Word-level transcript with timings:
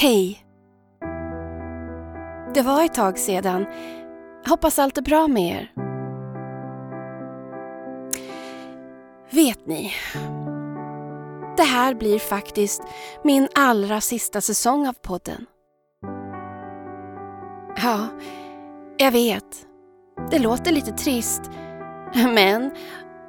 Hej! 0.00 0.46
Det 2.54 2.62
var 2.62 2.84
ett 2.84 2.94
tag 2.94 3.18
sedan. 3.18 3.66
Hoppas 4.46 4.78
allt 4.78 4.98
är 4.98 5.02
bra 5.02 5.28
med 5.28 5.52
er. 5.52 5.72
Vet 9.30 9.66
ni? 9.66 9.92
Det 11.56 11.62
här 11.62 11.94
blir 11.94 12.18
faktiskt 12.18 12.82
min 13.24 13.48
allra 13.54 14.00
sista 14.00 14.40
säsong 14.40 14.88
av 14.88 14.92
podden. 14.92 15.46
Ja, 17.82 18.08
jag 18.96 19.12
vet. 19.12 19.66
Det 20.30 20.38
låter 20.38 20.72
lite 20.72 20.92
trist. 20.92 21.50
Men 22.14 22.70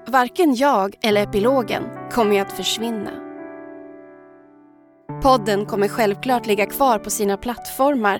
varken 0.07 0.55
jag 0.55 0.95
eller 1.01 1.23
epilogen 1.23 1.83
kommer 2.11 2.35
ju 2.35 2.39
att 2.39 2.51
försvinna. 2.51 3.30
Podden 5.19 5.65
kommer 5.65 5.87
självklart 5.87 6.45
ligga 6.45 6.65
kvar 6.65 6.99
på 6.99 7.09
sina 7.09 7.37
plattformar 7.37 8.19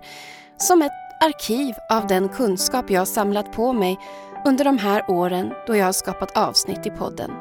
som 0.58 0.82
ett 0.82 0.92
arkiv 1.24 1.76
av 1.90 2.08
den 2.08 2.30
kunskap 2.30 2.90
jag 2.90 3.08
samlat 3.08 3.52
på 3.52 3.74
mig 3.74 4.00
under 4.46 4.66
de 4.66 4.78
här 4.78 5.06
åren 5.08 5.54
då 5.68 5.76
jag 5.76 5.86
har 5.86 5.92
skapat 5.92 6.38
avsnitt 6.38 6.86
i 6.86 6.90
podden. 6.90 7.32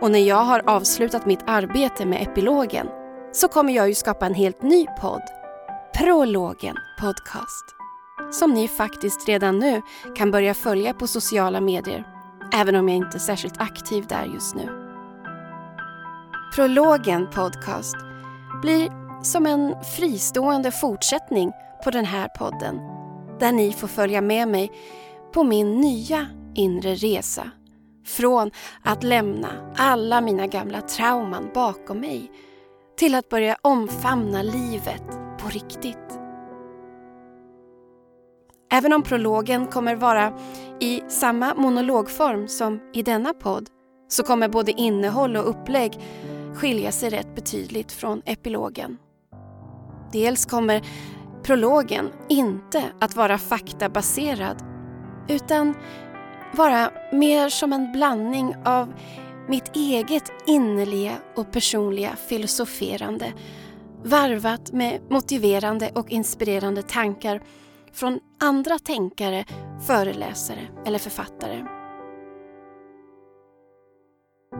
Och 0.00 0.10
när 0.10 0.18
jag 0.28 0.44
har 0.44 0.62
avslutat 0.66 1.26
mitt 1.26 1.42
arbete 1.46 2.06
med 2.06 2.22
epilogen 2.22 2.86
så 3.32 3.48
kommer 3.48 3.72
jag 3.72 3.88
ju 3.88 3.94
skapa 3.94 4.26
en 4.26 4.34
helt 4.34 4.62
ny 4.62 4.86
podd, 5.00 5.22
Prologen 5.94 6.76
Podcast, 7.00 7.64
som 8.32 8.50
ni 8.50 8.68
faktiskt 8.68 9.28
redan 9.28 9.58
nu 9.58 9.82
kan 10.16 10.30
börja 10.30 10.54
följa 10.54 10.94
på 10.94 11.06
sociala 11.06 11.60
medier, 11.60 12.04
även 12.54 12.76
om 12.76 12.88
jag 12.88 12.96
inte 12.96 13.16
är 13.16 13.18
särskilt 13.18 13.60
aktiv 13.60 14.06
där 14.08 14.24
just 14.34 14.54
nu. 14.54 14.85
Prologen 16.56 17.30
Podcast 17.30 17.96
blir 18.62 18.90
som 19.22 19.46
en 19.46 19.74
fristående 19.96 20.70
fortsättning 20.70 21.52
på 21.84 21.90
den 21.90 22.04
här 22.04 22.28
podden 22.28 22.80
där 23.40 23.52
ni 23.52 23.72
får 23.72 23.88
följa 23.88 24.20
med 24.20 24.48
mig 24.48 24.72
på 25.32 25.44
min 25.44 25.80
nya 25.80 26.26
inre 26.54 26.94
resa. 26.94 27.50
Från 28.06 28.50
att 28.82 29.02
lämna 29.02 29.48
alla 29.76 30.20
mina 30.20 30.46
gamla 30.46 30.80
trauman 30.80 31.50
bakom 31.54 32.00
mig 32.00 32.30
till 32.98 33.14
att 33.14 33.28
börja 33.28 33.56
omfamna 33.62 34.42
livet 34.42 35.04
på 35.38 35.48
riktigt. 35.48 36.18
Även 38.72 38.92
om 38.92 39.02
prologen 39.02 39.66
kommer 39.66 39.94
vara 39.94 40.32
i 40.80 41.02
samma 41.08 41.54
monologform 41.54 42.48
som 42.48 42.80
i 42.92 43.02
denna 43.02 43.32
podd 43.34 43.68
så 44.08 44.22
kommer 44.22 44.48
både 44.48 44.72
innehåll 44.72 45.36
och 45.36 45.50
upplägg 45.50 46.00
skilja 46.56 46.92
sig 46.92 47.10
rätt 47.10 47.34
betydligt 47.34 47.92
från 47.92 48.22
epilogen. 48.24 48.96
Dels 50.12 50.46
kommer 50.46 50.82
prologen 51.42 52.10
inte 52.28 52.82
att 53.00 53.16
vara 53.16 53.38
faktabaserad 53.38 54.62
utan 55.28 55.74
vara 56.54 56.90
mer 57.12 57.48
som 57.48 57.72
en 57.72 57.92
blandning 57.92 58.54
av 58.64 58.92
mitt 59.48 59.76
eget 59.76 60.32
innerliga 60.46 61.12
och 61.36 61.52
personliga 61.52 62.16
filosoferande 62.28 63.32
varvat 64.04 64.72
med 64.72 65.00
motiverande 65.10 65.90
och 65.94 66.10
inspirerande 66.10 66.82
tankar 66.82 67.42
från 67.92 68.20
andra 68.40 68.78
tänkare, 68.78 69.44
föreläsare 69.86 70.60
eller 70.86 70.98
författare. 70.98 71.75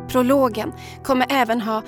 Prologen 0.09 0.73
kommer 1.05 1.27
även 1.31 1.61
ha 1.61 1.83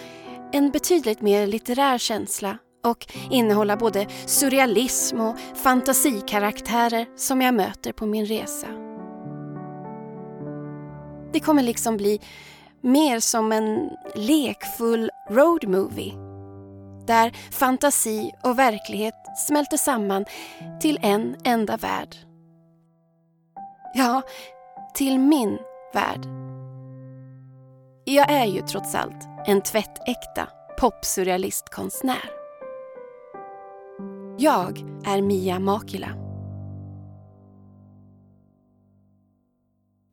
en 0.52 0.70
betydligt 0.70 1.20
mer 1.20 1.46
litterär 1.46 1.98
känsla 1.98 2.58
och 2.84 3.06
innehålla 3.30 3.76
både 3.76 4.06
surrealism 4.26 5.20
och 5.20 5.36
fantasikaraktärer 5.54 7.06
som 7.16 7.40
jag 7.40 7.54
möter 7.54 7.92
på 7.92 8.06
min 8.06 8.26
resa. 8.26 8.66
Det 11.32 11.40
kommer 11.40 11.62
liksom 11.62 11.96
bli 11.96 12.20
mer 12.80 13.20
som 13.20 13.52
en 13.52 13.90
lekfull 14.14 15.10
road 15.30 15.68
movie 15.68 16.12
där 17.06 17.32
fantasi 17.50 18.30
och 18.42 18.58
verklighet 18.58 19.14
smälter 19.46 19.76
samman 19.76 20.24
till 20.80 20.98
en 21.02 21.36
enda 21.44 21.76
värld. 21.76 22.16
Ja, 23.94 24.22
till 24.94 25.18
min 25.18 25.58
värld. 25.94 26.47
Jag 28.10 28.30
är 28.30 28.46
ju 28.46 28.62
trots 28.62 28.94
allt 28.94 29.28
en 29.46 29.62
tvättäkta 29.62 30.48
popsurrealistkonstnär. 30.78 32.30
Jag 34.38 34.78
är 35.06 35.22
Mia 35.22 35.58
Makila. 35.58 36.08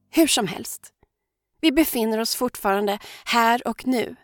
Hur 0.10 0.28
som 0.28 0.48
helst, 0.48 0.94
vi 1.62 1.72
befinner 1.72 2.20
oss 2.20 2.36
fortfarande 2.36 3.00
här 3.26 3.68
och 3.68 3.88
nu. 3.88 4.16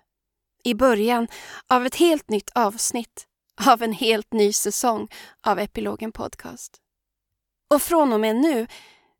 I 0.64 0.74
början 0.74 1.28
av 1.68 1.86
ett 1.86 1.96
helt 1.96 2.30
nytt 2.30 2.50
avsnitt 2.56 3.28
av 3.68 3.84
en 3.84 3.94
helt 3.94 4.34
ny 4.34 4.54
säsong 4.54 5.08
av 5.46 5.60
Epilogen 5.60 6.12
Podcast. 6.12 6.78
Och 7.70 7.82
från 7.82 8.14
och 8.14 8.20
med 8.20 8.36
nu 8.36 8.68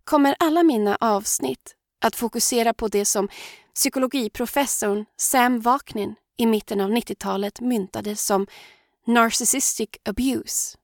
kommer 0.04 0.36
alla 0.40 0.64
mina 0.64 0.98
avsnitt 1.02 1.76
att 2.02 2.16
fokusera 2.16 2.74
på 2.74 2.88
det 2.88 3.06
som 3.06 3.30
psykologiprofessorn 3.76 5.06
Sam 5.18 5.60
Vaknin 5.60 6.16
i 6.38 6.46
mitten 6.46 6.82
av 6.82 6.90
90-talet 6.90 7.60
myntade 7.60 8.16
som 8.16 8.48
narcissistic 9.08 9.90
abuse 10.06 10.78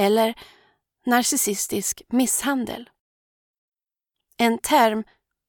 eller 0.00 0.34
narcissistisk 1.06 2.02
misshandel. 2.08 2.90
En 4.36 4.58
term 4.58 5.04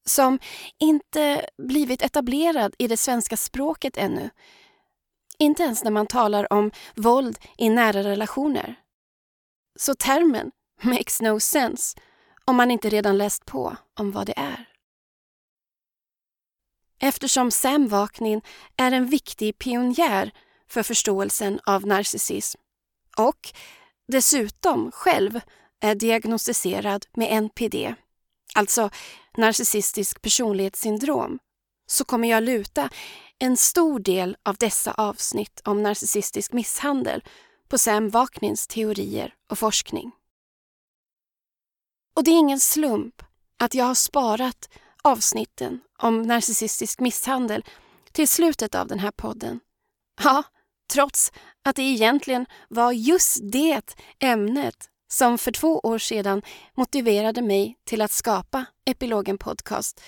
som 0.05 0.39
inte 0.79 1.45
blivit 1.57 2.01
etablerad 2.01 2.75
i 2.77 2.87
det 2.87 2.97
svenska 2.97 3.37
språket 3.37 3.97
ännu. 3.97 4.29
Inte 5.37 5.63
ens 5.63 5.83
när 5.83 5.91
man 5.91 6.07
talar 6.07 6.53
om 6.53 6.71
våld 6.95 7.39
i 7.57 7.69
nära 7.69 8.03
relationer. 8.03 8.75
Så 9.79 9.95
termen 9.95 10.51
makes 10.81 11.21
no 11.21 11.39
sense 11.39 11.97
om 12.45 12.55
man 12.55 12.71
inte 12.71 12.89
redan 12.89 13.17
läst 13.17 13.45
på 13.45 13.75
om 13.99 14.11
vad 14.11 14.25
det 14.25 14.37
är. 14.37 14.70
Eftersom 17.03 17.51
Sam 17.51 17.87
Vaknin 17.87 18.41
är 18.77 18.91
en 18.91 19.05
viktig 19.05 19.57
pionjär 19.57 20.31
för 20.69 20.83
förståelsen 20.83 21.59
av 21.63 21.87
narcissism 21.87 22.59
och 23.17 23.53
dessutom 24.07 24.91
själv 24.91 25.39
är 25.79 25.95
diagnostiserad 25.95 27.05
med 27.13 27.31
NPD, 27.31 27.95
alltså 28.55 28.89
narcissistisk 29.37 30.21
personlighetssyndrom, 30.21 31.39
så 31.87 32.05
kommer 32.05 32.27
jag 32.29 32.43
luta 32.43 32.89
en 33.39 33.57
stor 33.57 33.99
del 33.99 34.37
av 34.43 34.55
dessa 34.55 34.91
avsnitt 34.91 35.61
om 35.65 35.83
narcissistisk 35.83 36.53
misshandel 36.53 37.23
på 37.67 37.77
Sam 37.77 38.09
Vaknins 38.09 38.67
teorier 38.67 39.33
och 39.49 39.59
forskning. 39.59 40.11
Och 42.15 42.23
det 42.23 42.31
är 42.31 42.39
ingen 42.39 42.59
slump 42.59 43.23
att 43.59 43.73
jag 43.73 43.85
har 43.85 43.95
sparat 43.95 44.69
avsnitten 45.01 45.81
om 45.97 46.21
narcissistisk 46.21 46.99
misshandel 46.99 47.65
till 48.11 48.27
slutet 48.27 48.75
av 48.75 48.87
den 48.87 48.99
här 48.99 49.11
podden. 49.11 49.59
Ja, 50.23 50.43
trots 50.93 51.31
att 51.63 51.75
det 51.75 51.81
egentligen 51.81 52.45
var 52.69 52.91
just 52.91 53.39
det 53.51 53.95
ämnet 54.19 54.89
som 55.11 55.37
för 55.37 55.51
två 55.51 55.79
år 55.79 55.97
sedan 55.97 56.41
motiverade 56.73 57.41
mig 57.41 57.77
till 57.83 58.01
att 58.01 58.11
skapa 58.11 58.65
Epilogen 58.85 59.37
Podcast 59.37 60.01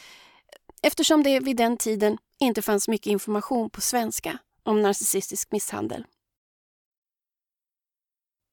eftersom 0.82 1.24
det 1.24 1.40
vid 1.40 1.58
den 1.58 1.78
tiden 1.78 2.18
inte 2.40 2.62
fanns 2.62 2.88
mycket 2.88 3.08
information 3.08 3.70
på 3.70 3.82
svenska 3.82 4.38
om 4.64 4.82
narcissistisk 4.82 5.52
misshandel. 5.52 6.06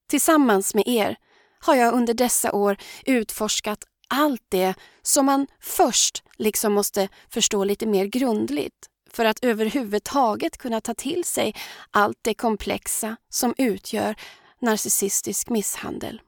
Tillsammans 0.09 0.75
med 0.75 0.85
er 0.87 1.17
har 1.61 1.75
jag 1.75 1.95
under 1.95 2.15
dessa 2.15 2.53
år 2.53 2.77
utforskat 3.07 3.85
allt 4.11 4.45
det 4.49 4.75
som 5.03 5.27
man 5.27 5.47
först 5.61 6.23
liksom 6.37 6.73
måste 6.73 7.09
förstå 7.29 7.65
lite 7.65 7.87
mer 7.87 8.05
grundligt 8.05 8.89
för 9.11 9.25
att 9.25 9.45
överhuvudtaget 9.45 10.59
kunna 10.59 10.81
ta 10.81 10.95
till 10.95 11.25
sig 11.25 11.55
allt 11.91 12.19
det 12.23 12.35
komplexa 12.35 13.17
som 13.29 13.55
utgör 13.59 14.15
narcissistisk 14.61 15.49
misshandel. 15.49 16.23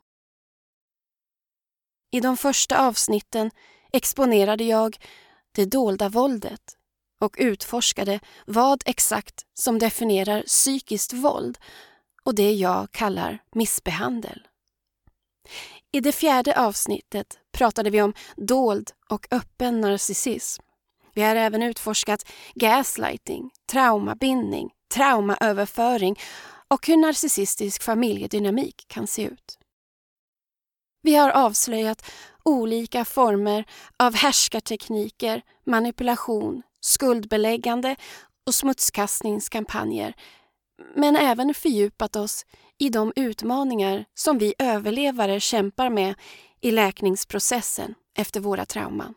I 2.11 2.21
de 2.21 2.37
första 2.37 2.87
avsnitten 2.87 3.51
exponerade 3.93 4.65
jag 4.65 4.97
det 5.53 5.65
dolda 5.65 6.09
våldet 6.09 6.77
och 7.21 7.37
utforskade 7.39 8.21
vad 8.47 8.83
exakt 8.87 9.47
som 9.55 9.79
definierar 9.79 10.43
psykiskt 10.43 11.13
våld 11.13 11.59
och 12.23 12.35
det 12.35 12.53
jag 12.53 12.93
kallar 12.93 13.39
missbehandel. 13.55 14.47
I 15.95 16.01
det 16.01 16.13
fjärde 16.13 16.61
avsnittet 16.61 17.39
pratade 17.53 17.91
vi 17.91 18.03
om 18.03 18.15
dold 18.37 18.91
och 19.09 19.27
öppen 19.31 19.81
narcissism. 19.81 20.63
Vi 21.15 21.23
har 21.23 21.37
även 21.37 21.63
utforskat 21.63 22.33
gaslighting, 22.55 23.51
traumabindning, 23.73 24.71
traumaöverföring 24.95 26.19
och 26.69 26.87
hur 26.87 26.97
narcissistisk 26.97 27.83
familjedynamik 27.83 28.85
kan 28.89 29.07
se 29.07 29.23
ut. 29.23 29.59
Vi 31.03 31.15
har 31.15 31.31
avslöjat 31.31 32.11
olika 32.43 33.05
former 33.05 33.65
av 33.97 34.15
härskartekniker, 34.15 35.43
manipulation, 35.67 36.63
skuldbeläggande 36.81 37.97
och 38.47 38.55
smutskastningskampanjer 38.55 40.15
men 40.95 41.17
även 41.17 41.55
fördjupat 41.55 42.17
oss 42.17 42.47
i 42.79 42.89
de 42.89 43.13
utmaningar 43.17 44.05
som 44.15 44.39
vi 44.39 44.55
överlevare 44.59 45.41
kämpar 45.41 45.91
med 45.91 46.15
i 46.61 46.71
läkningsprocessen 46.71 47.95
efter 48.19 48.41
våra 48.41 48.67
trauman. 48.67 49.15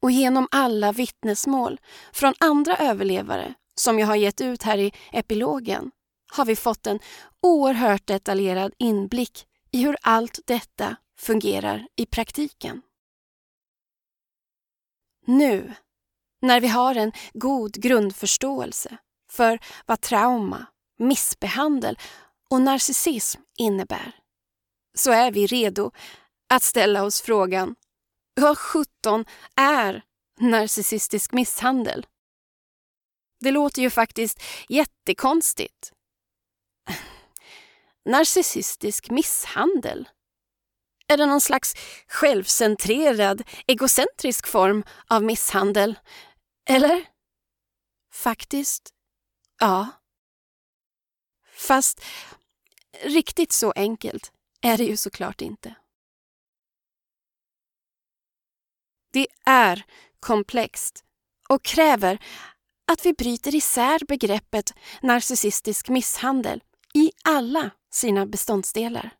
Och 0.00 0.10
genom 0.10 0.48
alla 0.50 0.92
vittnesmål 0.92 1.80
från 2.12 2.34
andra 2.40 2.76
överlevare 2.76 3.54
som 3.74 3.98
jag 3.98 4.06
har 4.06 4.16
gett 4.16 4.40
ut 4.40 4.62
här 4.62 4.78
i 4.78 4.92
epilogen 5.12 5.90
har 6.32 6.44
vi 6.44 6.56
fått 6.56 6.86
en 6.86 7.00
oerhört 7.42 8.06
detaljerad 8.06 8.74
inblick 8.78 9.46
i 9.70 9.82
hur 9.82 9.96
allt 10.02 10.40
detta 10.44 10.96
fungerar 11.18 11.88
i 11.96 12.06
praktiken. 12.06 12.82
Nu, 15.26 15.74
när 16.40 16.60
vi 16.60 16.68
har 16.68 16.94
en 16.94 17.12
god 17.32 17.74
grundförståelse 17.74 18.96
för 19.30 19.58
vad 19.86 20.00
trauma, 20.00 20.66
missbehandel 21.02 21.98
och 22.50 22.60
narcissism 22.60 23.40
innebär, 23.58 24.16
så 24.94 25.10
är 25.10 25.32
vi 25.32 25.46
redo 25.46 25.90
att 26.48 26.62
ställa 26.62 27.04
oss 27.04 27.20
frågan 27.20 27.74
vad 28.34 28.58
sjutton 28.58 29.24
är 29.56 30.02
narcissistisk 30.40 31.32
misshandel? 31.32 32.06
Det 33.40 33.50
låter 33.50 33.82
ju 33.82 33.90
faktiskt 33.90 34.42
jättekonstigt. 34.68 35.92
Narcissistisk 38.04 39.10
misshandel? 39.10 40.08
Är 41.08 41.16
det 41.16 41.26
någon 41.26 41.40
slags 41.40 41.74
självcentrerad, 42.08 43.42
egocentrisk 43.66 44.46
form 44.46 44.84
av 45.06 45.22
misshandel? 45.22 45.98
Eller? 46.68 47.04
Faktiskt, 48.12 48.90
ja. 49.60 49.88
Fast 51.62 52.04
riktigt 53.02 53.52
så 53.52 53.72
enkelt 53.72 54.32
är 54.60 54.76
det 54.76 54.84
ju 54.84 54.96
såklart 54.96 55.40
inte. 55.40 55.74
Det 59.12 59.26
är 59.44 59.84
komplext 60.20 61.04
och 61.48 61.62
kräver 61.62 62.18
att 62.92 63.06
vi 63.06 63.12
bryter 63.12 63.54
isär 63.54 64.04
begreppet 64.08 64.74
narcissistisk 65.02 65.88
misshandel 65.88 66.62
i 66.94 67.10
alla 67.24 67.70
sina 67.90 68.26
beståndsdelar. 68.26 69.10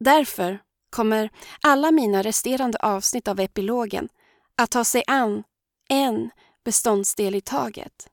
Därför 0.00 0.62
kommer 0.90 1.30
alla 1.60 1.90
mina 1.90 2.22
resterande 2.22 2.78
avsnitt 2.78 3.28
av 3.28 3.40
epilogen 3.40 4.08
att 4.56 4.70
ta 4.70 4.84
sig 4.84 5.04
an 5.06 5.44
en 5.88 6.30
beståndsdel 6.64 7.34
i 7.34 7.40
taget. 7.40 8.11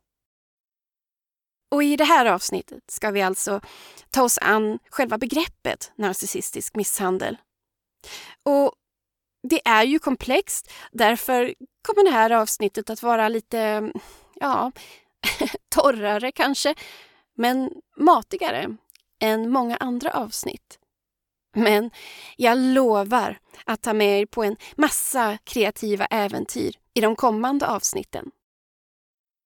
Och 1.71 1.83
i 1.83 1.95
det 1.95 2.03
här 2.03 2.25
avsnittet 2.25 2.83
ska 2.87 3.11
vi 3.11 3.21
alltså 3.21 3.61
ta 4.09 4.23
oss 4.23 4.37
an 4.41 4.79
själva 4.89 5.17
begreppet 5.17 5.91
narcissistisk 5.95 6.75
misshandel. 6.75 7.37
Och 8.43 8.73
det 9.49 9.67
är 9.67 9.83
ju 9.83 9.99
komplext, 9.99 10.71
därför 10.91 11.53
kommer 11.87 12.03
det 12.03 12.15
här 12.15 12.31
avsnittet 12.31 12.89
att 12.89 13.03
vara 13.03 13.29
lite, 13.29 13.91
ja, 14.35 14.71
torrare 15.69 16.31
kanske, 16.31 16.75
men 17.37 17.71
matigare 17.97 18.77
än 19.21 19.49
många 19.49 19.77
andra 19.77 20.11
avsnitt. 20.11 20.79
Men 21.55 21.91
jag 22.37 22.57
lovar 22.57 23.39
att 23.65 23.81
ta 23.81 23.93
med 23.93 24.21
er 24.21 24.25
på 24.25 24.43
en 24.43 24.55
massa 24.75 25.37
kreativa 25.43 26.05
äventyr 26.05 26.75
i 26.93 27.01
de 27.01 27.15
kommande 27.15 27.67
avsnitten. 27.67 28.31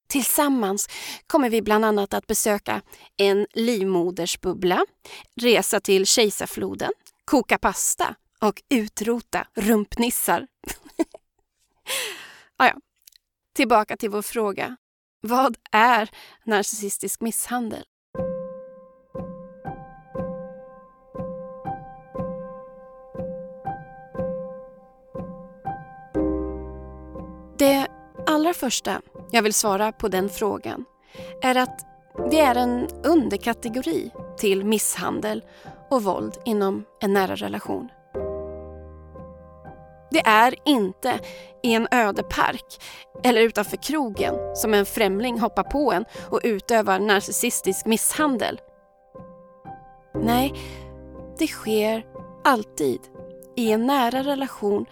Tillsammans 0.08 0.88
kommer 1.28 1.50
vi 1.50 1.62
bland 1.62 1.86
annat 1.86 2.14
att 2.14 2.28
besöka 2.28 2.82
en 3.18 3.48
livmodersbubbla, 3.54 4.86
resa 5.36 5.80
till 5.80 6.06
Kejsarfloden, 6.06 6.92
koka 7.26 7.58
pasta 7.58 8.16
och 8.42 8.62
utrota 8.70 9.48
rumpnissar. 9.56 10.48
ah, 12.58 12.68
ja. 12.68 12.76
Tillbaka 13.56 13.98
till 13.98 14.10
vår 14.10 14.22
fråga. 14.22 14.78
Vad 15.22 15.58
är 15.72 16.10
narcissistisk 16.46 17.22
misshandel? 17.22 17.84
Det 27.58 27.88
allra 28.28 28.54
första 28.54 29.02
jag 29.32 29.42
vill 29.42 29.54
svara 29.54 29.92
på 29.92 30.08
den 30.08 30.30
frågan 30.30 30.86
är 31.42 31.56
att 31.56 31.86
det 32.32 32.40
är 32.40 32.56
en 32.56 32.88
underkategori 33.04 34.12
till 34.38 34.66
misshandel 34.66 35.44
och 35.90 36.04
våld 36.04 36.38
inom 36.46 36.86
en 37.02 37.14
nära 37.14 37.36
relation. 37.36 37.90
Det 40.12 40.22
är 40.26 40.56
inte 40.66 41.20
i 41.64 41.74
en 41.74 41.88
öde 41.92 42.24
park 42.24 42.82
eller 43.24 43.42
utanför 43.42 43.78
krogen 43.78 44.56
som 44.56 44.74
en 44.74 44.86
främling 44.86 45.40
hoppar 45.40 45.64
på 45.64 45.94
en 45.94 46.06
och 46.30 46.40
utövar 46.44 47.00
narcissistisk 47.00 47.86
misshandel. 47.86 48.62
Nej, 50.16 50.54
det 51.38 51.48
sker 51.48 52.06
alltid 52.44 53.00
i 53.56 53.72
en 53.72 53.86
nära 53.86 54.24
relation 54.24 54.86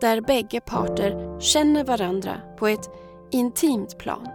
där 0.00 0.20
bägge 0.20 0.60
parter 0.60 1.40
känner 1.40 1.84
varandra 1.84 2.40
på 2.58 2.66
ett 2.66 2.90
intimt 3.32 3.98
plan. 3.98 4.28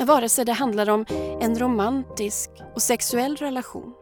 Vare 0.00 0.28
sig 0.28 0.44
det 0.44 0.52
handlar 0.52 0.88
om 0.88 1.06
en 1.40 1.58
romantisk 1.58 2.50
och 2.74 2.82
sexuell 2.82 3.36
relation 3.36 3.94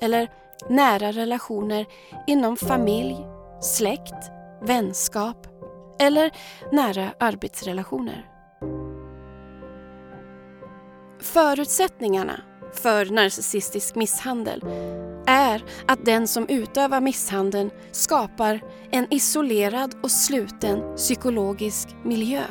eller 0.00 0.30
nära 0.68 1.12
relationer 1.12 1.86
inom 2.26 2.56
familj, 2.56 3.16
släkt, 3.60 4.30
vänskap 4.62 5.46
eller 6.00 6.30
nära 6.72 7.10
arbetsrelationer. 7.18 8.26
Förutsättningarna 11.20 12.40
för 12.72 13.06
narcissistisk 13.06 13.94
misshandel 13.94 14.64
är 15.26 15.64
att 15.86 16.04
den 16.04 16.28
som 16.28 16.48
utövar 16.48 17.00
misshandeln 17.00 17.70
skapar 17.92 18.60
en 18.90 19.06
isolerad 19.10 19.94
och 20.02 20.10
sluten 20.10 20.96
psykologisk 20.96 21.88
miljö. 22.04 22.42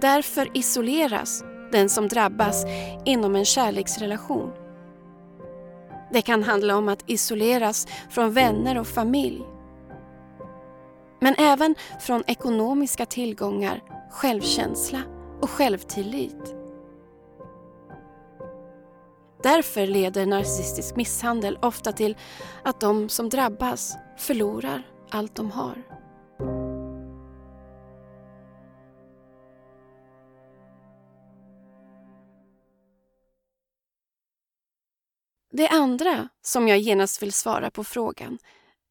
Därför 0.00 0.50
isoleras 0.54 1.44
den 1.72 1.88
som 1.88 2.08
drabbas 2.08 2.64
inom 3.04 3.36
en 3.36 3.44
kärleksrelation. 3.44 4.52
Det 6.12 6.22
kan 6.22 6.42
handla 6.42 6.76
om 6.76 6.88
att 6.88 7.04
isoleras 7.06 7.86
från 8.10 8.32
vänner 8.32 8.78
och 8.78 8.86
familj. 8.86 9.42
Men 11.20 11.34
även 11.38 11.74
från 12.00 12.22
ekonomiska 12.26 13.06
tillgångar, 13.06 13.82
självkänsla 14.10 15.02
och 15.40 15.50
självtillit. 15.50 16.54
Därför 19.42 19.86
leder 19.86 20.26
narcissistisk 20.26 20.96
misshandel 20.96 21.58
ofta 21.62 21.92
till 21.92 22.16
att 22.62 22.80
de 22.80 23.08
som 23.08 23.28
drabbas 23.28 23.96
förlorar 24.16 24.82
allt 25.10 25.34
de 25.34 25.50
har. 25.50 25.82
Det 35.50 35.68
andra 35.68 36.28
som 36.42 36.68
jag 36.68 36.78
genast 36.78 37.22
vill 37.22 37.32
svara 37.32 37.70
på 37.70 37.84
frågan 37.84 38.38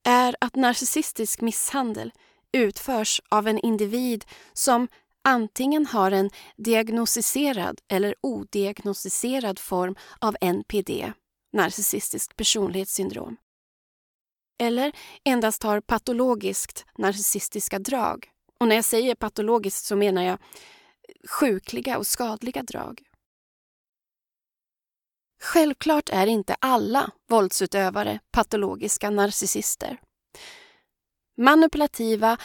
är 0.04 0.36
att 0.42 0.56
narcissistisk 0.56 1.42
misshandel 1.42 2.12
utförs 2.52 3.22
av 3.30 3.48
en 3.48 3.60
individ 3.60 4.26
som 4.54 4.88
antingen 5.24 5.86
har 5.86 6.12
en 6.12 6.30
diagnostiserad 6.56 7.82
eller 7.88 8.16
odiagnostiserad 8.22 9.60
form 9.60 9.96
av 10.20 10.38
NPD, 10.42 11.14
narcissistiskt 11.54 12.36
personlighetssyndrom, 12.36 13.38
eller 14.60 14.92
endast 15.24 15.64
har 15.64 15.82
patologiskt 15.82 16.86
narcissistiska 16.98 17.80
drag. 17.80 18.30
Och 18.60 18.68
när 18.68 18.76
jag 18.76 18.86
säger 18.86 19.16
patologiskt 19.16 19.86
så 19.86 19.96
menar 19.96 20.24
jag 20.24 20.40
sjukliga 21.30 21.98
och 21.98 22.08
skadliga 22.08 22.64
drag. 22.64 23.07
Självklart 25.42 26.10
är 26.10 26.28
inte 26.28 26.56
alla 26.60 27.10
våldsutövare 27.30 28.20
patologiska 28.32 29.10
narcissister. 29.10 29.98
Manipulativa 31.42 32.38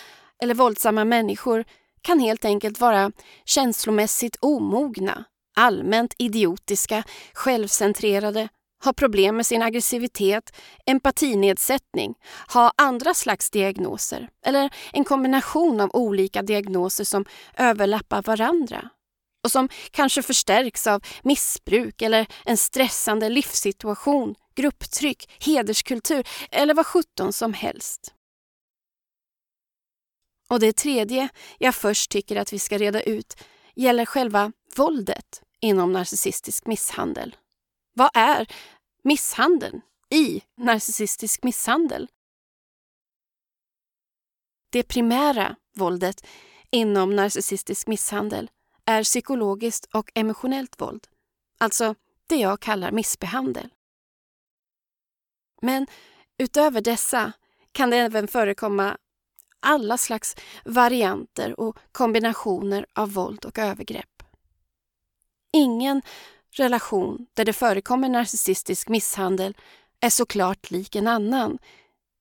eller 0.42 0.54
våldsamma 0.54 1.04
människor 1.04 1.64
kan 2.02 2.20
helt 2.20 2.44
enkelt 2.44 2.80
vara 2.80 3.12
känslomässigt 3.44 4.37
omogna 4.40 5.25
allmänt 5.56 6.14
idiotiska, 6.18 7.04
självcentrerade, 7.32 8.49
ha 8.84 8.92
problem 8.92 9.37
med 9.37 9.46
sin 9.46 9.62
aggressivitet, 9.62 10.56
empatinedsättning, 10.87 12.14
ha 12.52 12.72
andra 12.76 13.14
slags 13.14 13.50
diagnoser 13.50 14.28
eller 14.46 14.75
en 14.92 15.04
kombination 15.04 15.80
av 15.80 15.90
olika 15.92 16.42
diagnoser 16.42 17.04
som 17.04 17.25
överlappar 17.56 18.22
varandra 18.22 18.90
och 19.42 19.52
som 19.52 19.68
kanske 19.90 20.22
förstärks 20.22 20.87
av 20.87 21.04
missbruk 21.22 22.02
eller 22.02 22.26
en 22.44 22.56
stressande 22.56 23.28
livssituation, 23.28 24.34
grupptryck, 24.54 25.30
hederskultur 25.38 26.28
eller 26.50 26.75
vad 26.75 26.87
sjutton 26.87 27.32
som 27.32 27.52
helst. 27.52 28.14
Och 30.49 30.61
det 30.61 30.72
tredje 30.72 31.28
jag 31.58 31.75
först 31.75 32.11
tycker 32.11 32.37
att 32.37 32.52
vi 32.52 32.58
ska 32.58 32.78
reda 32.78 33.02
ut 33.02 33.37
gäller 33.75 34.06
själva 34.06 34.52
våldet 34.76 35.42
inom 35.61 35.92
narcissistisk 35.92 36.66
misshandel. 36.66 37.37
Vad 37.94 38.11
är 38.14 38.46
misshandeln 39.04 39.80
i 40.11 40.42
narcissistisk 40.56 41.42
misshandel? 41.42 42.08
Det 44.70 44.82
primära 44.82 45.56
våldet 45.76 46.26
inom 46.70 47.16
narcissistisk 47.16 47.87
misshandel 47.87 48.50
är 48.86 49.02
psykologiskt 49.04 49.84
och 49.94 50.10
emotionellt 50.14 50.80
våld, 50.80 51.06
alltså 51.58 51.94
det 52.26 52.36
jag 52.36 52.60
kallar 52.60 52.90
missbehandel. 52.92 53.68
Men 55.62 55.86
utöver 56.38 56.80
dessa 56.80 57.32
kan 57.72 57.90
det 57.90 57.96
även 57.96 58.28
förekomma 58.28 58.96
alla 59.60 59.98
slags 59.98 60.36
varianter 60.64 61.60
och 61.60 61.78
kombinationer 61.92 62.86
av 62.94 63.12
våld 63.12 63.44
och 63.44 63.58
övergrepp. 63.58 64.22
Ingen 65.52 66.02
relation 66.50 67.26
där 67.34 67.44
det 67.44 67.52
förekommer 67.52 68.08
narcissistisk 68.08 68.88
misshandel 68.88 69.56
är 70.00 70.10
såklart 70.10 70.70
lik 70.70 70.96
en 70.96 71.06
annan, 71.06 71.58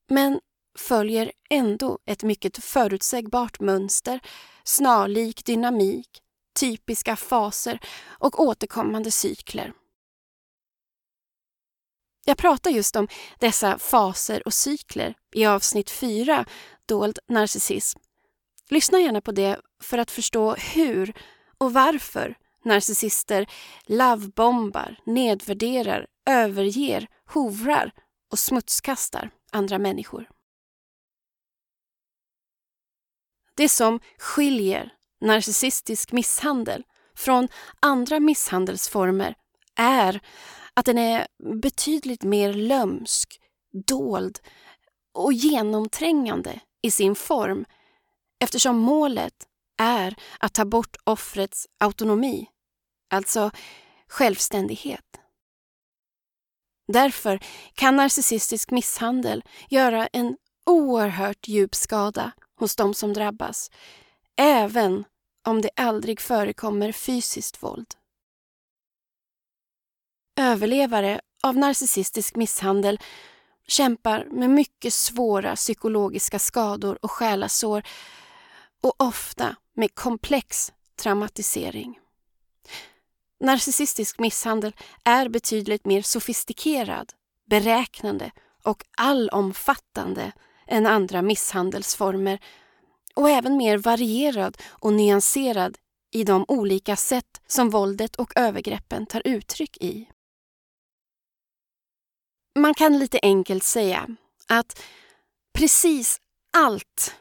men 0.09 0.39
följer 0.77 1.31
ändå 1.49 1.99
ett 2.05 2.23
mycket 2.23 2.63
förutsägbart 2.63 3.59
mönster, 3.59 4.19
snarlik 4.63 5.45
dynamik, 5.45 6.21
typiska 6.53 7.15
faser 7.15 7.79
och 8.09 8.39
återkommande 8.39 9.11
cykler. 9.11 9.73
Jag 12.25 12.37
pratar 12.37 12.71
just 12.71 12.95
om 12.95 13.07
dessa 13.39 13.79
faser 13.79 14.47
och 14.47 14.53
cykler 14.53 15.15
i 15.33 15.45
avsnitt 15.45 15.89
4, 15.89 16.45
Dold 16.85 17.19
narcissism. 17.27 17.99
Lyssna 18.69 18.99
gärna 18.99 19.21
på 19.21 19.31
det 19.31 19.61
för 19.81 19.97
att 19.97 20.11
förstå 20.11 20.53
hur 20.53 21.13
och 21.57 21.73
varför 21.73 22.37
narcissister 22.65 23.49
lovebombar, 23.85 24.95
nedvärderar, 25.05 26.07
överger, 26.25 27.07
hovrar 27.25 27.91
och 28.31 28.39
smutskastar 28.39 29.29
andra 29.51 29.79
människor. 29.79 30.29
Det 33.55 33.69
som 33.69 33.99
skiljer 34.17 34.93
narcissistisk 35.21 36.11
misshandel 36.11 36.83
från 37.15 37.47
andra 37.79 38.19
misshandelsformer 38.19 39.35
är 39.75 40.21
att 40.73 40.85
den 40.85 40.97
är 40.97 41.27
betydligt 41.61 42.23
mer 42.23 42.53
lömsk, 42.53 43.39
dold 43.87 44.39
och 45.13 45.33
genomträngande 45.33 46.59
i 46.81 46.91
sin 46.91 47.15
form 47.15 47.65
eftersom 48.39 48.77
målet 48.77 49.33
är 49.77 50.15
att 50.39 50.53
ta 50.53 50.65
bort 50.65 50.97
offrets 51.03 51.67
autonomi, 51.79 52.47
alltså 53.09 53.51
självständighet. 54.07 55.05
Därför 56.87 57.39
kan 57.73 57.95
narcissistisk 57.95 58.71
misshandel 58.71 59.43
göra 59.69 60.07
en 60.07 60.37
oerhört 60.65 61.47
djup 61.47 61.75
skada 61.75 62.31
hos 62.59 62.75
de 62.75 62.93
som 62.93 63.13
drabbas, 63.13 63.71
även 64.37 65.03
om 65.45 65.61
det 65.61 65.69
aldrig 65.75 66.21
förekommer 66.21 66.91
fysiskt 66.91 67.63
våld. 67.63 67.87
Överlevare 70.39 71.21
av 71.43 71.57
narcissistisk 71.57 72.35
misshandel 72.35 72.99
kämpar 73.67 74.25
med 74.31 74.49
mycket 74.49 74.93
svåra 74.93 75.55
psykologiska 75.55 76.39
skador 76.39 76.97
och 77.01 77.11
själasår 77.11 77.83
och 78.81 78.95
ofta 78.97 79.55
med 79.73 79.95
komplex 79.95 80.73
traumatisering. 80.95 81.99
Narcissistisk 83.39 84.19
misshandel 84.19 84.75
är 85.03 85.29
betydligt 85.29 85.85
mer 85.85 86.01
sofistikerad, 86.01 87.13
beräknande 87.49 88.31
och 88.63 88.83
allomfattande 88.97 90.31
än 90.67 90.87
andra 90.87 91.21
misshandelsformer 91.21 92.39
och 93.15 93.29
även 93.29 93.57
mer 93.57 93.77
varierad 93.77 94.57
och 94.69 94.93
nyanserad 94.93 95.77
i 96.11 96.23
de 96.23 96.45
olika 96.47 96.95
sätt 96.95 97.41
som 97.47 97.69
våldet 97.69 98.15
och 98.15 98.31
övergreppen 98.35 99.05
tar 99.05 99.21
uttryck 99.25 99.77
i. 99.77 100.09
Man 102.59 102.73
kan 102.73 102.99
lite 102.99 103.19
enkelt 103.21 103.63
säga 103.63 104.07
att 104.47 104.81
precis 105.53 106.21
allt, 106.57 107.15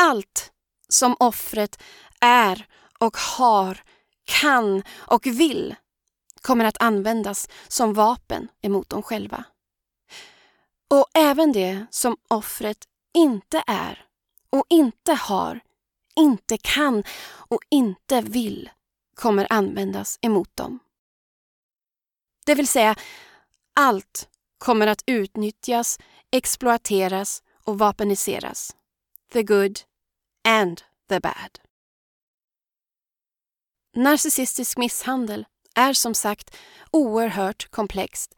allt 0.00 0.52
som 0.88 1.16
offret 1.18 1.82
är 2.20 2.66
och 2.98 3.16
har, 3.16 3.82
kan 4.24 4.82
och 4.92 5.26
vill 5.26 5.74
kommer 6.42 6.64
att 6.64 6.82
användas 6.82 7.48
som 7.68 7.94
vapen 7.94 8.48
emot 8.62 8.88
dem 8.88 9.02
själva. 9.02 9.44
Och 10.90 11.06
även 11.14 11.52
det 11.52 11.86
som 11.90 12.16
offret 12.28 12.78
inte 13.14 13.62
är 13.66 14.09
och 14.50 14.66
inte 14.68 15.12
har, 15.12 15.60
inte 16.16 16.58
kan 16.58 17.04
och 17.48 17.60
inte 17.68 18.20
vill 18.20 18.70
kommer 19.14 19.46
användas 19.50 20.18
emot 20.22 20.56
dem. 20.56 20.78
Det 22.46 22.54
vill 22.54 22.68
säga, 22.68 22.96
allt 23.74 24.28
kommer 24.58 24.86
att 24.86 25.02
utnyttjas, 25.06 25.98
exploateras 26.30 27.42
och 27.64 27.78
vapeniseras. 27.78 28.76
The 29.32 29.42
good 29.42 29.80
and 30.48 30.82
the 31.08 31.20
bad. 31.20 31.60
Narcissistisk 33.96 34.78
misshandel 34.78 35.46
är 35.74 35.92
som 35.92 36.14
sagt 36.14 36.56
oerhört 36.90 37.70
komplext. 37.70 38.34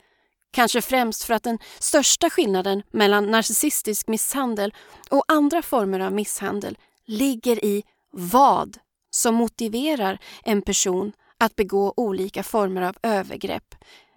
Kanske 0.53 0.83
främst 0.83 1.25
för 1.25 1.35
att 1.35 1.43
den 1.43 1.59
största 1.79 2.31
skillnaden 2.31 2.83
mellan 2.91 3.31
narcissistisk 3.31 4.09
misshandel 4.09 4.75
och 5.11 5.25
andra 5.29 5.63
former 5.63 6.01
av 6.01 6.13
misshandel 6.13 6.79
ligger 7.07 7.65
i 7.65 7.85
vad 8.11 8.79
som 9.11 9.35
motiverar 9.35 10.19
en 10.45 10.63
person 10.63 11.13
att 11.39 11.57
begå 11.57 11.95
olika 11.97 12.43
former 12.43 12.83
av 12.83 12.97
övergrepp 13.03 13.75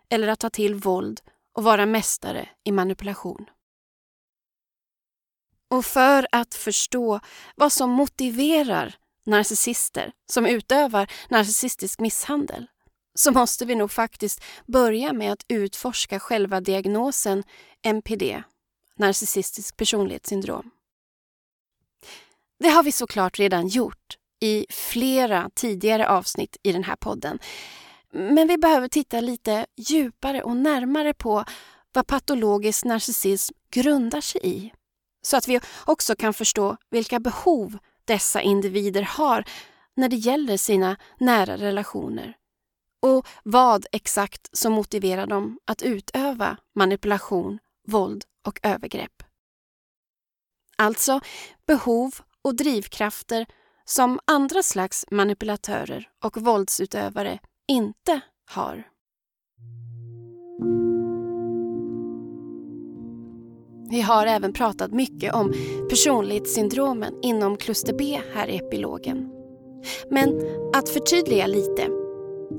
eller 0.09 0.27
att 0.27 0.39
ta 0.39 0.49
till 0.49 0.75
våld 0.75 1.21
och 1.53 1.63
vara 1.63 1.85
mästare 1.85 2.49
i 2.63 2.71
manipulation. 2.71 3.45
Och 5.69 5.85
för 5.85 6.27
att 6.31 6.55
förstå 6.55 7.19
vad 7.55 7.71
som 7.71 7.89
motiverar 7.89 8.95
narcissister 9.25 10.11
som 10.31 10.45
utövar 10.45 11.11
narcissistisk 11.29 11.99
misshandel 11.99 12.67
så 13.15 13.31
måste 13.31 13.65
vi 13.65 13.75
nog 13.75 13.91
faktiskt 13.91 14.43
börja 14.65 15.13
med 15.13 15.31
att 15.31 15.45
utforska 15.47 16.19
själva 16.19 16.61
diagnosen 16.61 17.43
NPD, 17.83 18.43
narcissistisk 18.97 19.77
personlighetssyndrom. 19.77 20.71
Det 22.59 22.69
har 22.69 22.83
vi 22.83 22.91
såklart 22.91 23.39
redan 23.39 23.67
gjort 23.67 24.17
i 24.41 24.65
flera 24.69 25.49
tidigare 25.55 26.09
avsnitt 26.09 26.57
i 26.63 26.71
den 26.71 26.83
här 26.83 26.95
podden. 26.95 27.39
Men 28.11 28.47
vi 28.47 28.57
behöver 28.57 28.87
titta 28.87 29.21
lite 29.21 29.65
djupare 29.77 30.43
och 30.43 30.57
närmare 30.57 31.13
på 31.13 31.45
vad 31.93 32.07
patologisk 32.07 32.85
narcissism 32.85 33.55
grundar 33.71 34.21
sig 34.21 34.41
i. 34.43 34.73
Så 35.21 35.37
att 35.37 35.47
vi 35.47 35.59
också 35.85 36.15
kan 36.15 36.33
förstå 36.33 36.77
vilka 36.89 37.19
behov 37.19 37.77
dessa 38.05 38.41
individer 38.41 39.01
har 39.01 39.43
när 39.95 40.09
det 40.09 40.15
gäller 40.15 40.57
sina 40.57 40.97
nära 41.19 41.57
relationer 41.57 42.35
och 43.05 43.27
vad 43.43 43.85
exakt 43.91 44.57
som 44.57 44.73
motiverar 44.73 45.27
dem 45.27 45.59
att 45.65 45.81
utöva 45.81 46.57
manipulation, 46.75 47.59
våld 47.87 48.23
och 48.47 48.59
övergrepp. 48.63 49.23
Alltså 50.77 51.19
behov 51.67 52.11
och 52.41 52.55
drivkrafter 52.55 53.45
som 53.85 54.19
andra 54.25 54.63
slags 54.63 55.05
manipulatörer 55.11 56.09
och 56.23 56.37
våldsutövare 56.37 57.39
inte 57.67 58.21
har. 58.51 58.83
Vi 63.89 64.01
har 64.01 64.25
även 64.25 64.53
pratat 64.53 64.91
mycket 64.91 65.33
om 65.33 65.53
personlighetssyndromen 65.89 67.13
inom 67.21 67.57
kluster 67.57 67.93
B 67.93 68.21
här 68.33 68.47
i 68.47 68.57
epilogen. 68.57 69.31
Men 70.09 70.41
att 70.73 70.89
förtydliga 70.89 71.47
lite 71.47 72.04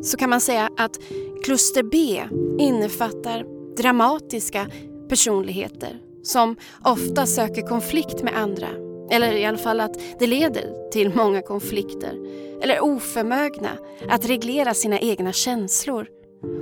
så 0.03 0.17
kan 0.17 0.31
man 0.31 0.41
säga 0.41 0.71
att 0.77 1.01
kluster 1.45 1.83
B 1.83 2.23
innefattar 2.59 3.45
dramatiska 3.77 4.67
personligheter 5.09 6.01
som 6.23 6.57
ofta 6.85 7.27
söker 7.27 7.63
konflikt 7.63 8.23
med 8.23 8.37
andra. 8.37 8.69
Eller 9.11 9.33
i 9.33 9.45
alla 9.45 9.59
fall 9.59 9.81
att 9.81 10.01
det 10.19 10.27
leder 10.27 10.91
till 10.91 11.15
många 11.15 11.43
konflikter. 11.43 12.15
Eller 12.63 12.85
oförmögna 12.85 13.71
att 14.11 14.29
reglera 14.29 14.75
sina 14.75 14.99
egna 14.99 15.33
känslor. 15.33 16.07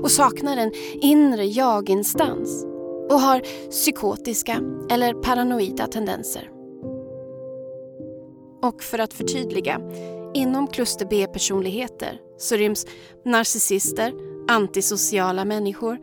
Och 0.03 0.11
saknar 0.11 0.57
en 0.57 0.73
inre 0.95 1.45
jag-instans. 1.45 2.65
Och 3.11 3.21
har 3.21 3.41
psykotiska 3.71 4.61
eller 4.91 5.15
paranoida 5.15 5.87
tendenser. 5.87 6.51
Och 8.63 8.83
för 8.83 8.99
att 8.99 9.15
förtydliga, 9.15 9.81
inom 10.35 10.67
kluster 10.67 11.07
B-personligheter 11.07 12.21
så 12.39 12.57
ryms 12.57 12.87
narcissister, 13.25 14.13
antisociala 14.49 15.45
människor, 15.45 15.99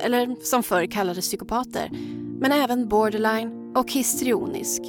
eller 0.00 0.36
som 0.44 0.62
förr 0.62 0.86
kallades 0.86 1.28
psykopater, 1.28 1.90
men 2.40 2.52
även 2.52 2.88
borderline 2.88 3.72
och 3.76 3.92
histrionisk. 3.92 4.82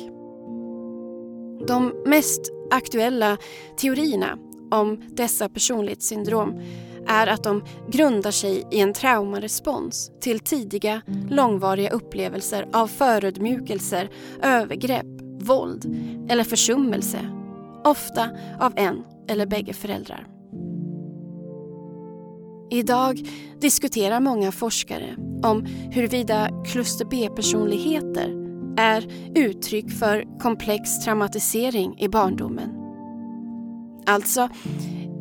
De 1.68 2.04
mest 2.06 2.42
aktuella 2.72 3.38
teorierna 3.78 4.38
om 4.72 5.04
dessa 5.10 5.50
personlighetssyndrom 5.50 6.62
är 7.08 7.28
att 7.28 7.44
de 7.44 7.64
grundar 7.90 8.32
sig 8.32 8.68
i 8.72 8.80
en 8.80 8.94
traumarespons 8.94 10.12
till 10.22 10.40
tidiga, 10.40 11.02
långvariga 11.30 11.90
upplevelser 11.90 12.68
av 12.74 12.88
förödmjukelser, 12.88 14.10
övergrepp, 14.42 15.06
våld 15.40 15.86
eller 16.30 16.44
försummelse. 16.44 17.20
Ofta 17.88 18.30
av 18.60 18.74
en 18.76 19.04
eller 19.28 19.46
bägge 19.46 19.74
föräldrar. 19.74 20.28
Idag 22.72 23.30
diskuterar 23.60 24.20
många 24.20 24.52
forskare 24.52 25.16
om 25.44 25.66
huruvida 25.92 26.50
kluster 26.66 27.06
B-personligheter 27.06 28.36
är 28.78 29.08
uttryck 29.36 29.92
för 29.92 30.40
komplex 30.40 31.00
traumatisering 31.00 32.00
i 32.00 32.08
barndomen. 32.08 32.70
Alltså 34.06 34.50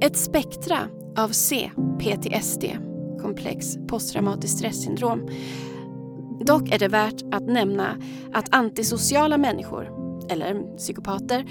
ett 0.01 0.17
spektra 0.17 0.79
av 1.19 1.29
C-PTSD, 1.29 2.65
komplex 3.21 3.77
posttraumatiskt 3.89 4.59
stressyndrom. 4.59 5.29
Dock 6.47 6.73
är 6.73 6.79
det 6.79 6.89
värt 6.89 7.23
att 7.33 7.47
nämna 7.47 7.97
att 8.33 8.55
antisociala 8.55 9.39
människor, 9.39 9.91
eller 10.31 10.77
psykopater, 10.77 11.45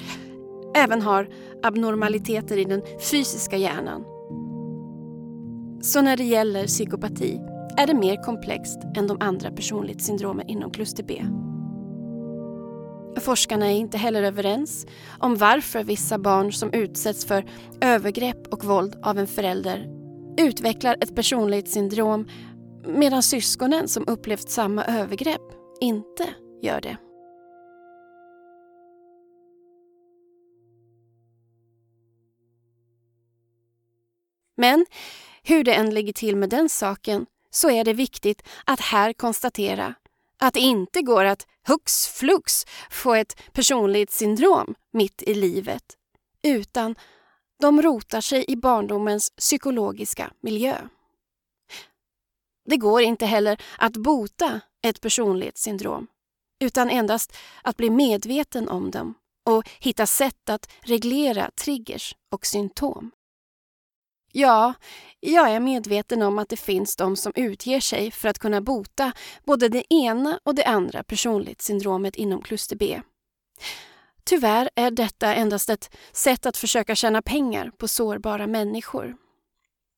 även 0.75 1.01
har 1.01 1.29
abnormaliteter 1.63 2.57
i 2.57 2.63
den 2.63 2.81
fysiska 3.11 3.57
hjärnan. 3.57 4.05
Så 5.81 6.01
när 6.01 6.17
det 6.17 6.23
gäller 6.23 6.67
psykopati 6.67 7.41
är 7.77 7.87
det 7.87 7.93
mer 7.93 8.23
komplext 8.23 8.79
än 8.97 9.07
de 9.07 9.17
andra 9.19 9.51
personlighetssyndromen 9.51 10.47
inom 10.47 10.71
kluster 10.71 11.03
B. 11.03 11.23
Forskarna 13.19 13.71
är 13.71 13.75
inte 13.75 13.97
heller 13.97 14.23
överens 14.23 14.87
om 15.19 15.35
varför 15.35 15.83
vissa 15.83 16.17
barn 16.17 16.53
som 16.53 16.73
utsätts 16.73 17.25
för 17.25 17.45
övergrepp 17.81 18.53
och 18.53 18.65
våld 18.65 18.95
av 19.03 19.17
en 19.17 19.27
förälder 19.27 19.87
utvecklar 20.37 20.97
ett 21.01 21.15
personlighetssyndrom 21.15 22.27
medan 22.87 23.23
syskonen 23.23 23.87
som 23.87 24.03
upplevt 24.07 24.49
samma 24.49 24.85
övergrepp 24.85 25.41
inte 25.81 26.29
gör 26.61 26.81
det. 26.81 26.97
Men 34.57 34.85
hur 35.43 35.63
det 35.63 35.73
än 35.73 35.93
ligger 35.93 36.13
till 36.13 36.35
med 36.35 36.49
den 36.49 36.69
saken 36.69 37.25
så 37.49 37.69
är 37.69 37.83
det 37.83 37.93
viktigt 37.93 38.43
att 38.65 38.79
här 38.79 39.13
konstatera 39.13 39.95
att 40.39 40.53
det 40.53 40.59
inte 40.59 41.01
går 41.01 41.25
att 41.25 41.47
hux 41.67 42.07
flux 42.07 42.65
få 42.89 43.13
ett 43.13 43.53
personlighetssyndrom 43.53 44.75
mitt 44.93 45.21
i 45.21 45.33
livet, 45.33 45.83
utan 46.43 46.95
de 47.61 47.81
rotar 47.81 48.21
sig 48.21 48.45
i 48.47 48.55
barndomens 48.55 49.29
psykologiska 49.29 50.31
miljö. 50.41 50.77
Det 52.65 52.77
går 52.77 53.01
inte 53.01 53.25
heller 53.25 53.61
att 53.77 53.97
bota 53.97 54.61
ett 54.81 55.01
personlighetssyndrom, 55.01 56.07
utan 56.59 56.89
endast 56.89 57.37
att 57.61 57.77
bli 57.77 57.89
medveten 57.89 58.69
om 58.69 58.91
dem 58.91 59.13
och 59.45 59.69
hitta 59.79 60.05
sätt 60.05 60.49
att 60.49 60.71
reglera 60.81 61.51
triggers 61.51 62.15
och 62.31 62.45
symptom. 62.45 63.11
Ja, 64.37 64.73
jag 65.19 65.51
är 65.51 65.59
medveten 65.59 66.21
om 66.21 66.39
att 66.39 66.49
det 66.49 66.57
finns 66.57 66.95
de 66.95 67.15
som 67.15 67.31
utger 67.35 67.79
sig 67.79 68.11
för 68.11 68.29
att 68.29 68.39
kunna 68.39 68.61
bota 68.61 69.11
både 69.43 69.69
det 69.69 69.93
ena 69.93 70.39
och 70.43 70.55
det 70.55 70.63
andra 70.63 71.03
personlighetssyndromet 71.03 72.15
inom 72.15 72.41
kluster 72.41 72.75
B. 72.75 73.01
Tyvärr 74.23 74.69
är 74.75 74.91
detta 74.91 75.35
endast 75.35 75.69
ett 75.69 75.95
sätt 76.11 76.45
att 76.45 76.57
försöka 76.57 76.95
tjäna 76.95 77.21
pengar 77.21 77.71
på 77.77 77.87
sårbara 77.87 78.47
människor. 78.47 79.15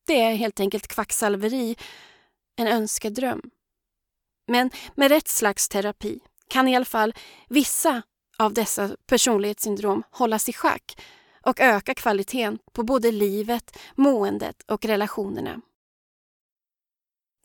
Det 0.06 0.20
är 0.20 0.34
helt 0.34 0.60
enkelt 0.60 0.88
kvacksalveri, 0.88 1.76
en 2.56 2.66
önskedröm. 2.66 3.42
Men 4.46 4.70
med 4.94 5.10
rätt 5.10 5.28
slags 5.28 5.68
terapi 5.68 6.20
kan 6.48 6.68
i 6.68 6.76
alla 6.76 6.84
fall 6.84 7.14
vissa 7.48 8.02
av 8.38 8.54
dessa 8.54 8.90
personlighetssyndrom 9.06 10.02
hållas 10.10 10.48
i 10.48 10.52
schack 10.52 10.96
och 11.48 11.60
öka 11.60 11.94
kvaliteten 11.94 12.58
på 12.72 12.82
både 12.82 13.12
livet, 13.12 13.78
måendet 13.94 14.62
och 14.62 14.84
relationerna. 14.84 15.60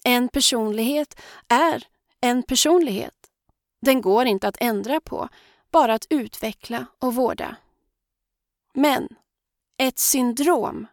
En 0.03 0.29
personlighet 0.29 1.21
är 1.47 1.87
en 2.21 2.43
personlighet. 2.43 3.15
Den 3.81 4.01
går 4.01 4.25
inte 4.25 4.47
att 4.47 4.57
ändra 4.59 5.01
på, 5.01 5.29
bara 5.71 5.93
att 5.93 6.07
utveckla 6.09 6.85
och 6.99 7.15
vårda. 7.15 7.55
Men 8.73 9.07
ett 9.77 9.99
syndrom 9.99 10.87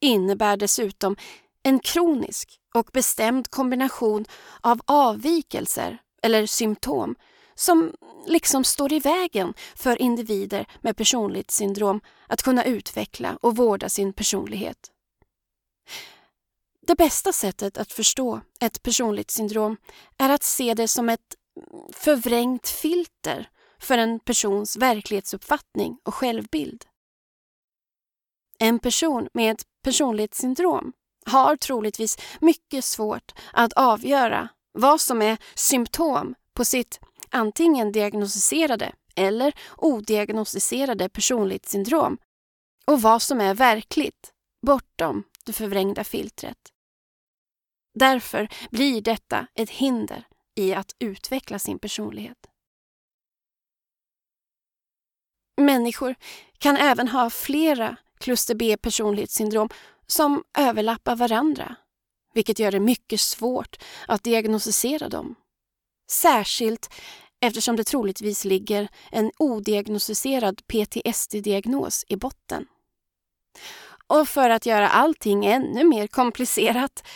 innebär 0.00 0.56
dessutom 0.56 1.16
en 1.62 1.80
kronisk 1.80 2.60
och 2.74 2.90
bestämd 2.92 3.50
kombination 3.50 4.24
av 4.60 4.80
avvikelser 4.86 5.98
eller 6.22 6.46
symptom 6.46 7.14
som 7.62 7.94
liksom 8.26 8.64
står 8.64 8.92
i 8.92 8.98
vägen 8.98 9.54
för 9.74 10.02
individer 10.02 10.66
med 10.80 10.96
personlighetssyndrom 10.96 12.00
att 12.26 12.42
kunna 12.42 12.64
utveckla 12.64 13.38
och 13.40 13.56
vårda 13.56 13.88
sin 13.88 14.12
personlighet. 14.12 14.90
Det 16.86 16.94
bästa 16.94 17.32
sättet 17.32 17.78
att 17.78 17.92
förstå 17.92 18.40
ett 18.60 18.82
personlighetssyndrom 18.82 19.76
är 20.18 20.30
att 20.30 20.42
se 20.42 20.74
det 20.74 20.88
som 20.88 21.08
ett 21.08 21.34
förvrängt 21.92 22.68
filter 22.68 23.48
för 23.78 23.98
en 23.98 24.20
persons 24.20 24.76
verklighetsuppfattning 24.76 25.98
och 26.04 26.14
självbild. 26.14 26.84
En 28.58 28.78
person 28.78 29.28
med 29.34 29.52
ett 29.52 29.62
personlighetssyndrom 29.84 30.92
har 31.26 31.56
troligtvis 31.56 32.18
mycket 32.40 32.84
svårt 32.84 33.32
att 33.52 33.72
avgöra 33.72 34.48
vad 34.72 35.00
som 35.00 35.22
är 35.22 35.38
symptom 35.54 36.34
på 36.54 36.64
sitt 36.64 37.00
antingen 37.32 37.92
diagnostiserade 37.92 38.92
eller 39.16 39.52
odiagnostiserade 39.76 41.08
personlighetssyndrom 41.08 42.18
och 42.86 43.02
vad 43.02 43.22
som 43.22 43.40
är 43.40 43.54
verkligt 43.54 44.32
bortom 44.66 45.24
det 45.44 45.52
förvrängda 45.52 46.04
filtret. 46.04 46.58
Därför 47.94 48.48
blir 48.70 49.00
detta 49.02 49.46
ett 49.54 49.70
hinder 49.70 50.26
i 50.54 50.74
att 50.74 50.96
utveckla 50.98 51.58
sin 51.58 51.78
personlighet. 51.78 52.38
Människor 55.60 56.14
kan 56.58 56.76
även 56.76 57.08
ha 57.08 57.30
flera 57.30 57.96
kluster 58.18 58.54
B 58.54 58.76
personlighetssyndrom 58.76 59.68
som 60.06 60.44
överlappar 60.58 61.16
varandra, 61.16 61.76
vilket 62.34 62.58
gör 62.58 62.72
det 62.72 62.80
mycket 62.80 63.20
svårt 63.20 63.76
att 64.08 64.24
diagnostisera 64.24 65.08
dem. 65.08 65.34
Särskilt 66.10 66.94
eftersom 67.42 67.76
det 67.76 67.84
troligtvis 67.84 68.44
ligger 68.44 68.88
en 69.10 69.32
odiagnostiserad 69.38 70.62
PTSD-diagnos 70.66 72.04
i 72.08 72.16
botten. 72.16 72.66
Och 74.06 74.28
för 74.28 74.50
att 74.50 74.66
göra 74.66 74.88
allting 74.88 75.44
ännu 75.44 75.84
mer 75.84 76.06
komplicerat 76.06 77.06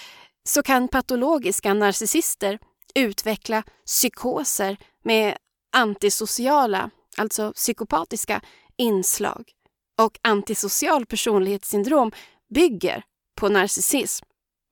så 0.44 0.62
kan 0.62 0.88
patologiska 0.88 1.74
narcissister 1.74 2.58
utveckla 2.94 3.62
psykoser 3.86 4.76
med 5.02 5.36
antisociala, 5.72 6.90
alltså 7.16 7.52
psykopatiska, 7.52 8.40
inslag. 8.76 9.52
Och 10.00 10.18
antisocial 10.22 11.06
personlighetssyndrom 11.06 12.12
bygger 12.54 13.02
på 13.40 13.48
narcissism, 13.48 14.26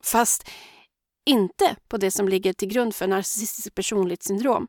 fast 0.04 0.50
inte 1.26 1.76
på 1.88 1.96
det 1.96 2.10
som 2.10 2.28
ligger 2.28 2.52
till 2.52 2.68
grund 2.68 2.94
för 2.94 3.06
narcissistiskt 3.06 3.74
personlighetssyndrom. 3.74 4.68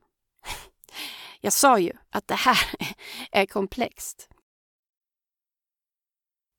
Jag 1.42 1.54
sa 1.54 1.80
ju 1.80 1.92
att 2.10 2.28
det 2.28 2.36
här 2.36 2.60
är 3.32 3.46
komplext. 3.46 4.30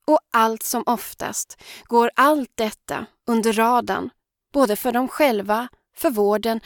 Och 0.06 0.18
allt 0.32 0.62
som 0.62 0.82
oftast 0.86 1.62
går 1.84 2.10
allt 2.14 2.50
detta 2.54 3.06
under 3.26 3.52
radarn, 3.52 4.10
både 4.52 4.76
för 4.76 4.92
dem 4.92 5.08
själva, 5.08 5.68
för 5.96 6.10
vården 6.10 6.60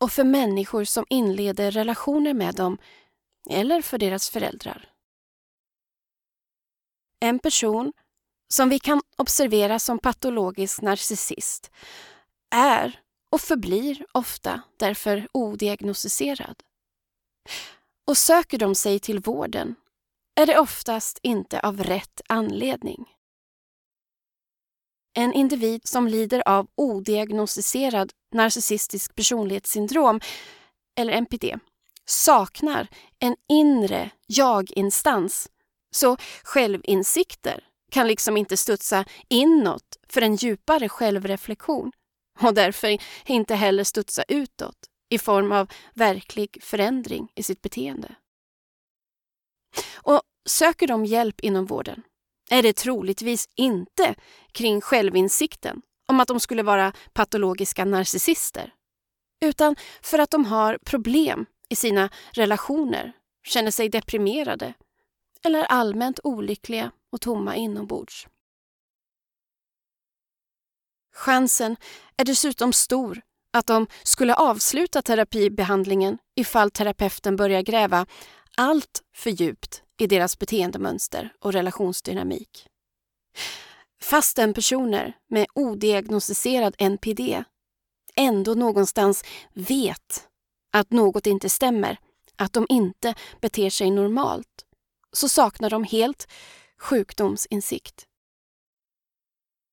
och 0.00 0.12
för 0.12 0.24
människor 0.24 0.84
som 0.84 1.06
inleder 1.08 1.70
relationer 1.70 2.34
med 2.34 2.54
dem 2.54 2.78
eller 3.50 3.82
för 3.82 3.98
deras 3.98 4.30
föräldrar. 4.30 4.88
En 7.20 7.38
person 7.38 7.92
som 8.48 8.68
vi 8.68 8.78
kan 8.78 9.00
observera 9.16 9.78
som 9.78 9.98
patologisk 9.98 10.80
narcissist 10.80 11.70
är 12.50 13.00
och 13.30 13.40
förblir 13.40 14.06
ofta 14.12 14.62
därför 14.76 15.28
odiagnostiserad. 15.32 16.62
Och 18.06 18.16
söker 18.16 18.58
de 18.58 18.74
sig 18.74 18.98
till 18.98 19.20
vården 19.20 19.74
är 20.40 20.46
det 20.46 20.58
oftast 20.58 21.18
inte 21.22 21.60
av 21.60 21.82
rätt 21.82 22.20
anledning. 22.28 23.04
En 25.16 25.32
individ 25.32 25.86
som 25.86 26.08
lider 26.08 26.48
av 26.48 26.66
odiagnostiserad 26.74 28.12
narcissistisk 28.34 29.14
personlighetssyndrom, 29.14 30.20
eller 30.98 31.12
NPD, 31.12 31.44
saknar 32.06 32.88
en 33.18 33.36
inre 33.48 34.10
jag-instans, 34.26 35.48
så 35.96 36.16
självinsikter 36.42 37.64
kan 37.90 38.08
liksom 38.08 38.36
inte 38.36 38.56
studsa 38.56 39.04
inåt 39.28 39.96
för 40.08 40.22
en 40.22 40.36
djupare 40.36 40.88
självreflektion 40.88 41.92
och 42.40 42.54
därför 42.54 42.98
inte 43.26 43.54
heller 43.54 43.84
studsa 43.84 44.22
utåt 44.28 44.76
i 45.14 45.18
form 45.18 45.52
av 45.52 45.72
verklig 45.94 46.58
förändring 46.62 47.32
i 47.34 47.42
sitt 47.42 47.62
beteende. 47.62 48.14
Och 49.94 50.22
söker 50.46 50.86
de 50.86 51.04
hjälp 51.04 51.40
inom 51.40 51.66
vården 51.66 52.02
är 52.50 52.62
det 52.62 52.72
troligtvis 52.72 53.48
inte 53.54 54.14
kring 54.52 54.80
självinsikten 54.80 55.82
om 56.08 56.20
att 56.20 56.28
de 56.28 56.40
skulle 56.40 56.62
vara 56.62 56.92
patologiska 57.12 57.84
narcissister, 57.84 58.74
utan 59.40 59.76
för 60.02 60.18
att 60.18 60.30
de 60.30 60.44
har 60.44 60.78
problem 60.84 61.46
i 61.68 61.76
sina 61.76 62.10
relationer, 62.32 63.12
känner 63.46 63.70
sig 63.70 63.88
deprimerade 63.88 64.74
eller 65.44 65.64
allmänt 65.64 66.20
olyckliga 66.22 66.90
och 67.12 67.20
tomma 67.20 67.56
inombords. 67.56 68.28
Chansen 71.14 71.76
är 72.16 72.24
dessutom 72.24 72.72
stor 72.72 73.22
att 73.54 73.66
de 73.66 73.86
skulle 74.02 74.34
avsluta 74.34 75.02
terapibehandlingen 75.02 76.18
ifall 76.34 76.70
terapeuten 76.70 77.36
börjar 77.36 77.62
gräva 77.62 78.06
allt 78.56 79.02
för 79.16 79.30
djupt 79.30 79.82
i 80.00 80.06
deras 80.06 80.38
beteendemönster 80.38 81.32
och 81.40 81.52
relationsdynamik. 81.52 82.66
Fastän 84.02 84.54
personer 84.54 85.12
med 85.30 85.46
odiagnostiserad 85.54 86.74
NPD 86.78 87.44
ändå 88.16 88.54
någonstans 88.54 89.24
vet 89.52 90.28
att 90.72 90.90
något 90.90 91.26
inte 91.26 91.48
stämmer, 91.50 91.98
att 92.36 92.52
de 92.52 92.66
inte 92.68 93.14
beter 93.40 93.70
sig 93.70 93.90
normalt, 93.90 94.64
så 95.12 95.28
saknar 95.28 95.70
de 95.70 95.84
helt 95.84 96.28
sjukdomsinsikt. 96.78 98.06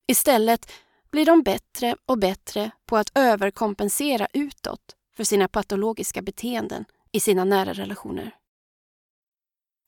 Istället 0.08 0.72
blir 1.12 1.26
de 1.26 1.44
bättre 1.44 1.96
och 2.06 2.20
bättre 2.20 2.72
på 2.86 2.98
att 2.98 3.12
överkompensera 3.16 4.28
utåt 4.34 4.96
för 5.16 5.24
sina 5.24 5.48
patologiska 5.48 6.22
beteenden 6.22 6.86
i 7.12 7.20
sina 7.20 7.44
nära 7.44 7.74
relationer. 7.74 8.36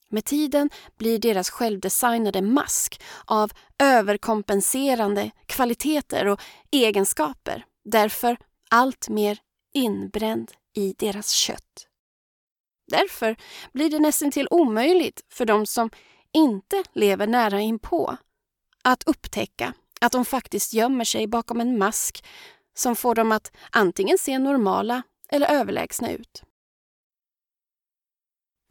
Med 0.09 0.25
tiden 0.25 0.69
blir 0.97 1.19
deras 1.19 1.49
självdesignade 1.49 2.41
mask 2.41 3.01
av 3.25 3.51
överkompenserande 3.79 5.31
kvaliteter 5.45 6.27
och 6.27 6.41
egenskaper 6.71 7.65
därför 7.85 8.37
allt 8.69 9.09
mer 9.09 9.39
inbränd 9.73 10.51
i 10.75 10.95
deras 10.97 11.29
kött. 11.29 11.87
Därför 12.87 13.35
blir 13.73 13.89
det 13.89 13.99
nästan 13.99 14.31
till 14.31 14.47
omöjligt 14.51 15.21
för 15.29 15.45
de 15.45 15.65
som 15.65 15.89
inte 16.33 16.83
lever 16.93 17.27
nära 17.27 17.59
inpå 17.59 18.17
att 18.83 19.03
upptäcka 19.03 19.73
att 20.03 20.11
de 20.11 20.25
faktiskt 20.25 20.73
gömmer 20.73 21.05
sig 21.05 21.27
bakom 21.27 21.61
en 21.61 21.77
mask 21.77 22.25
som 22.75 22.95
får 22.95 23.15
dem 23.15 23.31
att 23.31 23.51
antingen 23.71 24.17
se 24.17 24.39
normala 24.39 25.03
eller 25.29 25.51
överlägsna 25.51 26.11
ut. 26.11 26.43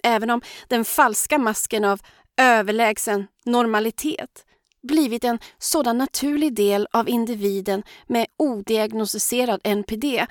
Även 0.03 0.31
om 0.31 0.42
den 0.68 0.85
falska 0.85 1.38
masken 1.38 1.85
av 1.85 2.01
överlägsen 2.37 3.27
normalitet 3.45 4.47
blivit 4.83 5.25
en 5.25 5.38
sådan 5.59 5.99
naturlig 5.99 6.55
del 6.55 6.88
av 6.92 7.09
individen 7.09 7.83
med 8.07 8.27
odiagnostiserad 8.37 9.61
NPD 9.64 10.27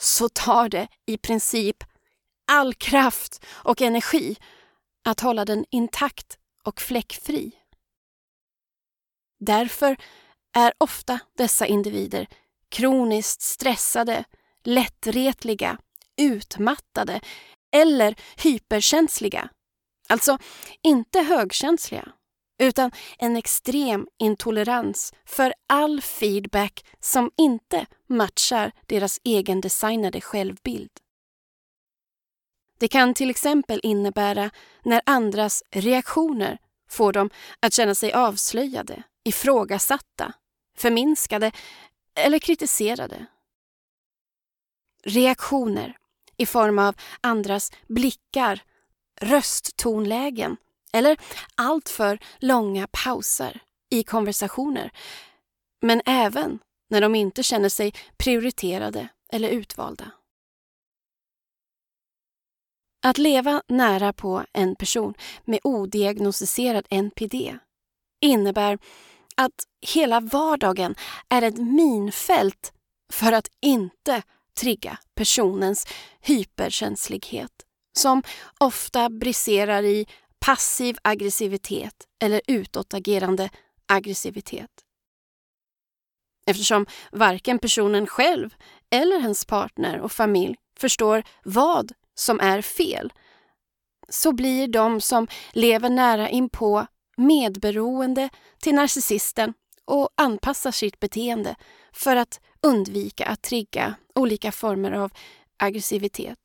så 0.00 0.28
tar 0.28 0.68
det 0.68 0.88
i 1.06 1.18
princip 1.18 1.84
all 2.50 2.74
kraft 2.74 3.44
och 3.48 3.82
energi 3.82 4.36
att 5.04 5.20
hålla 5.20 5.44
den 5.44 5.64
intakt 5.70 6.38
och 6.64 6.80
fläckfri. 6.80 7.52
Därför 9.40 9.96
är 10.56 10.72
ofta 10.78 11.20
dessa 11.36 11.66
individer 11.66 12.26
kroniskt 12.68 13.42
stressade, 13.42 14.24
lättretliga, 14.64 15.78
utmattade 16.16 17.20
eller 17.72 18.14
hyperkänsliga. 18.36 19.48
Alltså 20.08 20.38
inte 20.82 21.20
högkänsliga, 21.20 22.12
utan 22.58 22.90
en 23.18 23.36
extrem 23.36 24.06
intolerans 24.18 25.12
för 25.24 25.54
all 25.66 26.00
feedback 26.00 26.84
som 27.00 27.30
inte 27.36 27.86
matchar 28.06 28.72
deras 28.86 29.20
egendesignade 29.24 30.20
självbild. 30.20 30.90
Det 32.78 32.88
kan 32.88 33.14
till 33.14 33.30
exempel 33.30 33.80
innebära 33.82 34.50
när 34.82 35.02
andras 35.06 35.62
reaktioner 35.70 36.58
får 36.90 37.12
dem 37.12 37.30
att 37.60 37.72
känna 37.72 37.94
sig 37.94 38.12
avslöjade, 38.12 39.02
ifrågasatta, 39.24 40.32
förminskade 40.76 41.52
eller 42.14 42.38
kritiserade. 42.38 43.26
Reaktioner 45.04 45.96
i 46.36 46.46
form 46.46 46.78
av 46.78 46.94
andras 47.20 47.72
blickar, 47.86 48.62
rösttonlägen 49.20 50.56
eller 50.92 51.16
alltför 51.54 52.18
långa 52.38 52.88
pauser 52.92 53.60
i 53.90 54.02
konversationer. 54.02 54.90
Men 55.80 56.02
även 56.06 56.58
när 56.90 57.00
de 57.00 57.14
inte 57.14 57.42
känner 57.42 57.68
sig 57.68 57.92
prioriterade 58.16 59.08
eller 59.32 59.48
utvalda. 59.48 60.10
Att 63.02 63.18
leva 63.18 63.62
nära 63.68 64.12
på 64.12 64.44
en 64.52 64.76
person 64.76 65.14
med 65.44 65.60
odiagnostiserad 65.62 66.86
NPD 66.90 67.58
innebär 68.20 68.78
att 69.36 69.54
hela 69.80 70.20
vardagen 70.20 70.94
är 71.28 71.42
ett 71.42 71.58
minfält 71.58 72.72
för 73.12 73.32
att 73.32 73.48
inte 73.60 74.22
trigga 74.60 74.98
personens 75.14 75.86
hyperkänslighet 76.20 77.52
som 77.98 78.22
ofta 78.60 79.10
briserar 79.10 79.82
i 79.82 80.06
passiv 80.40 80.96
aggressivitet 81.02 81.94
eller 82.22 82.40
utåtagerande 82.46 83.50
aggressivitet. 83.86 84.70
Eftersom 86.46 86.86
varken 87.12 87.58
personen 87.58 88.06
själv 88.06 88.54
eller 88.90 89.20
hens 89.20 89.44
partner 89.44 90.00
och 90.00 90.12
familj 90.12 90.56
förstår 90.78 91.22
vad 91.44 91.92
som 92.14 92.40
är 92.40 92.62
fel 92.62 93.12
så 94.08 94.32
blir 94.32 94.68
de 94.68 95.00
som 95.00 95.28
lever 95.52 95.90
nära 95.90 96.28
inpå 96.28 96.86
medberoende 97.18 98.28
till 98.60 98.74
narcissisten 98.74 99.54
och 99.84 100.08
anpassar 100.14 100.70
sitt 100.70 101.00
beteende 101.00 101.56
för 101.92 102.16
att 102.16 102.40
undvika 102.62 103.26
att 103.26 103.42
trigga 103.42 103.94
olika 104.14 104.52
former 104.52 104.92
av 104.92 105.12
aggressivitet. 105.56 106.38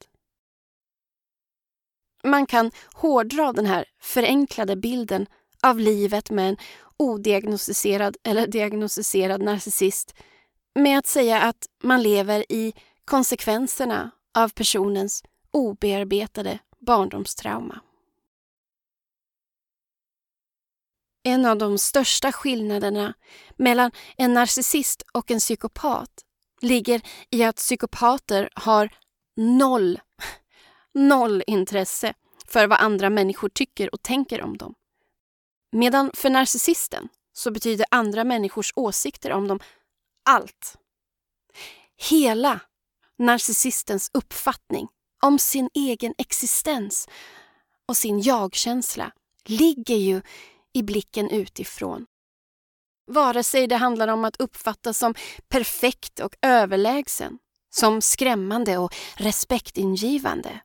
Man 2.23 2.45
kan 2.45 2.71
hårdra 2.93 3.53
den 3.53 3.65
här 3.65 3.85
förenklade 4.01 4.75
bilden 4.75 5.25
av 5.63 5.79
livet 5.79 6.31
med 6.31 6.49
en 6.49 6.57
odiagnostiserad 6.97 8.17
eller 8.23 8.47
diagnostiserad 8.47 9.41
narcissist 9.41 10.15
med 10.75 10.97
att 10.97 11.07
säga 11.07 11.41
att 11.41 11.67
man 11.83 12.03
lever 12.03 12.51
i 12.51 12.73
konsekvenserna 13.05 14.11
av 14.37 14.49
personens 14.49 15.23
obearbetade 15.51 16.59
barndomstrauma. 16.79 17.81
En 21.23 21.45
av 21.45 21.57
de 21.57 21.77
största 21.77 22.31
skillnaderna 22.31 23.13
mellan 23.57 23.91
en 24.17 24.33
narcissist 24.33 25.03
och 25.11 25.31
en 25.31 25.39
psykopat 25.39 26.09
ligger 26.61 27.01
i 27.29 27.43
att 27.43 27.55
psykopater 27.55 28.49
har 28.55 28.89
noll, 29.35 29.99
noll 30.93 31.43
intresse 31.47 32.13
för 32.47 32.67
vad 32.67 32.79
andra 32.79 33.09
människor 33.09 33.49
tycker 33.49 33.93
och 33.93 34.01
tänker 34.01 34.41
om 34.41 34.57
dem. 34.57 34.75
Medan 35.71 36.11
för 36.13 36.29
narcissisten 36.29 37.09
så 37.33 37.51
betyder 37.51 37.85
andra 37.91 38.23
människors 38.23 38.73
åsikter 38.75 39.31
om 39.31 39.47
dem 39.47 39.59
allt. 40.25 40.77
Hela 42.09 42.59
narcissistens 43.17 44.09
uppfattning 44.13 44.87
om 45.21 45.39
sin 45.39 45.69
egen 45.73 46.13
existens 46.17 47.07
och 47.87 47.97
sin 47.97 48.19
jagkänsla 48.19 49.11
ligger 49.45 49.95
ju 49.95 50.21
i 50.73 50.83
blicken 50.83 51.29
utifrån. 51.29 52.05
Vare 53.11 53.43
sig 53.43 53.67
det 53.67 53.75
handlar 53.75 54.07
om 54.07 54.25
att 54.25 54.39
uppfattas 54.39 54.97
som 54.97 55.15
perfekt 55.47 56.19
och 56.19 56.35
överlägsen, 56.41 57.39
som 57.69 58.01
skrämmande 58.01 58.77
och 58.77 58.95
respektingivande 59.17 60.59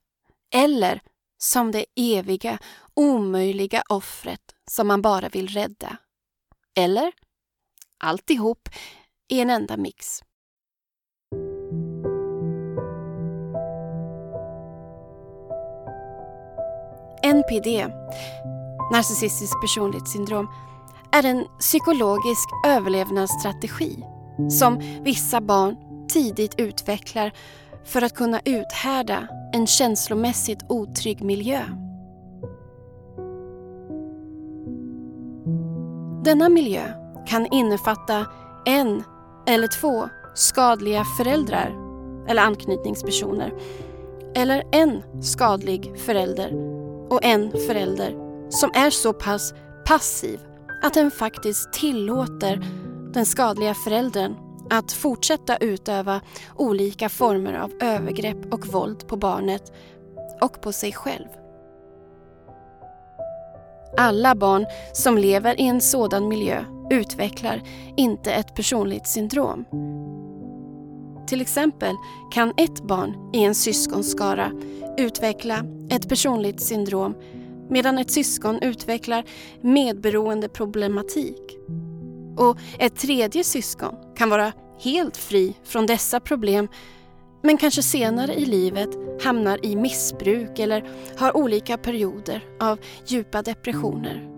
eller 0.54 1.00
som 1.38 1.72
det 1.72 1.86
eviga, 1.96 2.58
omöjliga 2.94 3.82
offret 3.88 4.54
som 4.70 4.86
man 4.86 5.02
bara 5.02 5.28
vill 5.28 5.48
rädda. 5.48 5.96
Eller 6.76 7.12
alltihop 7.98 8.68
i 9.28 9.40
en 9.40 9.50
enda 9.50 9.76
mix. 9.76 10.22
NPD, 17.22 17.86
narcissistisk 18.92 19.60
personlighetssyndrom, 19.60 20.48
är 21.12 21.24
en 21.24 21.44
psykologisk 21.58 22.48
överlevnadsstrategi 22.66 24.04
som 24.50 24.78
vissa 25.02 25.40
barn 25.40 25.76
tidigt 26.08 26.54
utvecklar 26.60 27.32
för 27.84 28.02
att 28.02 28.14
kunna 28.14 28.40
uthärda 28.44 29.28
en 29.52 29.66
känslomässigt 29.66 30.64
otrygg 30.68 31.22
miljö. 31.22 31.60
Denna 36.24 36.48
miljö 36.48 36.82
kan 37.26 37.46
innefatta 37.46 38.26
en 38.66 39.02
eller 39.46 39.68
två 39.80 40.08
skadliga 40.34 41.04
föräldrar 41.04 41.76
eller 42.28 42.42
anknytningspersoner 42.42 43.52
eller 44.34 44.64
en 44.72 45.02
skadlig 45.22 45.92
förälder 45.98 46.52
och 47.10 47.24
en 47.24 47.50
förälder 47.50 48.27
som 48.50 48.70
är 48.74 48.90
så 48.90 49.12
pass 49.12 49.54
passiv 49.86 50.40
att 50.82 50.94
den 50.94 51.10
faktiskt 51.10 51.72
tillåter 51.72 52.64
den 53.12 53.26
skadliga 53.26 53.74
föräldern 53.74 54.34
att 54.70 54.92
fortsätta 54.92 55.56
utöva 55.56 56.20
olika 56.56 57.08
former 57.08 57.54
av 57.54 57.72
övergrepp 57.80 58.52
och 58.52 58.66
våld 58.66 59.08
på 59.08 59.16
barnet 59.16 59.72
och 60.40 60.60
på 60.60 60.72
sig 60.72 60.92
själv. 60.92 61.28
Alla 63.96 64.34
barn 64.34 64.66
som 64.92 65.18
lever 65.18 65.60
i 65.60 65.66
en 65.66 65.80
sådan 65.80 66.28
miljö 66.28 66.64
utvecklar 66.90 67.62
inte 67.96 68.32
ett 68.32 68.54
personlighetssyndrom. 68.54 69.64
Till 71.26 71.40
exempel 71.40 71.94
kan 72.32 72.52
ett 72.56 72.82
barn 72.82 73.30
i 73.34 73.44
en 73.44 73.54
syskonskara 73.54 74.52
utveckla 74.98 75.64
ett 75.90 76.08
personlighetssyndrom 76.08 77.14
medan 77.70 77.98
ett 77.98 78.10
syskon 78.10 78.58
utvecklar 78.62 79.24
medberoende 79.60 80.48
problematik. 80.48 81.58
Och 82.36 82.58
ett 82.78 82.96
tredje 82.96 83.44
syskon 83.44 83.94
kan 84.16 84.30
vara 84.30 84.52
helt 84.80 85.16
fri 85.16 85.54
från 85.64 85.86
dessa 85.86 86.20
problem 86.20 86.68
men 87.42 87.56
kanske 87.56 87.82
senare 87.82 88.34
i 88.34 88.46
livet 88.46 88.88
hamnar 89.22 89.66
i 89.66 89.76
missbruk 89.76 90.58
eller 90.58 90.88
har 91.16 91.36
olika 91.36 91.76
perioder 91.76 92.44
av 92.60 92.78
djupa 93.06 93.42
depressioner. 93.42 94.28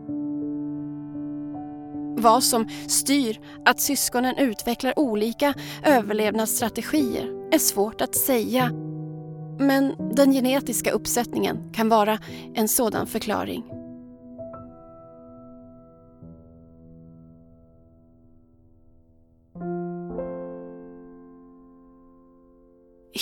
Vad 2.16 2.44
som 2.44 2.68
styr 2.88 3.40
att 3.64 3.80
syskonen 3.80 4.38
utvecklar 4.38 4.98
olika 4.98 5.54
överlevnadsstrategier 5.84 7.54
är 7.54 7.58
svårt 7.58 8.00
att 8.00 8.14
säga 8.14 8.72
men 9.60 10.14
den 10.14 10.32
genetiska 10.32 10.90
uppsättningen 10.90 11.72
kan 11.72 11.88
vara 11.88 12.18
en 12.54 12.68
sådan 12.68 13.06
förklaring. 13.06 13.64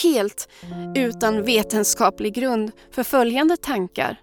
Helt 0.02 0.48
utan 0.94 1.42
vetenskaplig 1.42 2.34
grund 2.34 2.72
för 2.90 3.02
följande 3.02 3.56
tankar 3.56 4.20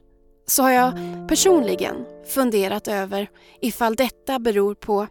så 0.48 0.64
har 0.64 0.72
jag 0.72 0.94
personligen 1.28 1.96
funderat 2.28 2.88
över 2.88 3.30
ifall 3.62 3.96
detta 3.96 4.40
beror 4.40 4.76
på 4.76 5.08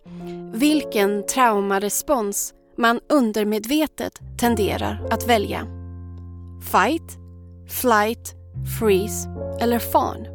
vilken 0.52 1.26
traumarespons 1.26 2.54
man 2.76 3.00
undermedvetet 3.08 4.20
tenderar 4.40 5.08
att 5.10 5.28
välja. 5.28 5.73
Fight, 6.64 7.18
flight, 7.68 8.34
freeze 8.78 9.28
eller 9.60 9.78
fawn. 9.78 10.26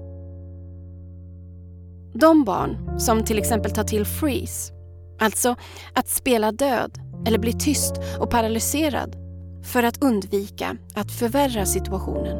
De 2.14 2.44
barn 2.44 3.00
som 3.00 3.24
till 3.24 3.40
exempel 3.40 3.72
tar 3.72 3.84
till 3.84 4.06
freeze, 4.06 4.74
alltså 5.20 5.56
att 5.94 6.10
spela 6.10 6.52
död 6.52 7.00
eller 7.28 7.40
bli 7.40 7.54
tyst 7.54 7.94
och 8.20 8.30
paralyserad 8.30 9.16
för 9.64 9.84
att 9.84 10.04
undvika 10.04 10.78
att 10.96 11.12
förvärra 11.12 11.66
situationen. 11.66 12.38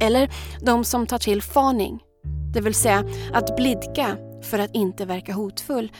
Eller 0.00 0.30
de 0.60 0.84
som 0.84 1.06
tar 1.06 1.18
till 1.18 1.42
faning, 1.42 2.00
det 2.52 2.60
vill 2.60 2.74
säga 2.74 3.04
att 3.32 3.56
blidka 3.56 4.16
för 4.42 4.58
att 4.58 4.74
inte 4.74 5.04
verka 5.04 5.32
hotfull, 5.32 5.92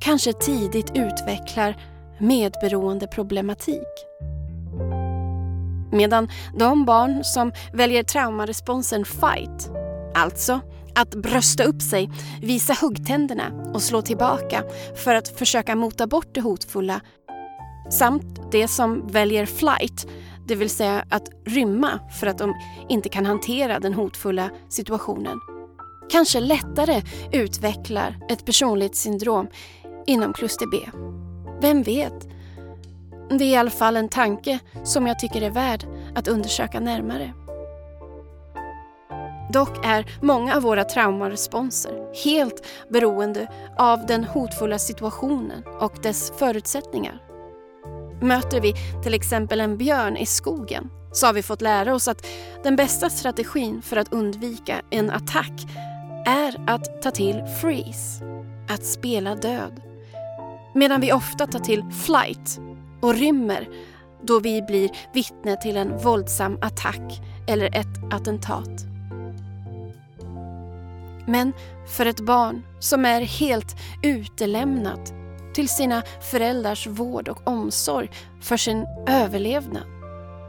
kanske 0.00 0.32
tidigt 0.32 0.90
utvecklar 0.94 1.76
medberoende 2.18 3.06
problematik. 3.06 4.08
Medan 5.92 6.28
de 6.56 6.84
barn 6.84 7.24
som 7.24 7.52
väljer 7.72 8.02
traumaresponsen 8.02 9.04
fight, 9.04 9.70
alltså 10.14 10.60
att 10.94 11.14
brösta 11.14 11.64
upp 11.64 11.82
sig, 11.82 12.10
visa 12.42 12.74
huggtänderna 12.80 13.70
och 13.74 13.82
slå 13.82 14.02
tillbaka 14.02 14.64
för 15.04 15.14
att 15.14 15.28
försöka 15.28 15.76
mota 15.76 16.06
bort 16.06 16.34
det 16.34 16.40
hotfulla, 16.40 17.00
samt 17.90 18.52
de 18.52 18.68
som 18.68 19.06
väljer 19.06 19.46
flight, 19.46 20.06
det 20.46 20.54
vill 20.54 20.70
säga 20.70 21.04
att 21.10 21.28
rymma 21.46 22.00
för 22.20 22.26
att 22.26 22.38
de 22.38 22.54
inte 22.88 23.08
kan 23.08 23.26
hantera 23.26 23.80
den 23.80 23.94
hotfulla 23.94 24.50
situationen, 24.68 25.40
kanske 26.10 26.40
lättare 26.40 27.02
utvecklar 27.32 28.16
ett 28.28 28.46
personlighetssyndrom 28.46 29.48
inom 30.06 30.32
kluster 30.32 30.66
B. 30.66 30.76
Vem 31.60 31.82
vet? 31.82 32.37
Det 33.30 33.44
är 33.44 33.48
i 33.48 33.56
alla 33.56 33.70
fall 33.70 33.96
en 33.96 34.08
tanke 34.08 34.58
som 34.84 35.06
jag 35.06 35.18
tycker 35.18 35.42
är 35.42 35.50
värd 35.50 35.84
att 36.14 36.28
undersöka 36.28 36.80
närmare. 36.80 37.32
Dock 39.52 39.86
är 39.86 40.06
många 40.22 40.56
av 40.56 40.62
våra 40.62 40.84
traumaresponser 40.84 42.24
helt 42.24 42.66
beroende 42.88 43.48
av 43.78 44.06
den 44.06 44.24
hotfulla 44.24 44.78
situationen 44.78 45.64
och 45.80 45.92
dess 46.02 46.32
förutsättningar. 46.38 47.22
Möter 48.20 48.60
vi 48.60 48.74
till 49.02 49.14
exempel 49.14 49.60
en 49.60 49.78
björn 49.78 50.16
i 50.16 50.26
skogen 50.26 50.90
så 51.12 51.26
har 51.26 51.32
vi 51.32 51.42
fått 51.42 51.60
lära 51.60 51.94
oss 51.94 52.08
att 52.08 52.26
den 52.62 52.76
bästa 52.76 53.10
strategin 53.10 53.82
för 53.82 53.96
att 53.96 54.12
undvika 54.12 54.82
en 54.90 55.10
attack 55.10 55.52
är 56.26 56.60
att 56.66 57.02
ta 57.02 57.10
till 57.10 57.42
freeze, 57.60 58.24
att 58.68 58.84
spela 58.84 59.34
död. 59.34 59.82
Medan 60.74 61.00
vi 61.00 61.12
ofta 61.12 61.46
tar 61.46 61.60
till 61.60 61.84
flight 62.06 62.60
och 63.00 63.14
rymmer 63.14 63.68
då 64.22 64.40
vi 64.40 64.62
blir 64.62 64.90
vittne 65.12 65.56
till 65.56 65.76
en 65.76 65.98
våldsam 65.98 66.58
attack 66.62 67.20
eller 67.46 67.76
ett 67.76 68.12
attentat. 68.14 68.84
Men 71.26 71.52
för 71.86 72.06
ett 72.06 72.20
barn 72.20 72.62
som 72.78 73.04
är 73.04 73.20
helt 73.20 73.76
utelämnat 74.02 75.12
till 75.54 75.68
sina 75.68 76.02
föräldrars 76.20 76.86
vård 76.86 77.28
och 77.28 77.48
omsorg 77.48 78.10
för 78.40 78.56
sin 78.56 78.86
överlevnad 79.06 79.82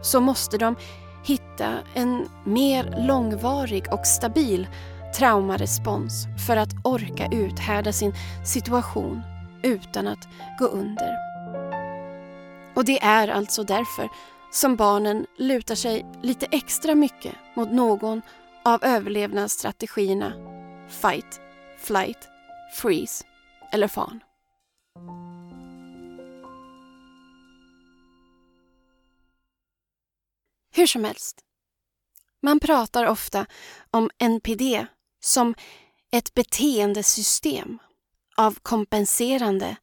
så 0.01 0.19
måste 0.19 0.57
de 0.57 0.75
hitta 1.23 1.77
en 1.93 2.25
mer 2.43 3.07
långvarig 3.07 3.93
och 3.93 4.05
stabil 4.05 4.67
traumarespons 5.17 6.27
för 6.47 6.57
att 6.57 6.73
orka 6.83 7.27
uthärda 7.31 7.91
sin 7.91 8.13
situation 8.45 9.21
utan 9.63 10.07
att 10.07 10.27
gå 10.59 10.65
under. 10.65 11.28
Och 12.75 12.85
det 12.85 13.03
är 13.03 13.27
alltså 13.27 13.63
därför 13.63 14.09
som 14.51 14.75
barnen 14.75 15.25
lutar 15.37 15.75
sig 15.75 16.05
lite 16.23 16.45
extra 16.45 16.95
mycket 16.95 17.35
mot 17.55 17.71
någon 17.71 18.21
av 18.65 18.83
överlevnadsstrategierna 18.83 20.33
fight, 20.89 21.41
flight, 21.77 22.27
freeze 22.75 23.25
eller 23.71 23.87
fan. 23.87 24.19
Hur 30.71 30.87
som 30.87 31.03
helst. 31.03 31.39
Man 32.41 32.59
pratar 32.59 33.05
ofta 33.05 33.45
om 33.91 34.09
NPD 34.17 34.85
som 35.19 35.55
ett 36.11 36.33
beteendesystem 36.33 37.79
av 38.37 38.57
kompenserande 38.61 39.77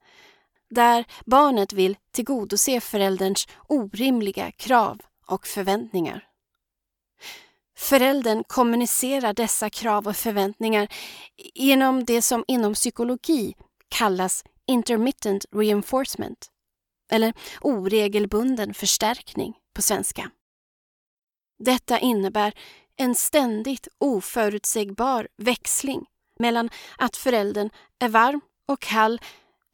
där 0.71 1.05
barnet 1.27 1.73
vill 1.73 1.97
tillgodose 2.11 2.81
förälderns 2.81 3.49
orimliga 3.69 4.53
krav 4.53 5.01
och 5.27 5.47
förväntningar. 5.47 6.25
Föräldern 7.79 8.45
kommunicerar 8.47 9.33
dessa 9.33 9.71
krav 9.71 10.09
och 10.09 10.17
förväntningar 10.17 10.89
genom 11.55 12.05
det 12.05 12.23
som 12.23 12.45
inom 12.49 12.75
psykologi 12.75 13.55
kallas 13.89 14.45
intermittent 14.67 15.45
reinforcement 15.53 16.51
eller 17.11 17.35
oregelbunden 17.61 18.75
förstärkning 18.75 19.55
på 19.75 19.83
svenska. 19.83 20.31
Detta 21.59 21.99
innebär 21.99 22.55
en 22.97 23.15
ständigt 23.15 23.89
oförutsägbar 23.99 25.29
växling 25.37 26.07
mellan 26.39 26.71
att 26.99 27.17
föräldern 27.17 27.71
är 27.99 28.09
varm 28.09 28.41
och 28.69 28.81
kall, 28.81 29.21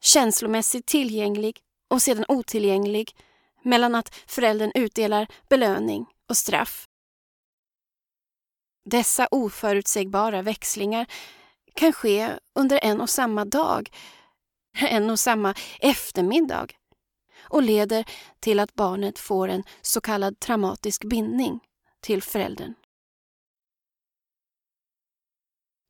känslomässigt 0.03 0.85
tillgänglig 0.85 1.59
och 1.89 2.01
sedan 2.01 2.25
otillgänglig, 2.27 3.15
mellan 3.63 3.95
att 3.95 4.15
föräldern 4.27 4.71
utdelar 4.75 5.27
belöning 5.49 6.05
och 6.29 6.37
straff. 6.37 6.87
Dessa 8.85 9.27
oförutsägbara 9.31 10.41
växlingar 10.41 11.05
kan 11.75 11.93
ske 11.93 12.29
under 12.55 12.79
en 12.83 13.01
och 13.01 13.09
samma 13.09 13.45
dag, 13.45 13.89
en 14.77 15.09
och 15.09 15.19
samma 15.19 15.55
eftermiddag 15.79 16.67
och 17.43 17.63
leder 17.63 18.05
till 18.39 18.59
att 18.59 18.73
barnet 18.73 19.19
får 19.19 19.47
en 19.47 19.63
så 19.81 20.01
kallad 20.01 20.39
traumatisk 20.39 21.03
bindning 21.03 21.59
till 22.01 22.23
föräldern. 22.23 22.73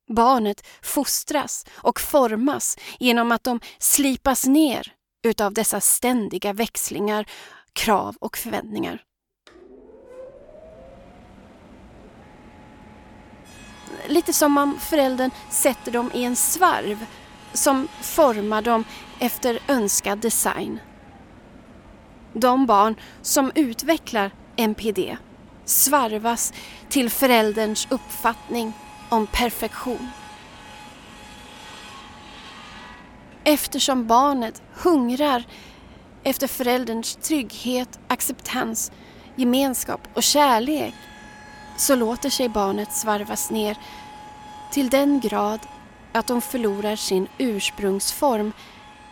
Barnet 0.08 0.66
fostras 0.82 1.66
och 1.74 2.00
formas 2.00 2.76
genom 2.98 3.32
att 3.32 3.44
de 3.44 3.60
slipas 3.78 4.46
ner 4.46 4.92
utav 5.24 5.52
dessa 5.52 5.80
ständiga 5.80 6.52
växlingar, 6.52 7.26
krav 7.72 8.16
och 8.20 8.36
förväntningar. 8.36 9.02
Lite 14.06 14.32
som 14.32 14.58
om 14.58 14.78
föräldern 14.80 15.30
sätter 15.50 15.92
dem 15.92 16.10
i 16.14 16.24
en 16.24 16.36
svarv 16.36 17.06
som 17.52 17.88
formar 18.02 18.62
dem 18.62 18.84
efter 19.18 19.58
önskad 19.68 20.18
design. 20.18 20.80
De 22.32 22.66
barn 22.66 23.00
som 23.22 23.52
utvecklar 23.54 24.30
NPD 24.56 25.16
svarvas 25.64 26.52
till 26.88 27.10
förälderns 27.10 27.86
uppfattning 27.90 28.72
om 29.14 29.26
perfektion. 29.26 30.10
Eftersom 33.44 34.06
barnet 34.06 34.62
hungrar 34.74 35.44
efter 36.22 36.46
förälderns 36.46 37.16
trygghet, 37.16 37.98
acceptans, 38.08 38.92
gemenskap 39.36 40.00
och 40.14 40.22
kärlek 40.22 40.94
så 41.76 41.94
låter 41.94 42.30
sig 42.30 42.48
barnet 42.48 42.92
svarvas 42.92 43.50
ner 43.50 43.78
till 44.72 44.90
den 44.90 45.20
grad 45.20 45.60
att 46.12 46.26
de 46.26 46.40
förlorar 46.40 46.96
sin 46.96 47.28
ursprungsform 47.38 48.52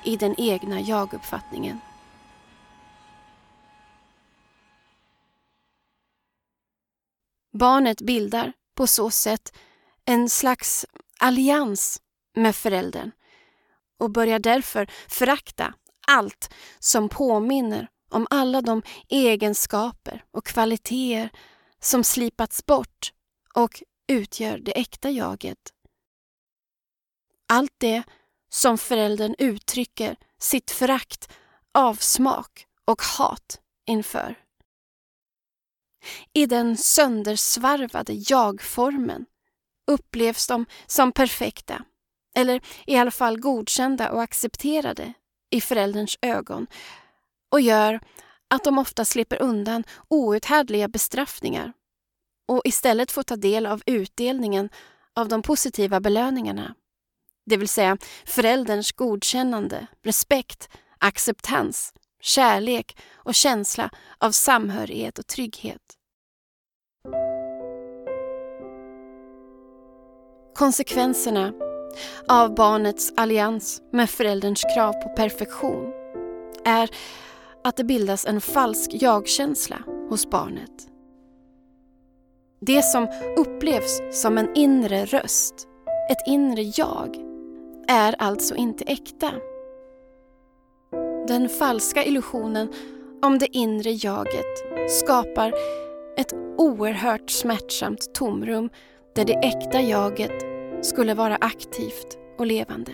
i 0.05 0.17
den 0.17 0.35
egna 0.39 0.81
jaguppfattningen. 0.81 1.81
Barnet 7.53 8.01
bildar 8.01 8.53
på 8.75 8.87
så 8.87 9.11
sätt 9.11 9.53
en 10.05 10.29
slags 10.29 10.87
allians 11.19 12.01
med 12.35 12.57
föräldern 12.57 13.11
och 13.99 14.11
börjar 14.11 14.39
därför 14.39 14.91
förakta 15.09 15.75
allt 16.07 16.55
som 16.79 17.09
påminner 17.09 17.89
om 18.11 18.27
alla 18.31 18.61
de 18.61 18.83
egenskaper 19.09 20.25
och 20.31 20.47
kvaliteter 20.47 21.31
som 21.81 22.05
slipats 22.05 22.67
bort 22.67 23.13
och 23.55 23.83
utgör 24.09 24.59
det 24.59 24.79
äkta 24.79 25.11
jaget. 25.11 25.73
Allt 27.49 27.75
det 27.79 28.03
som 28.49 28.79
föräldern 28.79 29.35
uttrycker 29.39 30.17
sitt 30.39 30.71
förakt, 30.71 31.33
avsmak 31.73 32.67
och 32.85 33.03
hat 33.03 33.61
inför. 33.87 34.39
I 36.33 36.47
den 36.47 36.77
söndersvarvade 36.77 38.13
jag-formen 38.13 39.27
upplevs 39.87 40.47
de 40.47 40.67
som 40.87 41.13
perfekta 41.13 41.85
eller 42.37 42.61
i 42.87 42.97
alla 42.97 43.11
fall 43.11 43.41
godkända 43.41 44.11
och 44.11 44.23
accepterade 44.23 45.13
i 45.51 45.61
förälderns 45.61 46.19
ögon 46.23 46.67
och 47.51 47.61
gör 47.61 48.01
att 48.51 48.65
de 48.65 48.79
ofta 48.79 49.05
slipper 49.05 49.43
undan 49.43 49.85
outhärdliga 50.09 50.89
bestraffningar 50.89 51.73
och 52.49 52.63
istället 52.65 53.11
får 53.11 53.23
ta 53.23 53.37
del 53.37 53.67
av 53.67 53.83
utdelningen 53.87 54.71
av 55.15 55.29
de 55.29 55.43
positiva 55.43 56.01
belöningarna. 56.01 56.75
Det 57.47 57.57
vill 57.57 57.69
säga 57.69 57.99
förälderns 58.27 58.93
godkännande, 58.93 59.87
respekt, 60.03 60.69
acceptans, 60.99 61.95
kärlek 62.21 62.99
och 63.15 63.35
känsla 63.35 63.91
av 64.19 64.31
samhörighet 64.31 65.19
och 65.19 65.27
trygghet. 65.27 66.02
Konsekvenserna 70.63 71.53
av 72.29 72.55
barnets 72.55 73.13
allians 73.17 73.83
med 73.93 74.11
förälderns 74.11 74.65
krav 74.75 74.93
på 74.93 75.09
perfektion 75.09 75.93
är 76.65 76.91
att 77.65 77.77
det 77.77 77.85
bildas 77.85 78.27
en 78.27 78.41
falsk 78.41 78.91
jag-känsla 78.93 79.79
hos 80.09 80.31
barnet. 80.31 80.71
Det 82.61 82.83
som 82.83 83.09
upplevs 83.37 84.01
som 84.23 84.39
en 84.39 84.55
inre 84.55 85.05
röst, 85.05 85.55
ett 86.11 86.27
inre 86.27 86.63
jag, 86.63 87.17
är 87.89 88.15
alltså 88.19 88.55
inte 88.55 88.85
äkta. 88.85 89.31
Den 91.29 91.49
falska 91.49 92.05
illusionen 92.05 92.73
om 93.23 93.39
det 93.39 93.57
inre 93.57 93.91
jaget 93.91 94.91
skapar 94.91 95.55
ett 96.17 96.35
oerhört 96.59 97.31
smärtsamt 97.31 98.15
tomrum 98.15 98.71
där 99.15 99.25
det 99.25 99.35
äkta 99.35 99.81
jaget 99.81 100.52
skulle 100.83 101.15
vara 101.15 101.37
aktivt 101.41 102.19
och 102.39 102.47
levande. 102.47 102.93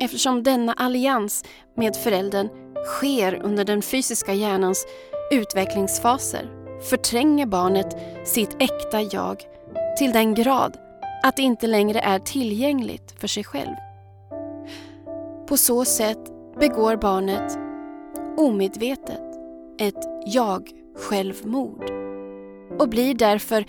Eftersom 0.00 0.42
denna 0.42 0.72
allians 0.72 1.44
med 1.76 1.96
föräldern 1.96 2.48
sker 2.84 3.40
under 3.42 3.64
den 3.64 3.82
fysiska 3.82 4.34
hjärnans 4.34 4.86
utvecklingsfaser 5.32 6.50
förtränger 6.90 7.46
barnet 7.46 7.96
sitt 8.24 8.56
äkta 8.58 9.00
jag 9.00 9.42
till 9.98 10.12
den 10.12 10.34
grad 10.34 10.76
att 11.22 11.36
det 11.36 11.42
inte 11.42 11.66
längre 11.66 12.00
är 12.00 12.18
tillgängligt 12.18 13.20
för 13.20 13.28
sig 13.28 13.44
själv. 13.44 13.74
På 15.48 15.56
så 15.56 15.84
sätt 15.84 16.18
begår 16.60 16.96
barnet 16.96 17.58
omedvetet 18.36 19.22
ett 19.78 20.08
jag-självmord 20.26 21.90
och 22.78 22.88
blir 22.88 23.14
därför 23.14 23.64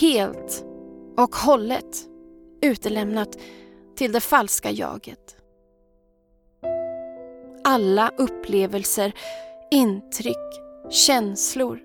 helt 0.00 0.64
och 1.20 1.36
hållet 1.36 2.06
utelämnat 2.62 3.38
till 3.96 4.12
det 4.12 4.20
falska 4.20 4.70
jaget. 4.70 5.36
Alla 7.64 8.10
upplevelser, 8.18 9.12
intryck, 9.70 10.60
känslor, 10.90 11.80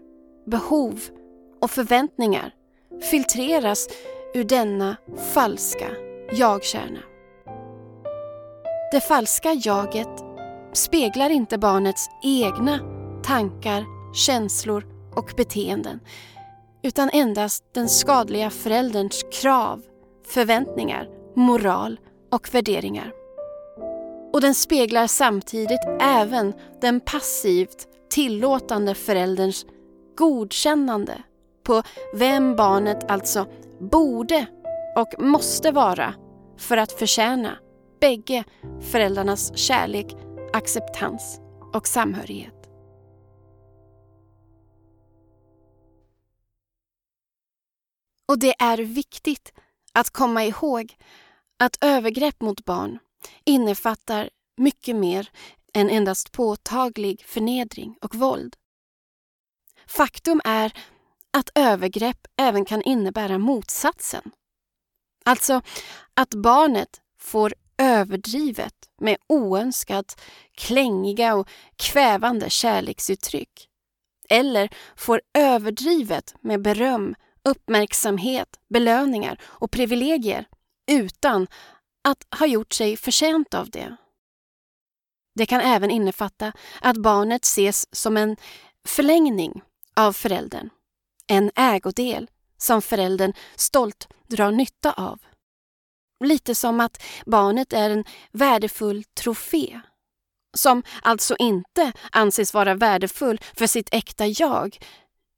behov 0.45 0.99
och 1.61 1.71
förväntningar 1.71 2.51
filtreras 3.11 3.87
ur 4.33 4.43
denna 4.43 4.95
falska 5.33 5.87
jagkärna. 6.31 6.99
Det 8.91 9.01
falska 9.01 9.53
jaget 9.53 10.23
speglar 10.73 11.29
inte 11.29 11.57
barnets 11.57 12.09
egna 12.23 12.79
tankar, 13.23 13.85
känslor 14.13 14.85
och 15.15 15.33
beteenden 15.37 15.99
utan 16.85 17.09
endast 17.13 17.63
den 17.73 17.89
skadliga 17.89 18.49
förälderns 18.49 19.25
krav, 19.41 19.81
förväntningar, 20.27 21.09
moral 21.35 21.99
och 22.31 22.49
värderingar. 22.53 23.11
Och 24.33 24.41
den 24.41 24.55
speglar 24.55 25.07
samtidigt 25.07 25.79
även 26.01 26.53
den 26.81 26.99
passivt 26.99 27.87
tillåtande 28.09 28.95
förälderns 28.95 29.65
godkännande 30.17 31.23
på 31.63 31.83
vem 32.13 32.55
barnet 32.55 33.11
alltså 33.11 33.45
borde 33.79 34.45
och 34.95 35.23
måste 35.23 35.71
vara 35.71 36.13
för 36.57 36.77
att 36.77 36.91
förtjäna 36.91 37.57
bägge 38.01 38.43
föräldrarnas 38.91 39.57
kärlek, 39.57 40.15
acceptans 40.53 41.39
och 41.73 41.87
samhörighet. 41.87 42.54
Och 48.27 48.39
det 48.39 48.55
är 48.59 48.77
viktigt 48.77 49.53
att 49.93 50.09
komma 50.09 50.45
ihåg 50.45 50.95
att 51.59 51.77
övergrepp 51.81 52.41
mot 52.41 52.65
barn 52.65 52.99
innefattar 53.43 54.29
mycket 54.57 54.95
mer 54.95 55.29
än 55.73 55.89
endast 55.89 56.31
påtaglig 56.31 57.23
förnedring 57.25 57.97
och 58.01 58.15
våld. 58.15 58.55
Faktum 59.87 60.41
är 60.45 60.73
att 61.31 61.49
övergrepp 61.55 62.27
även 62.37 62.65
kan 62.65 62.81
innebära 62.81 63.37
motsatsen. 63.37 64.31
Alltså 65.25 65.61
att 66.13 66.33
barnet 66.33 67.01
får 67.19 67.53
överdrivet 67.77 68.89
med 69.01 69.17
oönskat 69.27 70.21
klängiga 70.51 71.35
och 71.35 71.49
kvävande 71.75 72.49
kärleksuttryck. 72.49 73.69
Eller 74.29 74.69
får 74.95 75.21
överdrivet 75.33 76.35
med 76.41 76.61
beröm, 76.61 77.15
uppmärksamhet, 77.45 78.59
belöningar 78.69 79.39
och 79.43 79.71
privilegier 79.71 80.45
utan 80.91 81.47
att 82.03 82.39
ha 82.39 82.45
gjort 82.45 82.73
sig 82.73 82.97
förtjänt 82.97 83.53
av 83.53 83.69
det. 83.69 83.95
Det 85.35 85.45
kan 85.45 85.61
även 85.61 85.91
innefatta 85.91 86.53
att 86.81 86.97
barnet 86.97 87.43
ses 87.43 87.95
som 87.95 88.17
en 88.17 88.37
förlängning 88.87 89.61
av 89.95 90.13
föräldern. 90.13 90.69
En 91.27 91.51
ägodel 91.55 92.29
som 92.57 92.81
föräldern 92.81 93.33
stolt 93.55 94.07
drar 94.27 94.51
nytta 94.51 94.91
av. 94.91 95.19
Lite 96.23 96.55
som 96.55 96.79
att 96.79 97.03
barnet 97.25 97.73
är 97.73 97.89
en 97.89 98.05
värdefull 98.31 99.03
trofé. 99.03 99.81
Som 100.57 100.83
alltså 101.01 101.35
inte 101.39 101.91
anses 102.11 102.53
vara 102.53 102.73
värdefull 102.73 103.39
för 103.53 103.67
sitt 103.67 103.89
äkta 103.91 104.27
jag 104.27 104.77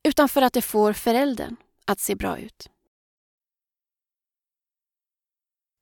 utan 0.08 0.28
för 0.28 0.42
att 0.42 0.52
det 0.52 0.62
får 0.62 0.92
föräldern 0.92 1.56
att 1.88 2.00
se 2.00 2.14
bra 2.14 2.38
ut. 2.38 2.68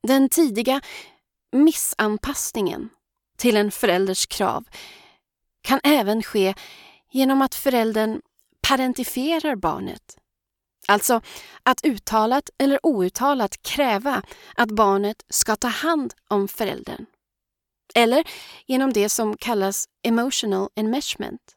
Den 0.02 0.28
tidiga 0.28 0.80
missanpassningen 1.52 2.88
till 3.36 3.56
en 3.56 3.70
förälders 3.70 4.26
krav 4.26 4.68
kan 5.62 5.80
även 5.84 6.22
ske 6.22 6.54
genom 7.10 7.42
att 7.42 7.54
föräldern 7.54 8.20
parentifierar 8.60 9.56
barnet. 9.56 10.18
Alltså 10.88 11.20
att 11.62 11.84
uttalat 11.84 12.50
eller 12.58 12.86
outtalat 12.86 13.62
kräva 13.62 14.22
att 14.56 14.70
barnet 14.70 15.24
ska 15.28 15.56
ta 15.56 15.68
hand 15.68 16.14
om 16.28 16.48
föräldern. 16.48 17.06
Eller 17.94 18.24
genom 18.66 18.92
det 18.92 19.08
som 19.08 19.36
kallas 19.36 19.88
emotional 20.02 20.68
enmeshment. 20.74 21.56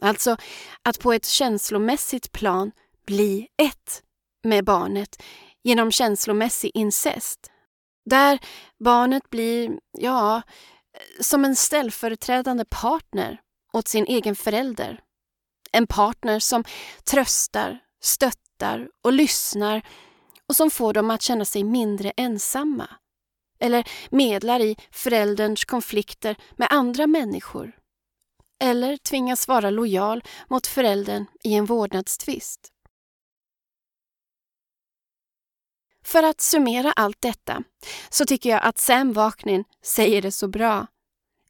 Alltså 0.00 0.36
att 0.82 1.00
på 1.00 1.12
ett 1.12 1.26
känslomässigt 1.26 2.32
plan 2.32 2.72
bli 3.06 3.48
ett 3.62 4.02
med 4.42 4.64
barnet 4.64 5.22
genom 5.62 5.90
känslomässig 5.90 6.70
incest. 6.74 7.50
Där 8.10 8.38
barnet 8.78 9.30
blir, 9.30 9.78
ja, 9.98 10.42
som 11.20 11.44
en 11.44 11.56
ställföreträdande 11.56 12.64
partner 12.64 13.40
åt 13.72 13.88
sin 13.88 14.06
egen 14.06 14.36
förälder. 14.36 15.00
En 15.72 15.86
partner 15.86 16.38
som 16.38 16.64
tröstar, 17.04 17.78
stöttar 18.02 18.88
och 19.02 19.12
lyssnar 19.12 19.82
och 20.48 20.56
som 20.56 20.70
får 20.70 20.92
dem 20.92 21.10
att 21.10 21.22
känna 21.22 21.44
sig 21.44 21.64
mindre 21.64 22.12
ensamma. 22.16 22.90
Eller 23.58 23.88
medlar 24.10 24.60
i 24.60 24.76
förälderns 24.90 25.64
konflikter 25.64 26.36
med 26.56 26.68
andra 26.70 27.06
människor. 27.06 27.72
Eller 28.64 28.96
tvingas 28.96 29.48
vara 29.48 29.70
lojal 29.70 30.24
mot 30.48 30.66
föräldern 30.66 31.26
i 31.44 31.54
en 31.54 31.64
vårdnadstvist. 31.64 32.73
För 36.04 36.22
att 36.22 36.40
summera 36.40 36.92
allt 36.92 37.20
detta 37.20 37.62
så 38.08 38.26
tycker 38.26 38.50
jag 38.50 38.62
att 38.62 38.78
Sam 38.78 39.12
Vaknin 39.12 39.64
säger 39.82 40.22
det 40.22 40.32
så 40.32 40.48
bra. 40.48 40.86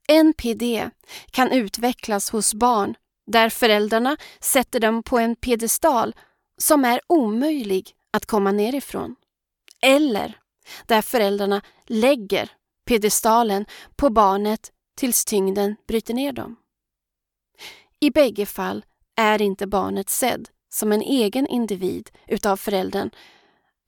NPD 0.08 0.90
kan 1.30 1.52
utvecklas 1.52 2.30
hos 2.30 2.54
barn 2.54 2.94
där 3.26 3.48
föräldrarna 3.48 4.16
sätter 4.40 4.80
dem 4.80 5.02
på 5.02 5.18
en 5.18 5.36
piedestal 5.36 6.14
som 6.58 6.84
är 6.84 7.00
omöjlig 7.06 7.92
att 8.12 8.26
komma 8.26 8.52
ner 8.52 8.74
ifrån. 8.74 9.16
Eller 9.82 10.38
där 10.86 11.02
föräldrarna 11.02 11.62
lägger 11.86 12.50
piedestalen 12.86 13.66
på 13.96 14.10
barnet 14.10 14.72
tills 14.96 15.24
tyngden 15.24 15.76
bryter 15.88 16.14
ner 16.14 16.32
dem. 16.32 16.56
I 18.00 18.10
bägge 18.10 18.46
fall 18.46 18.84
är 19.16 19.42
inte 19.42 19.66
barnet 19.66 20.10
sedd 20.10 20.48
som 20.68 20.92
en 20.92 21.02
egen 21.02 21.46
individ 21.46 22.10
utav 22.26 22.56
föräldern 22.56 23.10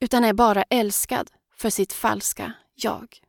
utan 0.01 0.25
är 0.25 0.33
bara 0.33 0.63
älskad 0.63 1.31
för 1.57 1.71
sitt 1.71 1.93
falska 1.93 2.53
jag. 2.75 3.26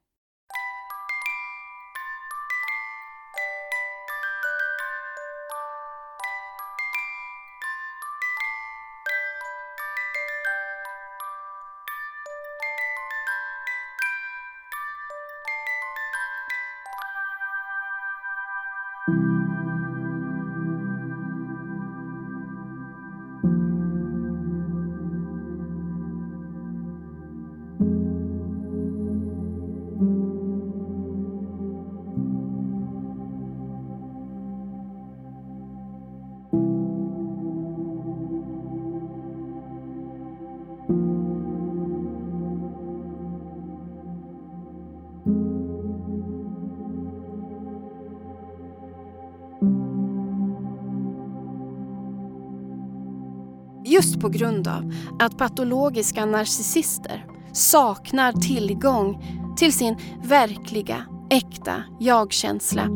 På 54.28 54.32
grund 54.32 54.68
av 54.68 54.94
att 55.20 55.38
patologiska 55.38 56.26
narcissister 56.26 57.26
saknar 57.54 58.32
tillgång 58.32 59.24
till 59.58 59.74
sin 59.74 59.96
verkliga, 60.24 61.06
äkta 61.30 61.84
jagkänsla 62.00 62.88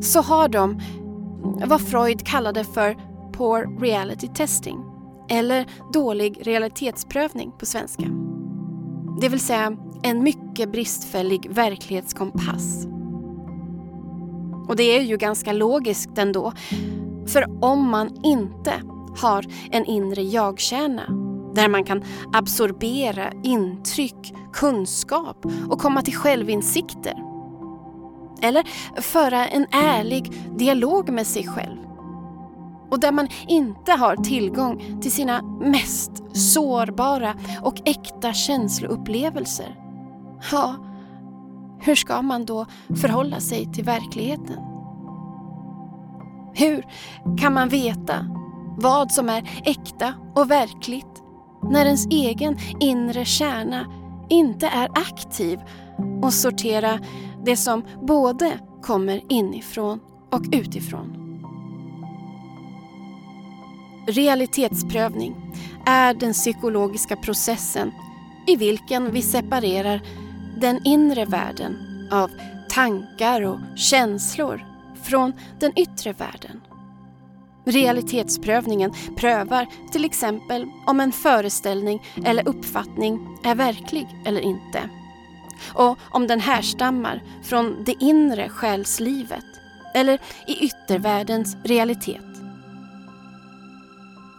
så 0.00 0.20
har 0.20 0.48
de 0.48 0.80
vad 1.66 1.80
Freud 1.80 2.26
kallade 2.26 2.64
för 2.64 2.96
poor 3.32 3.80
reality 3.80 4.28
testing 4.28 4.78
eller 5.28 5.66
dålig 5.92 6.38
realitetsprövning 6.42 7.52
på 7.58 7.66
svenska. 7.66 8.04
Det 9.20 9.28
vill 9.28 9.40
säga 9.40 9.76
en 10.02 10.22
mycket 10.22 10.72
bristfällig 10.72 11.50
verklighetskompass. 11.50 12.86
Och 14.68 14.76
det 14.76 14.82
är 14.82 15.02
ju 15.02 15.16
ganska 15.16 15.52
logiskt 15.52 16.18
ändå. 16.18 16.52
För 17.26 17.64
om 17.64 17.90
man 17.90 18.20
inte 18.24 18.72
har 19.16 19.46
en 19.70 19.84
inre 19.84 20.22
jagkärna 20.22 21.02
där 21.54 21.68
man 21.68 21.84
kan 21.84 22.02
absorbera 22.32 23.32
intryck, 23.42 24.34
kunskap 24.52 25.46
och 25.70 25.80
komma 25.80 26.02
till 26.02 26.14
självinsikter. 26.16 27.14
Eller 28.42 28.64
föra 29.00 29.48
en 29.48 29.66
ärlig 29.72 30.32
dialog 30.58 31.10
med 31.10 31.26
sig 31.26 31.46
själv. 31.46 31.78
Och 32.90 33.00
där 33.00 33.12
man 33.12 33.28
inte 33.48 33.92
har 33.92 34.16
tillgång 34.16 35.00
till 35.02 35.12
sina 35.12 35.42
mest 35.42 36.12
sårbara 36.32 37.34
och 37.62 37.74
äkta 37.84 38.32
känsloupplevelser. 38.32 39.78
Ja, 40.52 40.74
hur 41.80 41.94
ska 41.94 42.22
man 42.22 42.44
då 42.44 42.66
förhålla 43.00 43.40
sig 43.40 43.72
till 43.72 43.84
verkligheten? 43.84 44.58
Hur 46.54 46.86
kan 47.40 47.54
man 47.54 47.68
veta 47.68 48.26
vad 48.76 49.12
som 49.12 49.28
är 49.28 49.62
äkta 49.64 50.14
och 50.34 50.50
verkligt 50.50 51.22
när 51.70 51.84
ens 51.84 52.06
egen 52.06 52.58
inre 52.80 53.24
kärna 53.24 53.86
inte 54.28 54.66
är 54.66 54.88
aktiv 54.94 55.60
och 56.22 56.34
sortera 56.34 56.98
det 57.44 57.56
som 57.56 57.84
både 58.02 58.52
kommer 58.82 59.32
inifrån 59.32 60.00
och 60.30 60.42
utifrån. 60.52 61.18
Realitetsprövning 64.06 65.34
är 65.86 66.14
den 66.14 66.32
psykologiska 66.32 67.16
processen 67.16 67.92
i 68.46 68.56
vilken 68.56 69.12
vi 69.12 69.22
separerar 69.22 70.00
den 70.60 70.80
inre 70.84 71.24
världen 71.24 71.76
av 72.12 72.30
tankar 72.68 73.42
och 73.42 73.58
känslor 73.76 74.64
från 75.02 75.32
den 75.60 75.72
yttre 75.78 76.12
världen. 76.12 76.60
Realitetsprövningen 77.64 78.92
prövar 79.16 79.66
till 79.92 80.04
exempel 80.04 80.66
om 80.86 81.00
en 81.00 81.12
föreställning 81.12 82.02
eller 82.24 82.48
uppfattning 82.48 83.38
är 83.44 83.54
verklig 83.54 84.06
eller 84.26 84.40
inte. 84.40 84.88
Och 85.74 85.98
om 86.10 86.26
den 86.26 86.40
härstammar 86.40 87.22
från 87.42 87.84
det 87.84 87.94
inre 88.00 88.48
själslivet 88.48 89.44
eller 89.94 90.20
i 90.46 90.64
yttervärldens 90.64 91.56
realitet. 91.64 92.22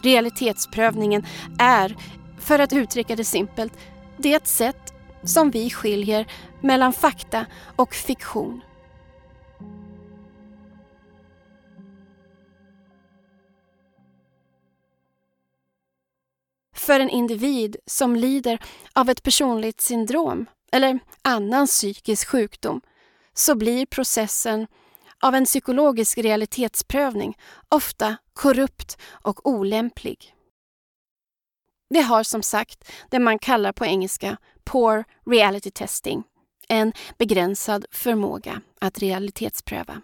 Realitetsprövningen 0.03 1.25
är, 1.59 1.95
för 2.39 2.59
att 2.59 2.73
uttrycka 2.73 3.15
det 3.15 3.23
simpelt, 3.23 3.73
det 4.17 4.47
sätt 4.47 4.93
som 5.23 5.51
vi 5.51 5.69
skiljer 5.69 6.27
mellan 6.61 6.93
fakta 6.93 7.45
och 7.75 7.93
fiktion. 7.93 8.61
För 16.85 16.99
en 16.99 17.09
individ 17.09 17.75
som 17.85 18.15
lider 18.15 18.59
av 18.93 19.09
ett 19.09 19.23
personligt 19.23 19.81
syndrom 19.81 20.45
eller 20.71 20.99
annan 21.21 21.67
psykisk 21.67 22.27
sjukdom 22.27 22.81
så 23.33 23.55
blir 23.55 23.85
processen 23.85 24.67
av 25.21 25.35
en 25.35 25.45
psykologisk 25.45 26.17
realitetsprövning 26.17 27.37
ofta 27.69 28.17
korrupt 28.33 28.97
och 29.11 29.49
olämplig. 29.49 30.35
Det 31.89 32.01
har 32.01 32.23
som 32.23 32.43
sagt 32.43 32.91
det 33.11 33.19
man 33.19 33.39
kallar 33.39 33.71
på 33.71 33.85
engelska 33.85 34.37
poor 34.63 35.03
reality 35.25 35.71
testing, 35.71 36.23
en 36.67 36.93
begränsad 37.17 37.85
förmåga 37.91 38.61
att 38.81 38.99
realitetspröva. 38.99 40.01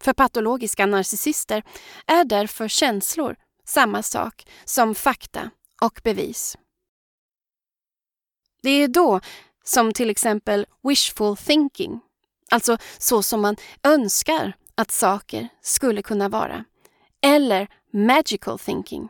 För 0.00 0.12
patologiska 0.12 0.86
narcissister 0.86 1.62
är 2.06 2.24
därför 2.24 2.68
känslor 2.68 3.36
samma 3.64 4.02
sak 4.02 4.46
som 4.64 4.94
fakta 4.94 5.50
och 5.82 6.00
bevis. 6.04 6.56
Det 8.62 8.70
är 8.70 8.88
då 8.88 9.20
som 9.64 9.92
till 9.92 10.10
exempel 10.10 10.66
wishful 10.82 11.36
thinking, 11.36 12.00
alltså 12.50 12.76
så 12.98 13.22
som 13.22 13.40
man 13.40 13.56
önskar 13.82 14.52
att 14.74 14.90
saker 14.90 15.48
skulle 15.62 16.02
kunna 16.02 16.28
vara, 16.28 16.64
eller 17.22 17.68
magical 17.92 18.58
thinking, 18.58 19.08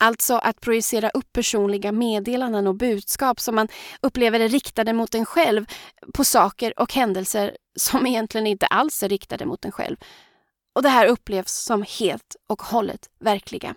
alltså 0.00 0.34
att 0.34 0.60
projicera 0.60 1.10
upp 1.10 1.32
personliga 1.32 1.92
meddelanden 1.92 2.66
och 2.66 2.74
budskap 2.74 3.40
som 3.40 3.54
man 3.54 3.68
upplever 4.00 4.40
är 4.40 4.48
riktade 4.48 4.92
mot 4.92 5.14
en 5.14 5.26
själv 5.26 5.66
på 6.14 6.24
saker 6.24 6.80
och 6.80 6.92
händelser 6.92 7.56
som 7.76 8.06
egentligen 8.06 8.46
inte 8.46 8.66
alls 8.66 9.02
är 9.02 9.08
riktade 9.08 9.46
mot 9.46 9.64
en 9.64 9.72
själv. 9.72 9.96
Och 10.74 10.82
det 10.82 10.88
här 10.88 11.06
upplevs 11.06 11.52
som 11.52 11.84
helt 11.98 12.36
och 12.48 12.62
hållet 12.62 13.10
verkliga. 13.20 13.74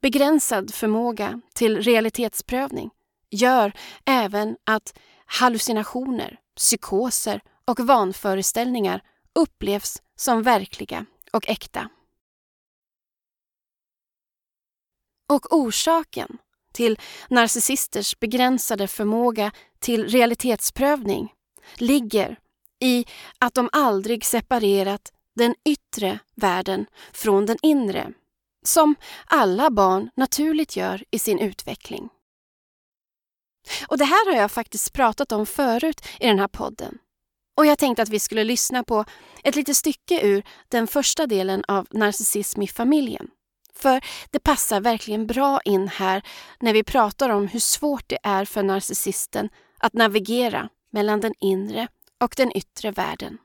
Begränsad 0.00 0.74
förmåga 0.74 1.40
till 1.54 1.82
realitetsprövning 1.82 2.90
gör 3.30 3.72
även 4.04 4.56
att 4.64 4.98
hallucinationer, 5.26 6.38
psykoser 6.56 7.40
och 7.64 7.80
vanföreställningar 7.80 9.02
upplevs 9.34 10.02
som 10.16 10.42
verkliga 10.42 11.06
och 11.32 11.48
äkta. 11.48 11.90
Och 15.28 15.52
orsaken 15.56 16.38
till 16.72 16.98
narcissisters 17.28 18.18
begränsade 18.18 18.88
förmåga 18.88 19.52
till 19.78 20.08
realitetsprövning 20.08 21.32
ligger 21.76 22.38
i 22.80 23.04
att 23.38 23.54
de 23.54 23.68
aldrig 23.72 24.24
separerat 24.24 25.12
den 25.34 25.54
yttre 25.64 26.18
världen 26.34 26.86
från 27.12 27.46
den 27.46 27.56
inre, 27.62 28.12
som 28.66 28.94
alla 29.26 29.70
barn 29.70 30.10
naturligt 30.14 30.76
gör 30.76 31.04
i 31.10 31.18
sin 31.18 31.38
utveckling. 31.38 32.08
Och 33.88 33.98
Det 33.98 34.04
här 34.04 34.32
har 34.32 34.40
jag 34.40 34.50
faktiskt 34.50 34.92
pratat 34.92 35.32
om 35.32 35.46
förut 35.46 36.06
i 36.20 36.26
den 36.26 36.38
här 36.38 36.48
podden. 36.48 36.98
Och 37.56 37.66
jag 37.66 37.78
tänkte 37.78 38.02
att 38.02 38.08
vi 38.08 38.18
skulle 38.18 38.44
lyssna 38.44 38.84
på 38.84 39.04
ett 39.44 39.56
litet 39.56 39.76
stycke 39.76 40.26
ur 40.26 40.42
den 40.68 40.86
första 40.86 41.26
delen 41.26 41.64
av 41.68 41.86
Narcissism 41.90 42.62
i 42.62 42.68
familjen. 42.68 43.30
För 43.74 44.04
det 44.30 44.38
passar 44.38 44.80
verkligen 44.80 45.26
bra 45.26 45.60
in 45.64 45.88
här 45.88 46.22
när 46.60 46.72
vi 46.72 46.84
pratar 46.84 47.30
om 47.30 47.48
hur 47.48 47.60
svårt 47.60 48.08
det 48.08 48.18
är 48.22 48.44
för 48.44 48.62
narcissisten 48.62 49.48
att 49.78 49.92
navigera 49.92 50.68
mellan 50.90 51.20
den 51.20 51.34
inre 51.40 51.88
och 52.20 52.34
den 52.36 52.56
yttre 52.56 52.90
världen. 52.90 53.38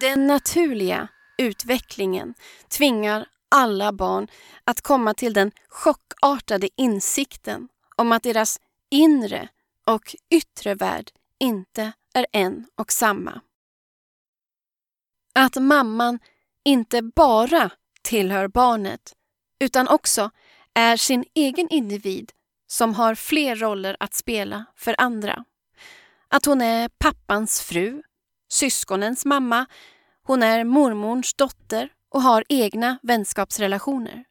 Den 0.00 0.26
naturliga 0.26 1.08
utvecklingen 1.38 2.34
tvingar 2.68 3.26
alla 3.48 3.92
barn 3.92 4.28
att 4.64 4.80
komma 4.80 5.14
till 5.14 5.32
den 5.32 5.52
chockartade 5.68 6.68
insikten 6.76 7.68
om 7.96 8.12
att 8.12 8.22
deras 8.22 8.60
inre 8.90 9.48
och 9.86 10.16
yttre 10.30 10.74
värld 10.74 11.10
inte 11.38 11.92
är 12.14 12.26
en 12.32 12.66
och 12.74 12.92
samma. 12.92 13.40
Att 15.34 15.56
mamman 15.56 16.18
inte 16.64 17.02
bara 17.02 17.70
tillhör 18.02 18.48
barnet 18.48 19.14
utan 19.58 19.88
också 19.88 20.30
är 20.74 20.96
sin 20.96 21.24
egen 21.34 21.68
individ 21.68 22.32
som 22.66 22.94
har 22.94 23.14
fler 23.14 23.56
roller 23.56 23.96
att 24.00 24.14
spela 24.14 24.64
för 24.76 24.94
andra. 24.98 25.44
Att 26.28 26.44
hon 26.44 26.60
är 26.60 26.88
pappans 26.88 27.60
fru, 27.60 28.02
syskonens 28.48 29.24
mamma, 29.24 29.66
hon 30.22 30.42
är 30.42 30.64
mormorns 30.64 31.34
dotter 31.34 31.88
och 32.10 32.22
har 32.22 32.44
egna 32.48 32.98
vänskapsrelationer. 33.02 34.24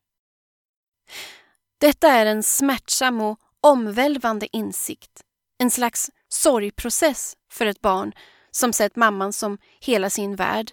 Detta 1.77 2.07
är 2.07 2.25
en 2.25 2.43
smärtsam 2.43 3.21
och 3.21 3.39
omvälvande 3.61 4.57
insikt, 4.57 5.21
en 5.57 5.71
slags 5.71 6.11
sorgprocess 6.29 7.35
för 7.51 7.65
ett 7.65 7.81
barn 7.81 8.13
som 8.51 8.73
sett 8.73 8.95
mamman 8.95 9.33
som 9.33 9.57
hela 9.79 10.09
sin 10.09 10.35
värld. 10.35 10.71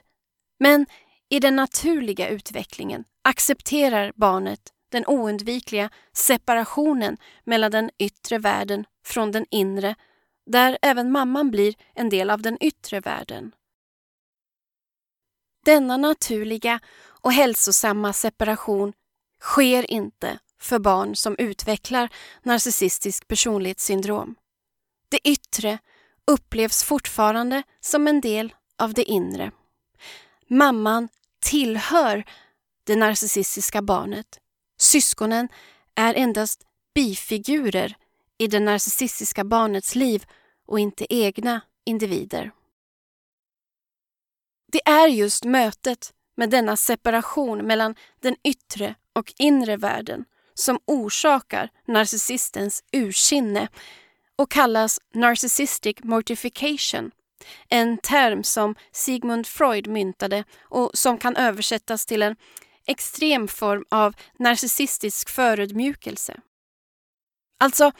Men 0.59 0.87
i 1.29 1.41
den 1.41 1.57
naturliga 1.57 2.29
utvecklingen 2.29 3.05
accepterar 3.25 4.13
barnet 4.17 4.61
den 4.93 5.07
oundvikliga 5.07 5.91
separationen 6.13 7.17
mellan 7.45 7.71
den 7.71 7.91
yttre 7.99 8.39
världen 8.39 8.85
från 9.07 9.33
den 9.33 9.47
inre, 9.51 9.95
där 10.47 10.79
även 10.83 11.13
mamman 11.13 11.51
blir 11.51 11.75
en 11.95 12.09
del 12.09 12.31
av 12.31 12.43
den 12.43 12.59
yttre 12.61 13.01
världen. 13.01 13.55
Denna 15.65 15.97
naturliga 15.97 16.81
och 17.05 17.33
hälsosamma 17.33 18.13
separation 18.13 18.93
sker 19.41 19.91
inte 19.91 20.39
för 20.61 20.79
barn 20.79 21.17
som 21.17 21.37
utvecklar 21.39 22.09
narcissistisk 22.43 23.29
personlighetssyndrom. 23.29 24.35
Det 25.09 25.29
yttre 25.29 25.79
upplevs 26.27 26.83
fortfarande 26.83 27.63
som 27.81 28.09
en 28.09 28.21
del 28.21 28.55
av 28.79 28.95
det 28.95 29.05
inre. 29.05 29.53
Mamman 30.49 31.09
tillhör 31.41 32.25
det 32.85 32.97
narcissistiska 32.97 33.83
barnet. 33.83 34.39
Syskonen 34.79 35.49
är 35.95 36.15
endast 36.15 36.63
bifigurer 36.95 37.97
i 38.43 38.47
det 38.47 38.61
narcissistiska 38.61 39.45
barnets 39.45 39.95
liv 39.95 40.25
och 40.67 40.81
inte 40.81 41.15
egna 41.15 41.61
individer. 41.85 42.53
Det 44.73 44.89
är 44.89 45.09
just 45.09 45.45
mötet 45.45 46.13
med 46.37 46.51
denna 46.51 46.77
separation 46.77 47.59
mellan 47.59 47.95
den 48.21 48.37
yttre 48.45 48.95
och 49.13 49.35
inre 49.39 49.77
världen 49.77 50.25
som 50.55 50.79
orsakar 50.85 51.71
narcissistens 51.87 52.85
ursinne 52.93 53.69
och 54.37 54.51
kallas 54.51 55.01
narcissistic 55.15 55.97
mortification. 56.03 57.11
En 57.69 57.99
term 57.99 58.45
som 58.45 58.75
Sigmund 58.93 59.47
Freud 59.47 59.87
myntade 59.87 60.45
och 60.61 60.91
som 60.95 61.19
kan 61.19 61.37
översättas 61.37 62.07
till 62.07 62.23
en 62.23 62.37
extrem 62.87 63.49
form 63.49 63.85
av 63.91 64.15
narcissistisk 64.39 65.29
förödmjukelse. 65.29 66.41
Alltså, 67.59 67.93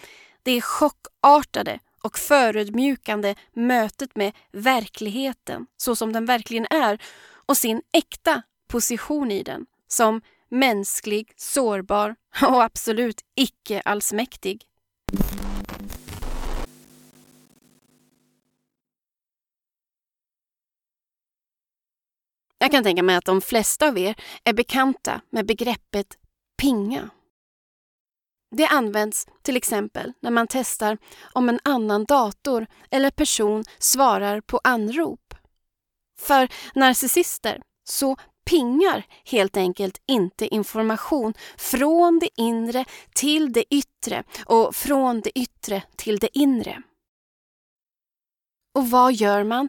det 0.43 0.61
chockartade 0.61 1.79
och 2.03 2.19
förödmjukande 2.19 3.35
mötet 3.53 4.17
med 4.17 4.33
verkligheten 4.53 5.67
så 5.77 5.97
som 5.97 6.13
den 6.13 6.27
verkligen 6.27 6.67
är 6.71 7.03
och 7.47 7.57
sin 7.57 7.83
äkta 7.93 8.43
position 8.69 9.31
i 9.31 9.43
den 9.43 9.67
som 9.89 10.21
mänsklig, 10.49 11.33
sårbar 11.37 12.17
och 12.43 12.63
absolut 12.63 13.21
icke 13.35 13.81
allsmäktig. 13.81 14.65
Jag 22.59 22.71
kan 22.71 22.85
tänka 22.85 23.03
mig 23.03 23.17
att 23.17 23.25
de 23.25 23.41
flesta 23.41 23.89
av 23.89 23.99
er 23.99 24.15
är 24.45 24.53
bekanta 24.53 25.21
med 25.31 25.47
begreppet 25.47 26.07
pinga. 26.57 27.11
Det 28.57 28.67
används 28.67 29.27
till 29.43 29.57
exempel 29.57 30.13
när 30.21 30.31
man 30.31 30.47
testar 30.47 30.99
om 31.33 31.49
en 31.49 31.61
annan 31.65 32.05
dator 32.05 32.67
eller 32.91 33.11
person 33.11 33.65
svarar 33.79 34.41
på 34.41 34.61
anrop. 34.65 35.35
För 36.19 36.49
narcissister 36.75 37.63
så 37.85 38.17
pingar 38.45 39.07
helt 39.25 39.57
enkelt 39.57 40.03
inte 40.07 40.55
information 40.55 41.35
från 41.57 42.19
det 42.19 42.29
inre 42.37 42.85
till 43.15 43.53
det 43.53 43.75
yttre 43.75 44.25
och 44.47 44.75
från 44.75 45.21
det 45.21 45.39
yttre 45.39 45.83
till 45.97 46.19
det 46.19 46.39
inre. 46.39 46.83
Och 48.75 48.91
vad 48.91 49.13
gör 49.13 49.45
man 49.45 49.69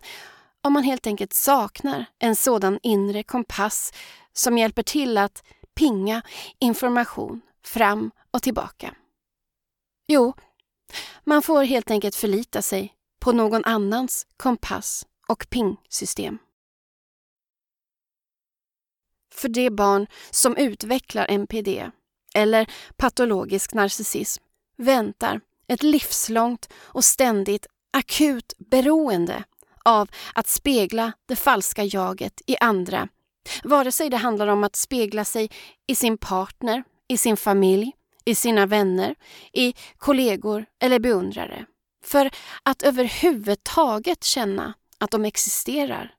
om 0.62 0.74
man 0.74 0.84
helt 0.84 1.08
enkelt 1.08 1.34
saknar 1.34 2.06
en 2.20 2.36
sådan 2.36 2.80
inre 2.84 3.24
kompass 3.24 3.94
som 4.34 4.58
hjälper 4.58 4.84
till 4.84 5.18
att 5.18 5.44
pinga 5.76 6.22
information 6.60 7.42
fram 7.64 8.12
och 8.32 8.42
tillbaka? 8.42 8.96
Jo, 10.08 10.34
man 11.24 11.42
får 11.42 11.64
helt 11.64 11.92
enkelt 11.92 12.16
förlita 12.16 12.62
sig 12.62 12.94
på 13.20 13.32
någon 13.32 13.66
annans 13.66 14.28
kompass 14.38 15.06
och 15.28 15.50
pingsystem. 15.50 16.38
För 19.34 19.50
det 19.50 19.70
barn 19.70 20.08
som 20.32 20.58
utvecklar 20.58 21.28
NPD 21.30 21.92
eller 22.36 22.72
patologisk 22.98 23.74
narcissism 23.74 24.44
väntar 24.78 25.42
ett 25.68 25.84
livslångt 25.84 26.74
och 26.76 27.06
ständigt 27.06 27.68
akut 27.92 28.54
beroende 28.58 29.44
av 29.86 30.10
att 30.36 30.48
spegla 30.48 31.12
det 31.26 31.36
falska 31.36 31.84
jaget 31.84 32.42
i 32.46 32.58
andra. 32.58 33.08
Vare 33.64 33.92
sig 33.92 34.10
det 34.10 34.18
handlar 34.18 34.48
om 34.48 34.64
att 34.64 34.76
spegla 34.76 35.26
sig 35.26 35.50
i 35.88 35.96
sin 35.96 36.18
partner, 36.18 36.84
i 37.14 37.18
sin 37.18 37.38
familj, 37.38 37.92
i 38.26 38.36
sina 38.36 38.66
vänner, 38.66 39.16
i 39.54 39.74
kollegor 39.98 40.66
eller 40.80 41.00
beundrare. 41.00 41.66
För 42.04 42.32
att 42.64 42.84
överhuvudtaget 42.84 44.24
känna 44.24 44.74
att 44.98 45.12
de 45.12 45.26
existerar. 45.26 46.16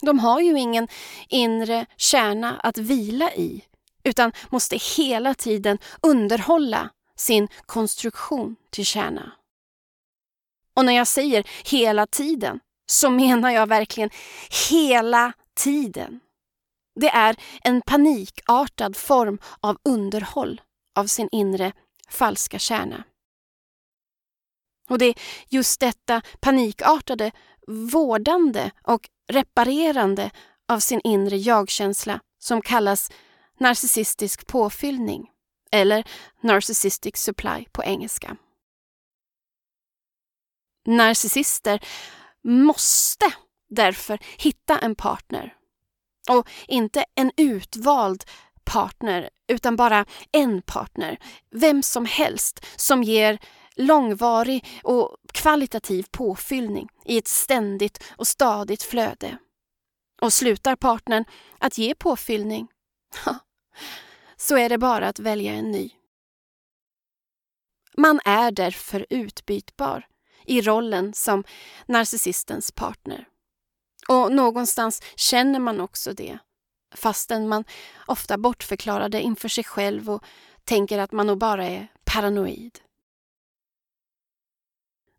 De 0.00 0.18
har 0.18 0.40
ju 0.40 0.58
ingen 0.58 0.88
inre 1.28 1.86
kärna 1.96 2.60
att 2.60 2.78
vila 2.78 3.34
i 3.34 3.64
utan 4.04 4.32
måste 4.50 4.76
hela 4.96 5.34
tiden 5.34 5.78
underhålla 6.02 6.90
sin 7.16 7.48
konstruktion 7.66 8.56
till 8.70 8.86
kärna. 8.86 9.32
Och 10.74 10.84
när 10.84 10.92
jag 10.92 11.06
säger 11.06 11.48
hela 11.64 12.06
tiden 12.06 12.60
så 12.86 13.10
menar 13.10 13.50
jag 13.50 13.66
verkligen 13.66 14.10
hela 14.70 15.32
tiden. 15.54 16.20
Det 17.00 17.08
är 17.08 17.36
en 17.62 17.82
panikartad 17.82 18.96
form 18.96 19.38
av 19.60 19.78
underhåll 19.84 20.60
av 20.96 21.06
sin 21.06 21.28
inre 21.32 21.72
falska 22.08 22.58
kärna. 22.58 23.04
Och 24.90 24.98
det 24.98 25.06
är 25.06 25.14
just 25.48 25.80
detta 25.80 26.22
panikartade 26.40 27.32
vårdande 27.66 28.70
och 28.82 29.08
reparerande 29.28 30.30
av 30.68 30.80
sin 30.80 31.00
inre 31.04 31.36
jagkänsla 31.36 32.20
som 32.38 32.62
kallas 32.62 33.10
narcissistisk 33.58 34.46
påfyllning 34.46 35.30
eller 35.72 36.04
narcissistic 36.42 37.16
supply 37.16 37.66
på 37.72 37.84
engelska. 37.84 38.36
Narcissister 40.86 41.80
måste 42.44 43.32
därför 43.68 44.18
hitta 44.38 44.78
en 44.78 44.94
partner. 44.94 45.57
Och 46.28 46.48
inte 46.68 47.04
en 47.14 47.32
utvald 47.36 48.24
partner, 48.64 49.30
utan 49.48 49.76
bara 49.76 50.06
en 50.32 50.62
partner. 50.62 51.18
Vem 51.50 51.82
som 51.82 52.06
helst 52.06 52.66
som 52.76 53.02
ger 53.02 53.38
långvarig 53.76 54.66
och 54.82 55.16
kvalitativ 55.32 56.06
påfyllning 56.10 56.88
i 57.04 57.18
ett 57.18 57.28
ständigt 57.28 58.04
och 58.16 58.26
stadigt 58.26 58.82
flöde. 58.82 59.38
Och 60.20 60.32
slutar 60.32 60.76
partnern 60.76 61.24
att 61.58 61.78
ge 61.78 61.94
påfyllning, 61.94 62.68
så 64.36 64.56
är 64.56 64.68
det 64.68 64.78
bara 64.78 65.08
att 65.08 65.18
välja 65.18 65.52
en 65.52 65.70
ny. 65.70 65.90
Man 67.96 68.20
är 68.24 68.50
därför 68.50 69.06
utbytbar 69.10 70.06
i 70.44 70.60
rollen 70.60 71.14
som 71.14 71.44
narcissistens 71.86 72.72
partner. 72.72 73.28
Och 74.08 74.32
någonstans 74.32 75.02
känner 75.16 75.58
man 75.58 75.80
också 75.80 76.12
det, 76.12 76.38
fastän 76.94 77.48
man 77.48 77.64
ofta 78.06 78.38
bortförklarar 78.38 79.08
det 79.08 79.20
inför 79.20 79.48
sig 79.48 79.64
själv 79.64 80.10
och 80.10 80.24
tänker 80.64 80.98
att 80.98 81.12
man 81.12 81.26
nog 81.26 81.38
bara 81.38 81.66
är 81.66 81.88
paranoid. 82.04 82.78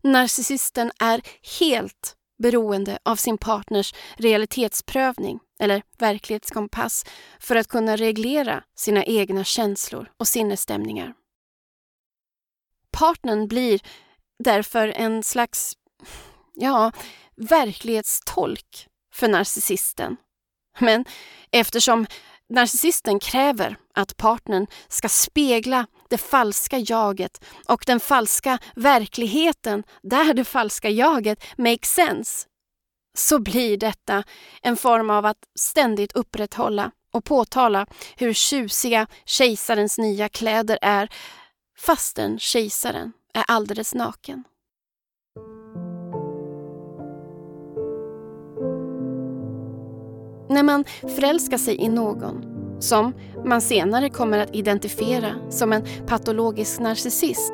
Narcissisten 0.02 0.92
är 0.98 1.22
helt 1.60 2.16
beroende 2.38 2.98
av 3.02 3.16
sin 3.16 3.38
partners 3.38 3.94
realitetsprövning 4.16 5.40
eller 5.58 5.82
verklighetskompass 5.98 7.04
för 7.40 7.56
att 7.56 7.68
kunna 7.68 7.96
reglera 7.96 8.64
sina 8.74 9.04
egna 9.04 9.44
känslor 9.44 10.12
och 10.16 10.28
sinnesstämningar. 10.28 11.14
Partnern 12.90 13.48
blir 13.48 13.80
därför 14.38 14.88
en 14.88 15.22
slags 15.22 15.76
ja, 16.54 16.92
verklighetstolk 17.40 18.86
för 19.14 19.28
narcissisten. 19.28 20.16
Men 20.78 21.04
eftersom 21.50 22.06
narcissisten 22.48 23.20
kräver 23.20 23.76
att 23.94 24.16
partnern 24.16 24.66
ska 24.88 25.08
spegla 25.08 25.86
det 26.08 26.18
falska 26.18 26.78
jaget 26.78 27.44
och 27.68 27.82
den 27.86 28.00
falska 28.00 28.58
verkligheten 28.74 29.82
där 30.02 30.34
det 30.34 30.44
falska 30.44 30.90
jaget 30.90 31.44
makes 31.56 31.94
sense, 31.94 32.46
så 33.18 33.38
blir 33.38 33.76
detta 33.76 34.24
en 34.62 34.76
form 34.76 35.10
av 35.10 35.26
att 35.26 35.38
ständigt 35.58 36.12
upprätthålla 36.12 36.90
och 37.12 37.24
påtala 37.24 37.86
hur 38.16 38.32
tjusiga 38.32 39.06
kejsarens 39.24 39.98
nya 39.98 40.28
kläder 40.28 40.78
är 40.82 41.08
fastän 41.78 42.38
kejsaren 42.38 43.12
är 43.34 43.44
alldeles 43.48 43.94
naken. 43.94 44.44
När 50.50 50.62
man 50.62 50.84
förälskar 51.00 51.58
sig 51.58 51.80
i 51.80 51.88
någon 51.88 52.44
som 52.78 53.14
man 53.44 53.60
senare 53.60 54.10
kommer 54.10 54.38
att 54.38 54.54
identifiera 54.54 55.50
som 55.50 55.72
en 55.72 55.84
patologisk 56.06 56.80
narcissist 56.80 57.52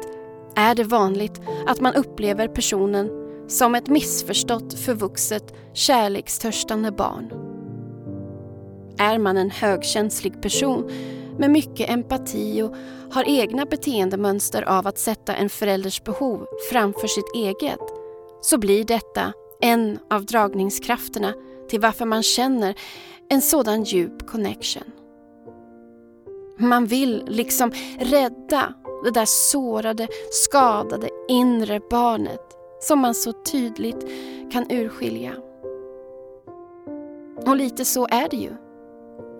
är 0.56 0.74
det 0.74 0.84
vanligt 0.84 1.40
att 1.66 1.80
man 1.80 1.94
upplever 1.94 2.48
personen 2.48 3.10
som 3.48 3.74
ett 3.74 3.88
missförstått 3.88 4.74
förvuxet 4.74 5.54
kärlekstörstande 5.72 6.92
barn. 6.92 7.30
Är 8.98 9.18
man 9.18 9.36
en 9.36 9.50
högkänslig 9.50 10.42
person 10.42 10.90
med 11.38 11.50
mycket 11.50 11.90
empati 11.90 12.62
och 12.62 12.74
har 13.10 13.24
egna 13.28 13.64
beteendemönster 13.64 14.62
av 14.62 14.86
att 14.86 14.98
sätta 14.98 15.34
en 15.34 15.48
förälders 15.48 16.04
behov 16.04 16.46
framför 16.70 17.06
sitt 17.06 17.34
eget 17.34 17.80
så 18.40 18.58
blir 18.58 18.84
detta 18.84 19.32
en 19.60 19.98
av 20.10 20.26
dragningskrafterna 20.26 21.34
till 21.68 21.80
varför 21.80 22.04
man 22.04 22.22
känner 22.22 22.74
en 23.28 23.42
sådan 23.42 23.84
djup 23.84 24.26
connection. 24.26 24.84
Man 26.58 26.86
vill 26.86 27.24
liksom 27.26 27.72
rädda 27.98 28.74
det 29.04 29.10
där 29.10 29.24
sårade, 29.24 30.08
skadade 30.30 31.08
inre 31.28 31.80
barnet 31.90 32.40
som 32.80 32.98
man 32.98 33.14
så 33.14 33.32
tydligt 33.32 34.06
kan 34.52 34.70
urskilja. 34.70 35.32
Och 37.46 37.56
lite 37.56 37.84
så 37.84 38.06
är 38.10 38.28
det 38.28 38.36
ju. 38.36 38.50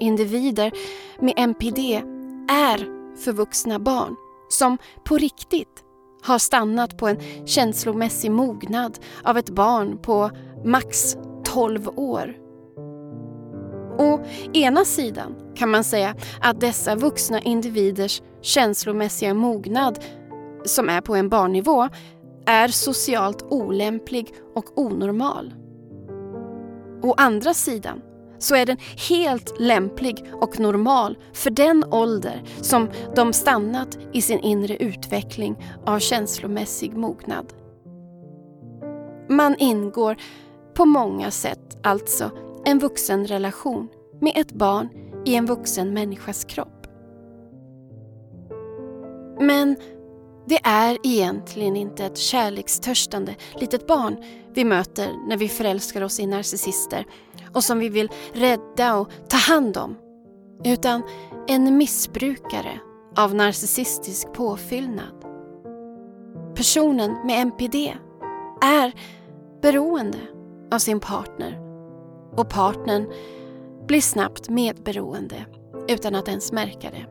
Individer 0.01 0.73
med 1.21 1.35
NPD 1.37 1.79
är 2.49 2.97
förvuxna 3.17 3.79
barn 3.79 4.17
som 4.49 4.79
på 5.05 5.19
riktigt 5.19 5.85
har 6.23 6.39
stannat 6.39 6.99
på 6.99 7.09
en 7.09 7.47
känslomässig 7.47 8.31
mognad 8.31 8.99
av 9.25 9.39
ett 9.39 9.51
barn 9.51 9.99
på 10.03 10.31
max 10.65 11.17
12 11.57 11.89
år. 11.97 12.37
Å 13.99 14.21
ena 14.53 14.85
sidan 14.85 15.35
kan 15.55 15.71
man 15.71 15.85
säga 15.85 16.15
att 16.41 16.61
dessa 16.61 16.97
vuxna 16.97 17.41
individers 17.41 18.23
känslomässiga 18.43 19.35
mognad, 19.35 19.99
som 20.65 20.89
är 20.89 21.01
på 21.01 21.17
en 21.17 21.29
barnnivå, 21.29 21.89
är 22.47 22.69
socialt 22.69 23.43
olämplig 23.43 24.35
och 24.55 24.79
onormal. 24.79 25.55
Å 27.03 27.15
andra 27.17 27.55
sidan 27.55 28.03
så 28.39 28.55
är 28.55 28.67
den 28.67 28.79
helt 29.09 29.61
lämplig 29.61 30.31
och 30.33 30.61
normal 30.61 31.19
för 31.33 31.51
den 31.51 31.85
ålder 31.91 32.43
som 32.61 32.89
de 33.15 33.33
stannat 33.33 33.99
i 34.13 34.23
sin 34.23 34.39
inre 34.39 34.77
utveckling 34.77 35.57
av 35.87 35.99
känslomässig 35.99 36.97
mognad. 36.97 37.53
Man 39.29 39.57
ingår 39.59 40.17
på 40.77 40.85
många 40.85 41.31
sätt 41.31 41.79
alltså 41.83 42.31
en 42.65 42.79
vuxenrelation 42.79 43.89
med 44.21 44.33
ett 44.37 44.53
barn 44.53 44.89
i 45.25 45.35
en 45.35 45.47
vuxen 45.47 45.95
människas 45.95 46.45
kropp. 46.45 46.87
Men 49.41 49.77
det 50.47 50.59
är 50.65 50.99
egentligen 51.03 51.77
inte 51.77 52.05
ett 52.05 52.19
kärlekstörstande 52.19 53.35
litet 53.55 53.87
barn 53.87 54.17
vi 54.55 54.65
möter 54.65 55.29
när 55.29 55.37
vi 55.37 55.49
förälskar 55.49 56.03
oss 56.03 56.21
i 56.21 56.27
narcissister 56.27 57.07
och 57.53 57.65
som 57.65 57.79
vi 57.79 57.89
vill 57.89 58.11
rädda 58.33 58.97
och 58.97 59.11
ta 59.29 59.37
hand 59.37 59.77
om. 59.77 59.97
Utan 60.65 61.03
en 61.49 61.77
missbrukare 61.77 62.81
av 63.17 63.35
narcissistisk 63.35 64.33
påfyllnad. 64.33 65.25
Personen 66.55 67.27
med 67.27 67.41
NPD 67.41 67.75
är 68.63 68.93
beroende 69.63 70.19
av 70.71 70.79
sin 70.79 71.01
partner 71.01 71.61
och 72.37 72.51
partnern 72.51 73.13
blir 73.87 74.01
snabbt 74.01 74.49
medberoende 74.49 75.47
utan 75.89 76.15
att 76.15 76.29
ens 76.29 76.53
märka 76.53 76.91
det. 76.91 77.07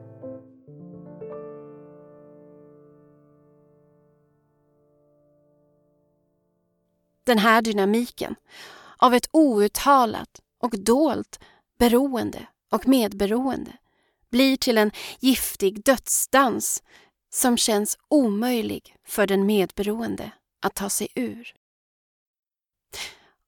Den 7.24 7.38
här 7.38 7.62
dynamiken 7.62 8.36
av 8.97 9.14
ett 9.14 9.30
outtalat 9.32 10.41
och 10.60 10.80
dolt 10.80 11.39
beroende 11.80 12.47
och 12.72 12.88
medberoende 12.88 13.78
blir 14.30 14.58
till 14.58 14.78
en 14.78 14.91
giftig 15.20 15.84
dödsdans 15.84 16.84
som 17.30 17.58
känns 17.58 17.97
omöjlig 18.08 18.95
för 19.08 19.28
den 19.28 19.45
medberoende 19.45 20.32
att 20.62 20.76
ta 20.76 20.89
sig 20.89 21.08
ur. 21.16 21.56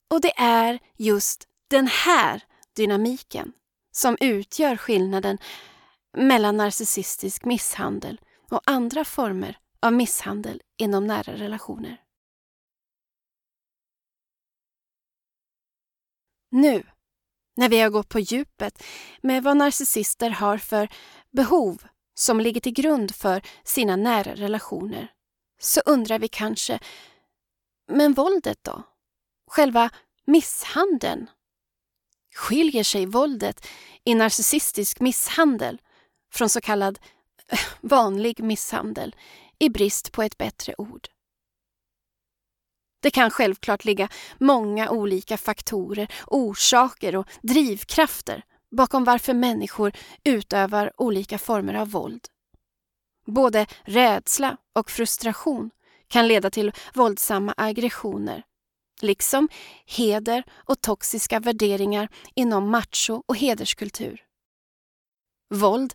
Och 0.09 0.21
det 0.21 0.39
är 0.39 0.79
just 0.97 1.47
den 1.67 1.87
här 1.87 2.43
dynamiken 2.75 3.53
som 3.91 4.17
utgör 4.19 4.75
skillnaden 4.75 5.37
mellan 6.17 6.57
narcissistisk 6.57 7.45
misshandel 7.45 8.21
och 8.51 8.61
andra 8.65 9.05
former 9.05 9.57
av 9.81 9.93
misshandel 9.93 10.61
inom 10.77 11.07
nära 11.07 11.33
relationer. 11.33 12.01
Nu, 16.51 16.83
när 17.55 17.69
vi 17.69 17.79
har 17.79 17.89
gått 17.89 18.09
på 18.09 18.19
djupet 18.19 18.83
med 19.21 19.43
vad 19.43 19.57
narcissister 19.57 20.29
har 20.29 20.57
för 20.57 20.89
behov 21.31 21.83
som 22.13 22.39
ligger 22.39 22.61
till 22.61 22.73
grund 22.73 23.15
för 23.15 23.41
sina 23.63 23.95
nära 23.95 24.35
relationer, 24.35 25.11
så 25.59 25.81
undrar 25.85 26.19
vi 26.19 26.27
kanske, 26.27 26.79
men 27.91 28.13
våldet 28.13 28.63
då? 28.63 28.83
Själva 29.47 29.89
misshandeln? 30.25 31.29
Skiljer 32.35 32.83
sig 32.83 33.05
våldet 33.05 33.67
i 34.03 34.15
narcissistisk 34.15 34.99
misshandel 34.99 35.81
från 36.33 36.49
så 36.49 36.61
kallad 36.61 36.99
eh, 37.51 37.59
vanlig 37.81 38.43
misshandel 38.43 39.15
i 39.59 39.69
brist 39.69 40.11
på 40.11 40.23
ett 40.23 40.37
bättre 40.37 40.75
ord? 40.77 41.07
Det 43.01 43.11
kan 43.11 43.31
självklart 43.31 43.85
ligga 43.85 44.09
många 44.37 44.89
olika 44.89 45.37
faktorer, 45.37 46.13
orsaker 46.27 47.15
och 47.15 47.27
drivkrafter 47.41 48.43
bakom 48.71 49.03
varför 49.03 49.33
människor 49.33 49.91
utövar 50.23 50.91
olika 50.97 51.37
former 51.37 51.73
av 51.73 51.89
våld. 51.89 52.27
Både 53.25 53.67
rädsla 53.83 54.57
och 54.75 54.91
frustration 54.91 55.71
kan 56.07 56.27
leda 56.27 56.49
till 56.49 56.71
våldsamma 56.93 57.53
aggressioner, 57.57 58.43
liksom 59.01 59.49
heder 59.85 60.43
och 60.51 60.81
toxiska 60.81 61.39
värderingar 61.39 62.09
inom 62.35 62.69
macho 62.69 63.23
och 63.25 63.37
hederskultur. 63.37 64.23
Våld 65.49 65.93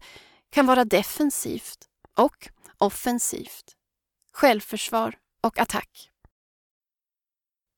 kan 0.50 0.66
vara 0.66 0.84
defensivt 0.84 1.88
och 2.16 2.48
offensivt, 2.78 3.76
självförsvar 4.32 5.18
och 5.40 5.58
attack. 5.58 6.10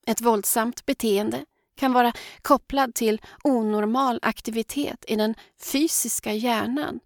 Ett 0.06 0.20
våldsamt 0.20 0.86
beteende 0.86 1.44
kan 1.76 1.92
vara 1.92 2.12
kopplad 2.42 2.94
till 2.94 3.20
onormal 3.44 4.18
aktivitet 4.22 5.04
i 5.08 5.16
den 5.16 5.34
fysiska 5.72 6.32
hjärnan 6.32 7.00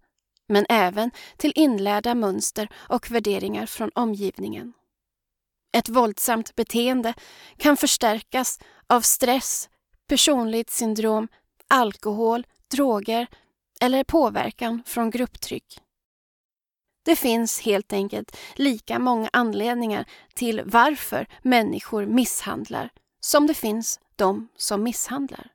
men 0.47 0.65
även 0.69 1.11
till 1.37 1.51
inlärda 1.55 2.15
mönster 2.15 2.69
och 2.75 3.11
värderingar 3.11 3.65
från 3.65 3.91
omgivningen. 3.95 4.73
Ett 5.71 5.89
våldsamt 5.89 6.55
beteende 6.55 7.13
kan 7.57 7.77
förstärkas 7.77 8.59
av 8.87 9.01
stress, 9.01 9.69
personlighetssyndrom, 10.07 11.27
alkohol, 11.67 12.47
droger 12.71 13.27
eller 13.81 14.03
påverkan 14.03 14.83
från 14.85 15.09
grupptryck. 15.09 15.79
Det 17.05 17.15
finns 17.15 17.61
helt 17.61 17.93
enkelt 17.93 18.37
lika 18.55 18.99
många 18.99 19.29
anledningar 19.33 20.05
till 20.33 20.61
varför 20.65 21.27
människor 21.41 22.05
misshandlar 22.05 22.89
som 23.19 23.47
det 23.47 23.53
finns 23.53 23.99
de 24.15 24.49
som 24.57 24.83
misshandlar. 24.83 25.51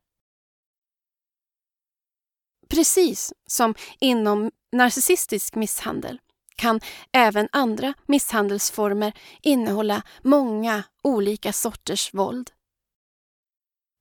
Precis 2.68 3.32
som 3.46 3.74
inom 4.00 4.50
narcissistisk 4.72 5.54
misshandel 5.54 6.20
kan 6.56 6.80
även 7.12 7.48
andra 7.52 7.94
misshandelsformer 8.06 9.12
innehålla 9.42 10.02
många 10.22 10.82
olika 11.02 11.52
sorters 11.52 12.14
våld. 12.14 12.50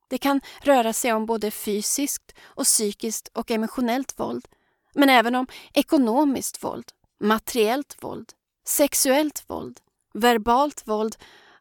Det 0.10 0.18
kan 0.18 0.41
röra 0.62 0.93
sig 0.93 1.14
om 1.14 1.26
både 1.26 1.51
fysiskt 1.51 2.34
och 2.41 2.64
psykiskt 2.64 3.28
och 3.28 3.51
emotionellt 3.51 4.20
våld, 4.20 4.47
men 4.93 5.10
även 5.10 5.36
om 5.36 5.47
ekonomiskt 5.74 6.64
våld, 6.64 6.91
materiellt 7.20 8.04
våld, 8.04 8.32
sexuellt 8.68 9.43
våld, 9.47 9.80
verbalt 10.14 10.88
våld 10.88 11.16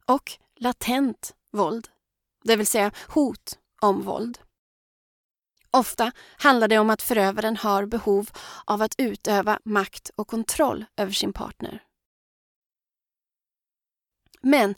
och 0.06 0.32
latent 0.56 1.34
våld, 1.52 1.88
det 2.44 2.56
vill 2.56 2.66
säga 2.66 2.92
hot 3.08 3.58
om 3.80 4.02
våld. 4.02 4.38
Ofta 5.72 6.12
handlar 6.36 6.68
det 6.68 6.78
om 6.78 6.90
att 6.90 7.02
förövaren 7.02 7.56
har 7.56 7.86
behov 7.86 8.30
av 8.64 8.82
att 8.82 8.94
utöva 8.98 9.58
makt 9.64 10.10
och 10.16 10.28
kontroll 10.28 10.84
över 10.96 11.12
sin 11.12 11.32
partner. 11.32 11.82
Men 14.42 14.74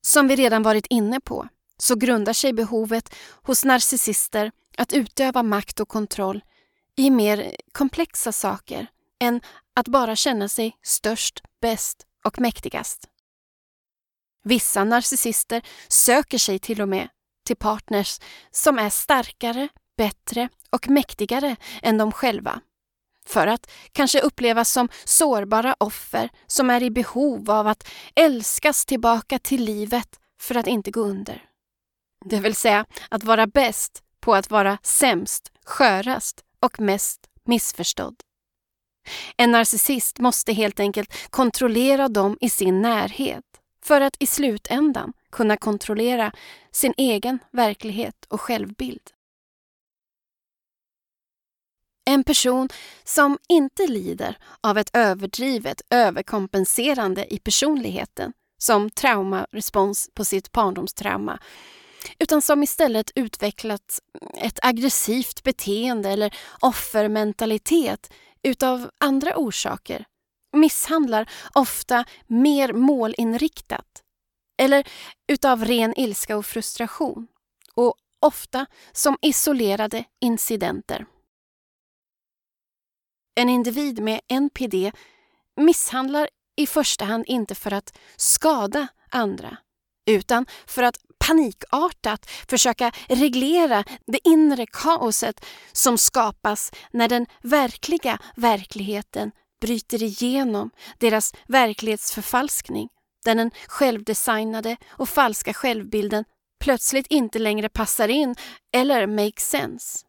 som 0.00 0.28
vi 0.28 0.36
redan 0.36 0.62
varit 0.62 0.86
inne 0.86 1.20
på 1.20 1.48
så 1.78 1.94
grundar 1.94 2.32
sig 2.32 2.52
behovet 2.52 3.14
hos 3.42 3.64
narcissister 3.64 4.52
att 4.78 4.92
utöva 4.92 5.42
makt 5.42 5.80
och 5.80 5.88
kontroll 5.88 6.44
i 6.96 7.10
mer 7.10 7.56
komplexa 7.72 8.32
saker 8.32 8.86
än 9.20 9.40
att 9.74 9.88
bara 9.88 10.16
känna 10.16 10.48
sig 10.48 10.78
störst, 10.82 11.42
bäst 11.60 12.06
och 12.24 12.40
mäktigast. 12.40 13.08
Vissa 14.44 14.84
narcissister 14.84 15.62
söker 15.88 16.38
sig 16.38 16.58
till 16.58 16.80
och 16.82 16.88
med 16.88 17.08
till 17.46 17.56
partners 17.56 18.20
som 18.50 18.78
är 18.78 18.90
starkare, 18.90 19.68
bättre 20.02 20.48
och 20.70 20.88
mäktigare 20.88 21.56
än 21.82 21.98
de 21.98 22.12
själva. 22.12 22.60
För 23.26 23.46
att 23.46 23.70
kanske 23.92 24.20
upplevas 24.20 24.72
som 24.72 24.88
sårbara 25.04 25.76
offer 25.78 26.28
som 26.46 26.70
är 26.70 26.82
i 26.82 26.90
behov 26.90 27.50
av 27.50 27.66
att 27.66 27.88
älskas 28.14 28.84
tillbaka 28.84 29.38
till 29.38 29.64
livet 29.64 30.20
för 30.40 30.54
att 30.54 30.66
inte 30.66 30.90
gå 30.90 31.00
under. 31.00 31.42
Det 32.24 32.40
vill 32.40 32.54
säga 32.54 32.86
att 33.08 33.24
vara 33.24 33.46
bäst 33.46 34.02
på 34.20 34.34
att 34.34 34.50
vara 34.50 34.78
sämst, 34.82 35.52
skörast 35.64 36.44
och 36.60 36.80
mest 36.80 37.20
missförstådd. 37.44 38.16
En 39.36 39.50
narcissist 39.50 40.18
måste 40.18 40.52
helt 40.52 40.80
enkelt 40.80 41.30
kontrollera 41.30 42.08
dem 42.08 42.38
i 42.40 42.50
sin 42.50 42.82
närhet 42.82 43.44
för 43.84 44.00
att 44.00 44.16
i 44.18 44.26
slutändan 44.26 45.12
kunna 45.32 45.56
kontrollera 45.56 46.32
sin 46.72 46.94
egen 46.96 47.38
verklighet 47.52 48.26
och 48.28 48.40
självbild. 48.40 49.10
En 52.04 52.24
person 52.24 52.68
som 53.04 53.38
inte 53.48 53.86
lider 53.86 54.38
av 54.60 54.78
ett 54.78 54.96
överdrivet 54.96 55.82
överkompenserande 55.90 57.34
i 57.34 57.38
personligheten 57.38 58.32
som 58.58 58.90
traumarespons 58.90 60.10
på 60.14 60.24
sitt 60.24 60.52
barndomstrauma 60.52 61.38
utan 62.18 62.42
som 62.42 62.62
istället 62.62 63.10
utvecklat 63.14 63.98
ett 64.36 64.58
aggressivt 64.62 65.42
beteende 65.42 66.10
eller 66.10 66.34
offermentalitet 66.60 68.12
utav 68.42 68.90
andra 69.00 69.36
orsaker 69.36 70.04
misshandlar 70.56 71.30
ofta 71.54 72.04
mer 72.26 72.72
målinriktat 72.72 74.02
eller 74.62 74.88
utav 75.32 75.64
ren 75.64 75.94
ilska 75.96 76.36
och 76.36 76.46
frustration 76.46 77.26
och 77.74 77.94
ofta 78.20 78.66
som 78.92 79.18
isolerade 79.22 80.04
incidenter. 80.20 81.06
En 83.34 83.48
individ 83.48 84.02
med 84.02 84.20
NPD 84.28 84.92
misshandlar 85.56 86.28
i 86.56 86.66
första 86.66 87.04
hand 87.04 87.24
inte 87.26 87.54
för 87.54 87.72
att 87.72 87.98
skada 88.16 88.86
andra 89.10 89.56
utan 90.06 90.46
för 90.66 90.82
att 90.82 90.96
panikartat 91.18 92.30
försöka 92.48 92.92
reglera 93.08 93.84
det 94.06 94.28
inre 94.28 94.66
kaoset 94.66 95.44
som 95.72 95.98
skapas 95.98 96.72
när 96.90 97.08
den 97.08 97.26
verkliga 97.42 98.18
verkligheten 98.36 99.32
bryter 99.60 100.02
igenom 100.02 100.70
deras 100.98 101.34
verklighetsförfalskning 101.46 102.88
där 103.24 103.34
den 103.34 103.50
självdesignade 103.66 104.76
och 104.88 105.08
falska 105.08 105.54
självbilden 105.54 106.24
plötsligt 106.60 107.06
inte 107.06 107.38
längre 107.38 107.68
passar 107.68 108.08
in 108.08 108.34
eller 108.72 109.06
makes 109.06 109.50
sense. 109.50 110.06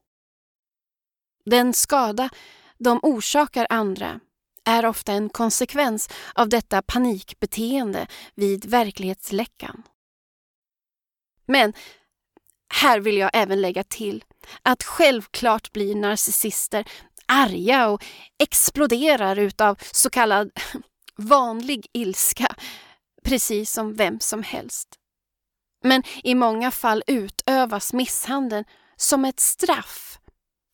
Den 1.46 1.74
skada 1.74 2.30
de 2.84 3.00
orsakar 3.02 3.68
andra 3.70 4.20
är 4.66 4.86
ofta 4.86 5.14
en 5.14 5.30
konsekvens 5.30 6.10
av 6.36 6.50
detta 6.50 6.82
panikbeteende 6.82 8.08
vid 8.36 8.66
verklighetsläckan. 8.66 9.84
Men 11.46 11.74
här 12.74 13.00
vill 13.00 13.18
jag 13.18 13.30
även 13.34 13.62
lägga 13.62 13.84
till 13.84 14.24
att 14.62 14.84
självklart 14.84 15.72
blir 15.72 15.96
narcissister 15.96 16.86
arga 17.26 17.88
och 17.88 18.04
exploderar 18.40 19.40
utav 19.40 19.78
så 19.92 20.10
kallad 20.10 20.52
vanlig 21.16 21.88
ilska, 21.94 22.56
precis 23.24 23.72
som 23.72 23.94
vem 23.94 24.20
som 24.20 24.44
helst. 24.44 24.88
Men 25.84 26.04
i 26.24 26.36
många 26.36 26.72
fall 26.72 27.04
utövas 27.08 27.94
misshandeln 27.94 28.66
som 28.96 29.26
ett 29.26 29.40
straff 29.40 30.20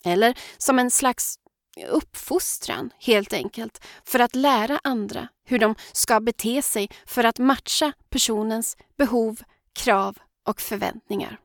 eller 0.05 0.39
som 0.57 0.79
en 0.79 0.91
slags 0.91 1.39
uppfostran 1.87 2.93
helt 2.99 3.33
enkelt 3.33 3.85
för 4.03 4.19
att 4.19 4.35
lära 4.35 4.79
andra 4.83 5.27
hur 5.45 5.59
de 5.59 5.75
ska 5.91 6.19
bete 6.19 6.61
sig 6.61 6.89
för 7.05 7.23
att 7.23 7.39
matcha 7.39 7.93
personens 8.09 8.77
behov, 8.97 9.39
krav 9.73 10.17
och 10.47 10.61
förväntningar. 10.61 11.39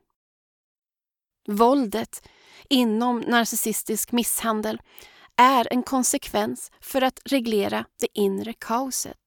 Våldet 1.47 2.27
inom 2.69 3.19
narcissistisk 3.19 4.11
misshandel 4.11 4.81
är 5.37 5.67
en 5.71 5.83
konsekvens 5.83 6.71
för 6.81 7.01
att 7.01 7.19
reglera 7.25 7.85
det 7.99 8.07
inre 8.13 8.53
kaoset. 8.53 9.17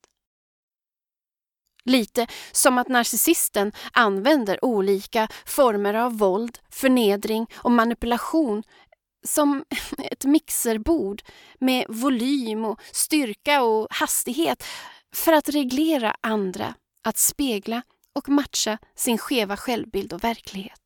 Lite 1.85 2.27
som 2.53 2.79
att 2.79 2.89
narcissisten 2.89 3.73
använder 3.93 4.65
olika 4.65 5.29
former 5.47 5.95
av 5.95 6.19
våld, 6.19 6.59
förnedring 6.71 7.47
och 7.55 7.71
manipulation 7.71 8.63
som 9.27 9.65
ett 9.99 10.25
mixerbord 10.25 11.23
med 11.59 11.87
volym 11.89 12.65
och 12.65 12.81
styrka 12.93 13.63
och 13.63 13.87
hastighet 13.91 14.65
för 15.15 15.33
att 15.33 15.49
reglera 15.49 16.17
andra 16.21 16.75
att 17.05 17.19
spegla 17.19 17.83
och 18.13 18.29
matcha 18.29 18.79
sin 18.95 19.19
skeva 19.19 19.57
självbild 19.57 20.13
och 20.13 20.25
verklighet. 20.25 20.81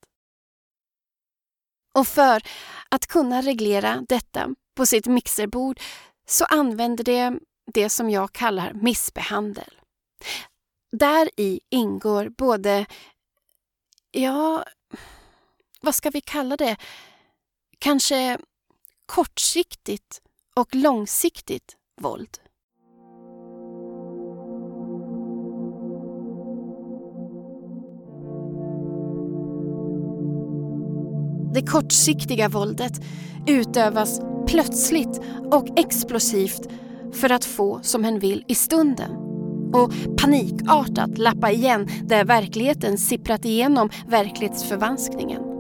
Och 1.94 2.06
för 2.06 2.42
att 2.88 3.06
kunna 3.06 3.42
reglera 3.42 4.04
detta 4.08 4.54
på 4.74 4.86
sitt 4.86 5.06
mixerbord 5.06 5.80
så 6.26 6.44
använder 6.44 7.04
det 7.04 7.38
det 7.72 7.90
som 7.90 8.10
jag 8.10 8.32
kallar 8.32 8.72
missbehandel. 8.72 9.80
Där 10.96 11.30
i 11.36 11.60
ingår 11.70 12.28
både, 12.28 12.86
ja, 14.10 14.64
vad 15.80 15.94
ska 15.94 16.10
vi 16.10 16.20
kalla 16.20 16.56
det? 16.56 16.76
Kanske 17.82 18.38
kortsiktigt 19.06 20.20
och 20.56 20.74
långsiktigt 20.74 21.76
våld. 22.00 22.28
Det 31.54 31.66
kortsiktiga 31.66 32.48
våldet 32.48 32.92
utövas 33.46 34.20
plötsligt 34.46 35.20
och 35.52 35.78
explosivt 35.78 36.68
för 37.12 37.32
att 37.32 37.44
få 37.44 37.80
som 37.82 38.04
hen 38.04 38.18
vill 38.18 38.44
i 38.48 38.54
stunden 38.54 39.12
och 39.74 39.92
panikartat 40.20 41.18
lappa 41.18 41.50
igen 41.50 41.88
där 42.02 42.24
verkligheten 42.24 42.98
sipprat 42.98 43.44
igenom 43.44 43.90
verklighetsförvanskningen. 44.08 45.51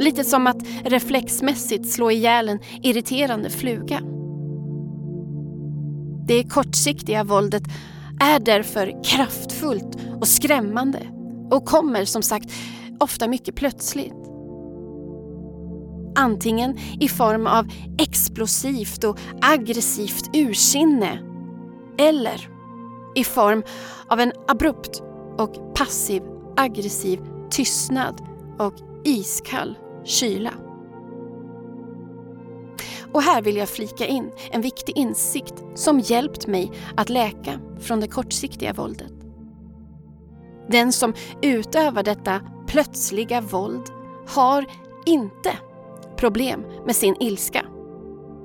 Lite 0.00 0.24
som 0.24 0.46
att 0.46 0.62
reflexmässigt 0.84 1.90
slå 1.92 2.10
ihjäl 2.10 2.48
en 2.48 2.58
irriterande 2.82 3.50
fluga. 3.50 4.00
Det 6.26 6.44
kortsiktiga 6.44 7.24
våldet 7.24 7.62
är 8.20 8.38
därför 8.38 9.04
kraftfullt 9.04 9.98
och 10.20 10.28
skrämmande 10.28 11.06
och 11.50 11.64
kommer 11.64 12.04
som 12.04 12.22
sagt 12.22 12.52
ofta 13.00 13.28
mycket 13.28 13.54
plötsligt. 13.54 14.14
Antingen 16.16 16.78
i 17.00 17.08
form 17.08 17.46
av 17.46 17.66
explosivt 17.98 19.04
och 19.04 19.18
aggressivt 19.40 20.30
ursinne 20.36 21.18
eller 21.98 22.48
i 23.14 23.24
form 23.24 23.62
av 24.08 24.20
en 24.20 24.32
abrupt 24.48 25.02
och 25.38 25.74
passiv 25.74 26.22
aggressiv 26.56 27.20
tystnad 27.50 28.22
och 28.58 28.74
iskall 29.04 29.76
kyla. 30.04 30.52
Och 33.12 33.22
här 33.22 33.42
vill 33.42 33.56
jag 33.56 33.68
flika 33.68 34.06
in 34.06 34.30
en 34.50 34.62
viktig 34.62 34.96
insikt 34.96 35.64
som 35.74 36.00
hjälpt 36.00 36.46
mig 36.46 36.72
att 36.96 37.08
läka 37.08 37.60
från 37.80 38.00
det 38.00 38.08
kortsiktiga 38.08 38.72
våldet. 38.72 39.12
Den 40.68 40.92
som 40.92 41.14
utövar 41.42 42.02
detta 42.02 42.40
plötsliga 42.66 43.40
våld 43.40 43.82
har 44.28 44.66
inte 45.06 45.52
problem 46.16 46.64
med 46.86 46.96
sin 46.96 47.16
ilska. 47.20 47.66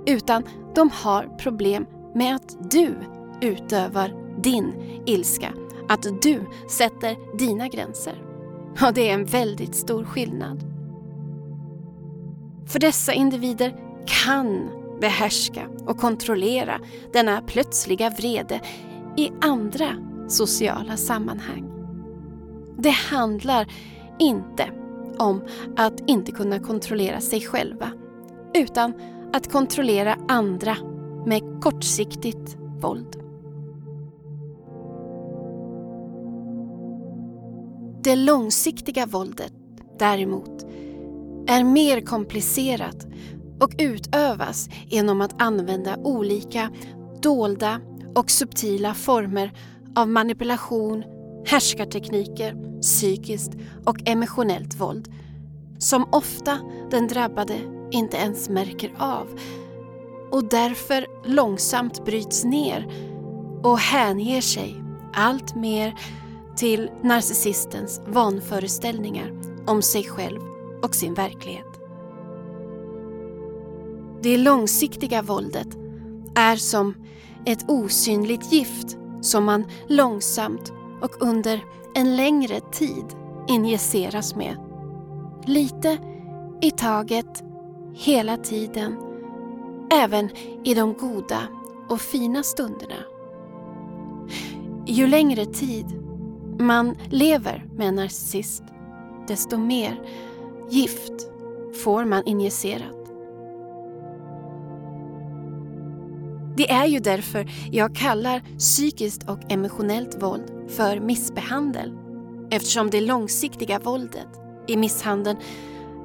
Utan 0.06 0.44
de 0.76 0.90
har 0.94 1.38
problem 1.38 1.86
med 2.16 2.36
att 2.36 2.72
du 2.72 2.96
utövar 3.42 4.42
din 4.42 4.74
ilska. 5.06 5.54
Att 5.90 6.22
du 6.22 6.42
sätter 6.70 7.38
dina 7.38 7.68
gränser. 7.68 8.22
Och 8.88 8.94
det 8.94 9.10
är 9.10 9.14
en 9.14 9.26
väldigt 9.26 9.76
stor 9.76 10.04
skillnad. 10.04 10.75
För 12.66 12.80
dessa 12.80 13.14
individer 13.14 13.76
kan 14.24 14.70
behärska 15.02 15.68
och 15.86 15.98
kontrollera 15.98 16.80
denna 17.14 17.42
plötsliga 17.42 18.10
vrede 18.10 18.62
i 19.18 19.32
andra 19.42 19.88
sociala 20.28 20.98
sammanhang. 20.98 21.72
Det 22.78 22.90
handlar 22.90 23.68
inte 24.20 24.70
om 25.18 25.42
att 25.78 26.10
inte 26.10 26.32
kunna 26.32 26.60
kontrollera 26.60 27.22
sig 27.22 27.42
själva 27.42 27.92
utan 28.54 28.94
att 29.34 29.52
kontrollera 29.52 30.18
andra 30.28 30.78
med 31.26 31.42
kortsiktigt 31.62 32.58
våld. 32.82 33.22
Det 38.04 38.16
långsiktiga 38.16 39.06
våldet 39.06 39.54
däremot 40.00 40.66
är 41.48 41.64
mer 41.64 42.02
komplicerat 42.02 43.08
och 43.60 43.72
utövas 43.78 44.70
genom 44.88 45.22
att 45.22 45.42
använda 45.42 45.98
olika 45.98 46.72
dolda 47.22 47.82
och 48.16 48.32
subtila 48.32 48.94
former 48.94 49.52
av 49.96 50.08
manipulation, 50.08 51.04
härskartekniker, 51.46 52.82
psykiskt 52.82 53.52
och 53.86 53.98
emotionellt 54.06 54.76
våld 54.76 55.12
som 55.78 56.08
ofta 56.12 56.60
den 56.92 57.08
drabbade 57.08 57.58
inte 57.92 58.18
ens 58.18 58.50
märker 58.50 58.94
av. 58.98 59.40
Och 60.32 60.50
därför 60.50 61.06
långsamt 61.26 62.06
bryts 62.06 62.44
ner 62.44 62.88
och 63.64 63.80
hänger 63.80 64.42
sig 64.42 64.76
allt 65.14 65.56
mer 65.56 65.96
till 66.56 66.90
narcissistens 67.04 68.02
vanföreställningar 68.08 69.32
om 69.68 69.82
sig 69.82 70.04
själv 70.04 70.55
och 70.86 70.96
sin 70.96 71.14
verklighet. 71.14 71.80
Det 74.22 74.38
långsiktiga 74.38 75.22
våldet 75.22 75.68
är 76.36 76.56
som 76.56 76.94
ett 77.46 77.70
osynligt 77.70 78.54
gift 78.54 78.98
som 79.22 79.46
man 79.46 79.66
långsamt 79.88 80.74
och 81.02 81.22
under 81.22 81.64
en 81.96 82.16
längre 82.16 82.60
tid 82.60 83.06
injiceras 83.48 84.36
med. 84.36 84.58
Lite 85.46 85.98
i 86.62 86.72
taget, 86.72 87.44
hela 87.94 88.38
tiden, 88.38 88.98
även 89.92 90.30
i 90.64 90.74
de 90.74 90.94
goda 90.94 91.42
och 91.90 92.02
fina 92.02 92.44
stunderna. 92.44 92.96
Ju 94.86 95.08
längre 95.08 95.46
tid 95.46 95.86
man 96.60 96.96
lever 97.10 97.66
med 97.76 97.88
en 97.88 97.96
narcissist, 97.96 98.64
desto 99.28 99.58
mer 99.58 100.02
gift 100.70 101.28
får 101.84 102.06
man 102.06 102.24
injicerat. 102.26 102.96
Det 106.58 106.72
är 106.72 106.86
ju 106.86 107.00
därför 107.00 107.52
jag 107.72 107.96
kallar 107.96 108.42
psykiskt 108.58 109.30
och 109.30 109.52
emotionellt 109.52 110.24
våld 110.24 110.52
för 110.68 111.00
missbehandel. 111.00 111.94
Eftersom 112.52 112.90
det 112.90 113.02
långsiktiga 113.02 113.80
våldet 113.80 114.28
i 114.68 114.78
misshandeln 114.78 115.38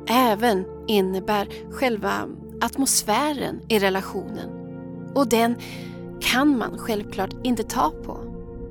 även 0.08 0.64
innebär 0.86 1.48
själva 1.70 2.12
atmosfären 2.60 3.60
i 3.68 3.78
relationen. 3.78 4.50
Och 5.14 5.28
den 5.28 5.56
kan 6.20 6.58
man 6.58 6.78
självklart 6.78 7.34
inte 7.42 7.62
ta 7.62 7.90
på 8.04 8.18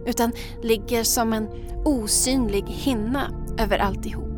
utan 0.05 0.31
ligger 0.61 1.03
som 1.03 1.33
en 1.33 1.47
osynlig 1.85 2.63
hinna 2.67 3.31
över 3.59 3.77
alltihop. 3.77 4.28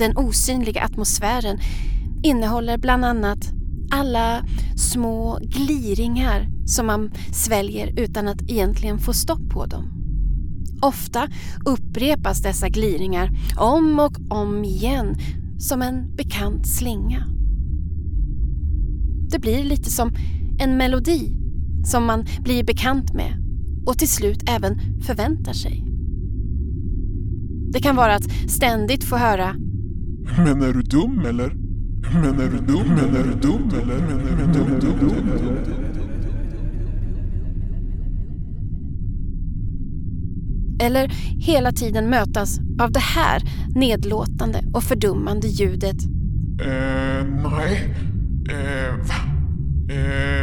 Den 0.00 0.16
osynliga 0.16 0.82
atmosfären 0.82 1.58
innehåller 2.22 2.78
bland 2.78 3.04
annat 3.04 3.52
alla 3.90 4.44
små 4.76 5.38
gliringar 5.42 6.48
som 6.66 6.86
man 6.86 7.10
sväljer 7.32 8.00
utan 8.00 8.28
att 8.28 8.42
egentligen 8.42 8.98
få 8.98 9.12
stopp 9.12 9.50
på 9.50 9.66
dem. 9.66 9.92
Ofta 10.82 11.28
upprepas 11.64 12.42
dessa 12.42 12.68
gliringar 12.68 13.30
om 13.56 13.98
och 13.98 14.38
om 14.38 14.64
igen 14.64 15.16
som 15.58 15.82
en 15.82 16.16
bekant 16.16 16.68
slinga. 16.68 17.26
Det 19.30 19.38
blir 19.38 19.64
lite 19.64 19.90
som 19.90 20.12
en 20.60 20.76
melodi 20.76 21.32
som 21.84 22.06
man 22.06 22.24
blir 22.42 22.64
bekant 22.64 23.14
med 23.14 23.32
och 23.86 23.98
till 23.98 24.08
slut 24.08 24.42
även 24.48 24.80
förväntar 25.02 25.52
sig. 25.52 25.84
Det 27.72 27.80
kan 27.80 27.96
vara 27.96 28.14
att 28.14 28.50
ständigt 28.50 29.04
få 29.04 29.16
höra 29.16 29.56
men 30.36 30.62
är 30.62 30.72
du 30.72 30.82
dum 30.82 31.20
eller? 31.26 31.52
Men 32.12 32.40
är 32.40 32.50
du 32.50 32.58
dum? 32.58 32.86
Men 32.88 33.16
är 33.16 33.24
du 33.24 33.34
dum 33.48 33.70
eller? 33.82 33.98
Men 33.98 34.20
är 34.20 34.36
du 34.36 34.58
dum? 34.58 34.80
dum, 34.80 34.98
dum, 35.00 35.26
dum? 35.44 35.80
eller 40.80 41.08
hela 41.40 41.72
tiden 41.72 42.10
mötas 42.10 42.58
av 42.80 42.92
det 42.92 43.00
här 43.00 43.42
nedlåtande 43.74 44.64
och 44.74 44.84
fördummande 44.84 45.48
ljudet. 45.48 45.96
Eh, 46.62 47.26
nej. 47.42 47.94
Eh, 48.50 48.94
va? 48.96 49.14
Eh, 49.94 50.39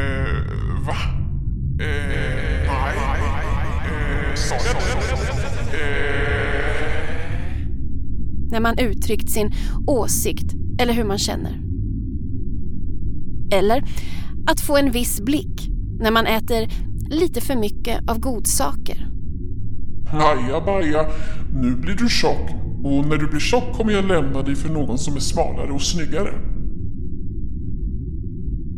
när 8.51 8.59
man 8.59 8.79
uttryckt 8.79 9.29
sin 9.29 9.51
åsikt 9.87 10.53
eller 10.79 10.93
hur 10.93 11.03
man 11.03 11.17
känner. 11.17 11.61
Eller 13.51 13.83
att 14.47 14.61
få 14.61 14.77
en 14.77 14.91
viss 14.91 15.21
blick 15.21 15.69
när 15.99 16.11
man 16.11 16.25
äter 16.25 16.67
lite 17.09 17.41
för 17.41 17.55
mycket 17.55 18.09
av 18.09 18.19
godsaker. 18.19 19.07
Haja 20.07 20.61
baja, 20.65 21.05
nu 21.53 21.75
blir 21.75 21.95
du 21.95 22.09
tjock 22.09 22.49
och 22.83 23.05
när 23.05 23.17
du 23.17 23.27
blir 23.27 23.39
tjock 23.39 23.73
kommer 23.73 23.93
jag 23.93 24.05
lämna 24.05 24.41
dig 24.41 24.55
för 24.55 24.69
någon 24.69 24.97
som 24.97 25.15
är 25.15 25.19
smalare 25.19 25.71
och 25.71 25.81
snyggare. 25.81 26.33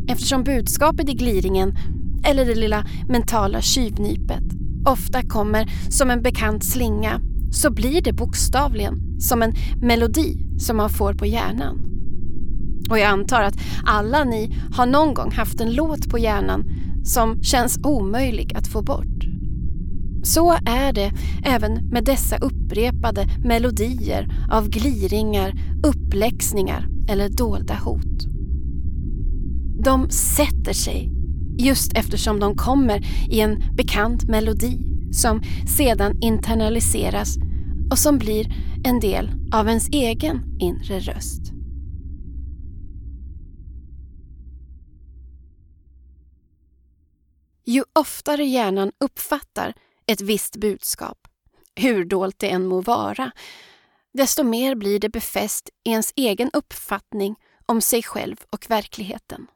Eftersom 0.08 0.44
budskapet 0.44 1.08
i 1.08 1.12
gliringen, 1.12 1.76
eller 2.24 2.44
det 2.44 2.54
lilla 2.54 2.86
mentala 3.08 3.60
tjuvnypet, 3.60 4.44
ofta 4.86 5.22
kommer 5.22 5.70
som 5.90 6.10
en 6.10 6.22
bekant 6.22 6.64
slinga 6.64 7.20
så 7.50 7.70
blir 7.70 8.02
det 8.02 8.12
bokstavligen 8.12 9.20
som 9.20 9.42
en 9.42 9.54
melodi 9.82 10.36
som 10.58 10.76
man 10.76 10.90
får 10.90 11.14
på 11.14 11.26
hjärnan. 11.26 11.86
Och 12.90 12.98
jag 12.98 13.06
antar 13.06 13.42
att 13.42 13.60
alla 13.84 14.24
ni 14.24 14.56
har 14.72 14.86
någon 14.86 15.14
gång 15.14 15.32
haft 15.32 15.60
en 15.60 15.74
låt 15.74 16.10
på 16.10 16.18
hjärnan 16.18 16.64
som 17.04 17.42
känns 17.42 17.78
omöjlig 17.84 18.56
att 18.56 18.66
få 18.66 18.82
bort. 18.82 19.06
Så 20.22 20.52
är 20.52 20.92
det 20.92 21.12
även 21.44 21.88
med 21.88 22.04
dessa 22.04 22.36
upprepade 22.36 23.28
melodier 23.44 24.28
av 24.50 24.68
gliringar, 24.68 25.54
uppläxningar 25.84 26.88
eller 27.08 27.28
dolda 27.28 27.74
hot. 27.74 28.26
De 29.84 30.10
sätter 30.10 30.72
sig 30.72 31.10
just 31.58 31.92
eftersom 31.96 32.40
de 32.40 32.54
kommer 32.54 33.06
i 33.30 33.40
en 33.40 33.62
bekant 33.76 34.28
melodi 34.28 34.89
som 35.12 35.42
sedan 35.76 36.22
internaliseras 36.22 37.36
och 37.90 37.98
som 37.98 38.18
blir 38.18 38.46
en 38.84 39.00
del 39.00 39.30
av 39.52 39.68
ens 39.68 39.88
egen 39.88 40.58
inre 40.60 41.00
röst. 41.00 41.52
Ju 47.64 47.84
oftare 47.92 48.44
hjärnan 48.44 48.92
uppfattar 49.00 49.74
ett 50.06 50.20
visst 50.20 50.56
budskap, 50.56 51.18
hur 51.74 52.04
dolt 52.04 52.38
det 52.38 52.50
än 52.50 52.66
må 52.66 52.80
vara, 52.80 53.30
desto 54.12 54.44
mer 54.44 54.74
blir 54.74 54.98
det 54.98 55.08
befäst 55.08 55.70
i 55.84 55.90
ens 55.90 56.12
egen 56.16 56.50
uppfattning 56.52 57.36
om 57.66 57.80
sig 57.80 58.02
själv 58.02 58.36
och 58.50 58.70
verkligheten. 58.70 59.46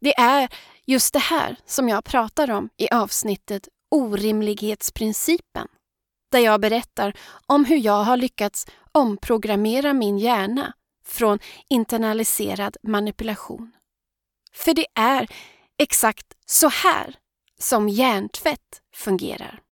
Det 0.00 0.18
är 0.18 0.48
just 0.86 1.12
det 1.12 1.18
här 1.18 1.56
som 1.66 1.88
jag 1.88 2.04
pratar 2.04 2.50
om 2.50 2.68
i 2.76 2.88
avsnittet 2.90 3.68
Orimlighetsprincipen, 3.94 5.68
där 6.32 6.38
jag 6.38 6.60
berättar 6.60 7.18
om 7.46 7.64
hur 7.64 7.76
jag 7.76 8.04
har 8.04 8.16
lyckats 8.16 8.66
omprogrammera 8.92 9.92
min 9.92 10.18
hjärna 10.18 10.72
från 11.06 11.38
internaliserad 11.68 12.76
manipulation. 12.82 13.72
För 14.52 14.74
det 14.74 14.86
är 14.94 15.28
exakt 15.78 16.26
så 16.46 16.68
här 16.68 17.16
som 17.60 17.88
hjärntvätt 17.88 18.82
fungerar. 18.94 19.62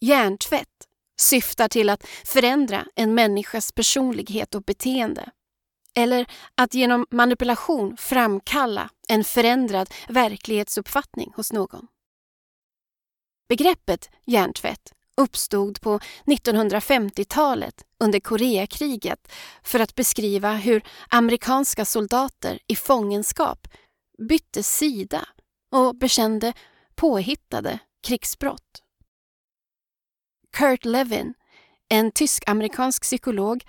Hjärntvätt 0.00 0.88
syftar 1.20 1.68
till 1.68 1.90
att 1.90 2.06
förändra 2.24 2.86
en 2.94 3.14
människas 3.14 3.72
personlighet 3.72 4.54
och 4.54 4.62
beteende 4.62 5.30
eller 5.94 6.26
att 6.54 6.74
genom 6.74 7.06
manipulation 7.10 7.96
framkalla 7.96 8.90
en 9.08 9.24
förändrad 9.24 9.90
verklighetsuppfattning 10.08 11.32
hos 11.36 11.52
någon. 11.52 11.86
Begreppet 13.50 14.10
hjärntvätt 14.26 14.92
uppstod 15.16 15.80
på 15.80 15.98
1950-talet 16.24 17.84
under 17.98 18.20
Koreakriget 18.20 19.32
för 19.62 19.80
att 19.80 19.94
beskriva 19.94 20.52
hur 20.52 20.82
amerikanska 21.08 21.84
soldater 21.84 22.58
i 22.66 22.76
fångenskap 22.76 23.68
bytte 24.28 24.62
sida 24.62 25.28
och 25.72 25.96
bekände 25.96 26.52
påhittade 26.94 27.78
krigsbrott. 28.06 28.82
Kurt 30.56 30.84
Levin, 30.84 31.34
en 31.88 32.10
tysk-amerikansk 32.10 33.02
psykolog, 33.02 33.64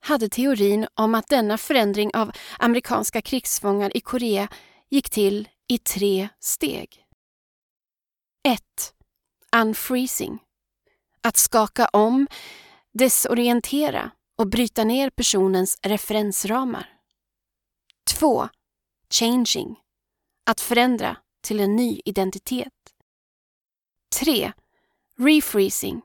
hade 0.00 0.28
teorin 0.28 0.86
om 0.94 1.14
att 1.14 1.28
denna 1.28 1.58
förändring 1.58 2.10
av 2.14 2.32
amerikanska 2.58 3.22
krigsfångar 3.22 3.96
i 3.96 4.00
Korea 4.00 4.48
gick 4.90 5.10
till 5.10 5.48
i 5.68 5.78
tre 5.78 6.28
steg. 6.40 7.04
1. 8.48 8.95
Unfreezing. 9.62 10.38
Att 11.20 11.36
skaka 11.36 11.88
om, 11.88 12.26
desorientera 12.92 14.10
och 14.36 14.48
bryta 14.48 14.84
ner 14.84 15.10
personens 15.10 15.78
referensramar. 15.82 16.88
2. 18.10 18.48
Changing. 19.10 19.76
Att 20.46 20.60
förändra 20.60 21.16
till 21.40 21.60
en 21.60 21.76
ny 21.76 22.00
identitet. 22.04 22.72
3. 24.20 24.52
Refreezing. 25.18 26.02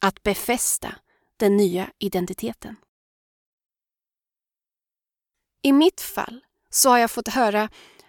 Att 0.00 0.22
befästa 0.22 0.94
den 1.36 1.56
nya 1.56 1.90
identiteten. 1.98 2.76
I 5.62 5.72
mitt 5.72 6.00
fall 6.00 6.40
så 6.70 6.90
har 6.90 6.98
jag 6.98 7.10
fått 7.10 7.28
höra 7.28 7.68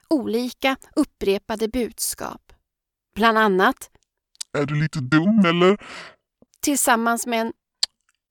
olika 0.10 0.78
upprepade 0.96 1.68
budskap. 1.68 2.54
Bland 3.16 3.38
annat 3.38 3.91
är 4.58 4.66
du 4.66 4.76
lite 4.76 5.00
dum 5.00 5.46
eller? 5.46 5.78
tillsammans 6.62 7.28
med 7.28 7.42
en 7.42 7.54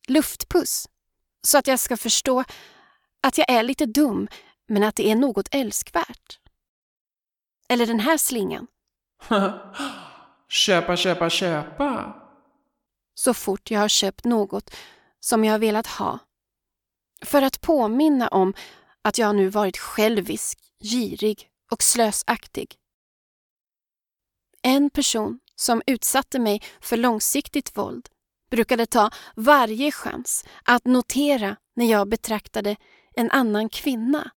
luftpuss 0.09 0.89
så 1.43 1.59
att 1.59 1.67
jag 1.67 1.81
ska 1.81 1.97
förstå 1.97 2.45
att 3.21 3.39
jag 3.39 3.51
är 3.51 3.63
lite 3.63 3.87
dum 3.87 4.29
men 4.69 4.83
att 4.83 4.97
det 4.97 5.11
är 5.11 5.17
något 5.17 5.49
älskvärt. 5.51 6.39
Eller 7.69 7.87
den 7.87 8.01
här 8.01 8.17
slingan. 8.17 8.67
köpa, 10.49 10.97
köpa, 10.97 11.31
köpa. 11.31 12.17
Så 13.15 13.35
fort 13.35 13.71
jag 13.71 13.81
har 13.81 13.89
köpt 13.89 14.25
något 14.25 14.75
som 15.21 15.45
jag 15.45 15.53
har 15.55 15.59
velat 15.59 15.87
ha. 15.87 16.19
För 17.23 17.43
att 17.43 17.61
påminna 17.61 18.29
om 18.29 18.55
att 19.03 19.19
jag 19.19 19.37
nu 19.37 19.49
varit 19.49 19.79
självisk, 19.79 20.59
girig 20.83 21.49
och 21.71 21.83
slösaktig. 21.83 22.77
En 24.63 24.91
person 24.91 25.41
som 25.61 25.83
utsatte 25.87 26.39
mig 26.39 26.63
för 26.81 26.97
långsiktigt 26.97 27.77
våld 27.77 28.09
brukade 28.51 28.87
ta 28.87 29.11
varje 29.37 29.93
chans 29.93 30.45
att 30.65 30.85
notera 30.85 31.57
när 31.77 31.91
jag 31.91 32.09
betraktade 32.09 32.77
en 33.15 33.31
annan 33.31 33.69
kvinna. 33.69 34.31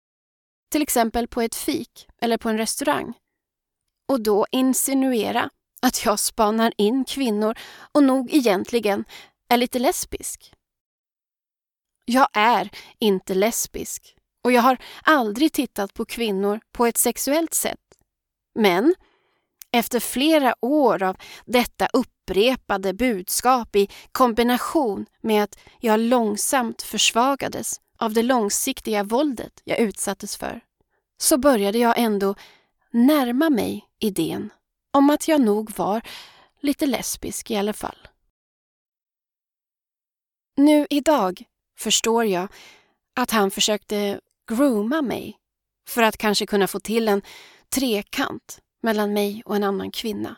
Till 0.70 0.82
exempel 0.82 1.28
på 1.28 1.40
ett 1.40 1.54
fik 1.54 2.08
eller 2.20 2.38
på 2.38 2.48
en 2.48 2.58
restaurang. 2.58 3.14
Och 4.08 4.22
då 4.22 4.46
insinuera 4.50 5.50
att 5.82 6.04
jag 6.04 6.18
spanar 6.18 6.72
in 6.76 7.04
kvinnor 7.04 7.58
och 7.92 8.02
nog 8.02 8.34
egentligen 8.34 9.04
är 9.48 9.56
lite 9.56 9.78
lesbisk. 9.78 10.54
Jag 12.04 12.28
är 12.32 12.70
inte 12.98 13.34
lesbisk 13.34 14.16
och 14.44 14.52
jag 14.52 14.62
har 14.62 14.78
aldrig 15.02 15.52
tittat 15.52 15.94
på 15.94 16.04
kvinnor 16.04 16.60
på 16.72 16.86
ett 16.86 16.98
sexuellt 16.98 17.54
sätt. 17.54 17.78
Men 18.54 18.94
efter 19.72 20.00
flera 20.00 20.54
år 20.60 21.02
av 21.02 21.16
detta 21.44 21.88
upprepade 21.92 22.94
budskap 22.94 23.76
i 23.76 23.88
kombination 24.12 25.06
med 25.20 25.42
att 25.44 25.58
jag 25.80 26.00
långsamt 26.00 26.82
försvagades 26.82 27.80
av 27.98 28.12
det 28.12 28.22
långsiktiga 28.22 29.04
våldet 29.04 29.60
jag 29.64 29.78
utsattes 29.78 30.36
för, 30.36 30.60
så 31.16 31.38
började 31.38 31.78
jag 31.78 31.98
ändå 31.98 32.34
närma 32.90 33.50
mig 33.50 33.88
idén 33.98 34.50
om 34.92 35.10
att 35.10 35.28
jag 35.28 35.40
nog 35.40 35.76
var 35.76 36.02
lite 36.60 36.86
lesbisk 36.86 37.50
i 37.50 37.56
alla 37.56 37.72
fall. 37.72 38.08
Nu 40.56 40.86
idag 40.90 41.44
förstår 41.78 42.24
jag 42.24 42.48
att 43.16 43.30
han 43.30 43.50
försökte 43.50 44.20
grooma 44.48 45.02
mig 45.02 45.38
för 45.88 46.02
att 46.02 46.16
kanske 46.16 46.46
kunna 46.46 46.66
få 46.66 46.80
till 46.80 47.08
en 47.08 47.22
trekant 47.74 48.58
mellan 48.82 49.12
mig 49.12 49.42
och 49.44 49.56
en 49.56 49.64
annan 49.64 49.90
kvinna. 49.90 50.36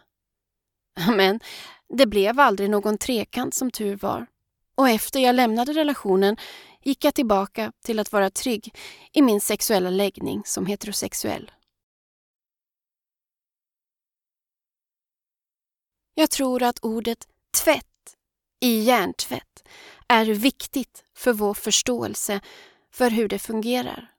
Men 1.16 1.40
det 1.88 2.06
blev 2.06 2.40
aldrig 2.40 2.70
någon 2.70 2.98
trekant 2.98 3.54
som 3.54 3.70
tur 3.70 3.96
var. 3.96 4.26
Och 4.74 4.88
efter 4.88 5.20
jag 5.20 5.34
lämnade 5.34 5.72
relationen 5.72 6.36
gick 6.82 7.04
jag 7.04 7.14
tillbaka 7.14 7.72
till 7.84 7.98
att 7.98 8.12
vara 8.12 8.30
trygg 8.30 8.74
i 9.12 9.22
min 9.22 9.40
sexuella 9.40 9.90
läggning 9.90 10.42
som 10.44 10.66
heterosexuell. 10.66 11.52
Jag 16.14 16.30
tror 16.30 16.62
att 16.62 16.78
ordet 16.82 17.28
tvätt 17.62 18.16
i 18.60 18.80
hjärntvätt 18.80 19.68
är 20.08 20.24
viktigt 20.24 21.04
för 21.14 21.32
vår 21.32 21.54
förståelse 21.54 22.40
för 22.90 23.10
hur 23.10 23.28
det 23.28 23.38
fungerar. 23.38 24.14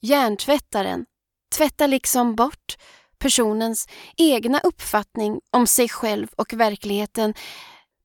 Hjärntvättaren 0.00 1.06
tvättar 1.50 1.88
liksom 1.88 2.34
bort 2.34 2.76
personens 3.18 3.88
egna 4.16 4.60
uppfattning 4.60 5.40
om 5.50 5.66
sig 5.66 5.88
själv 5.88 6.28
och 6.36 6.52
verkligheten 6.52 7.34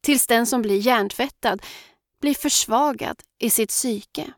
tills 0.01 0.27
den 0.27 0.45
som 0.45 0.61
blir 0.61 0.79
hjärntvättad 0.79 1.61
blir 2.21 2.33
försvagad 2.33 3.21
i 3.39 3.49
sitt 3.49 3.69
psyke. 3.69 4.33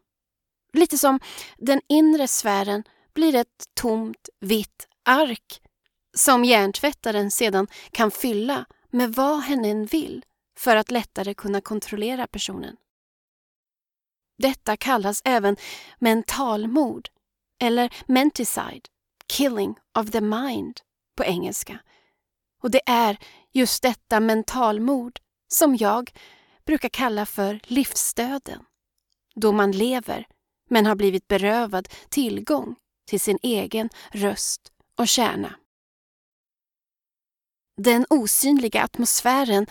Lite 0.74 0.98
som 0.98 1.20
den 1.58 1.82
inre 1.90 2.28
sfären 2.28 2.84
blir 3.14 3.36
ett 3.36 3.66
tomt 3.74 4.30
vitt 4.40 4.88
ark 5.06 5.62
som 6.18 6.46
hjärntvättaren 6.46 7.32
sedan 7.32 7.68
kan 7.92 8.12
fylla 8.12 8.66
med 8.92 9.14
vad 9.14 9.42
hen 9.42 9.66
än 9.66 9.86
vill 9.86 10.26
för 10.58 10.76
att 10.76 10.92
lättare 10.92 11.34
kunna 11.34 11.62
kontrollera 11.62 12.28
personen. 12.28 12.76
Detta 14.38 14.78
kallas 14.78 15.22
även 15.26 15.58
mentalmord 16.00 17.10
eller 17.62 17.94
menticide, 18.08 18.88
killing 19.28 19.76
of 20.00 20.12
the 20.12 20.22
mind 20.22 20.82
på 21.18 21.24
engelska. 21.24 21.80
Och 22.64 22.72
det 22.72 22.82
är 22.86 23.18
just 23.52 23.84
detta 23.84 24.20
mentalmord 24.20 25.20
som 25.48 25.76
jag 25.76 26.12
brukar 26.66 26.90
kalla 26.90 27.26
för 27.26 27.60
livsdöden. 27.64 28.64
Då 29.36 29.52
man 29.52 29.72
lever 29.72 30.28
men 30.70 30.86
har 30.86 30.96
blivit 30.96 31.28
berövad 31.28 31.88
tillgång 32.10 32.76
till 33.06 33.20
sin 33.20 33.40
egen 33.42 33.90
röst 34.12 34.72
och 34.98 35.08
kärna. 35.08 35.56
Den 37.82 38.06
osynliga 38.10 38.84
atmosfären 38.84 39.68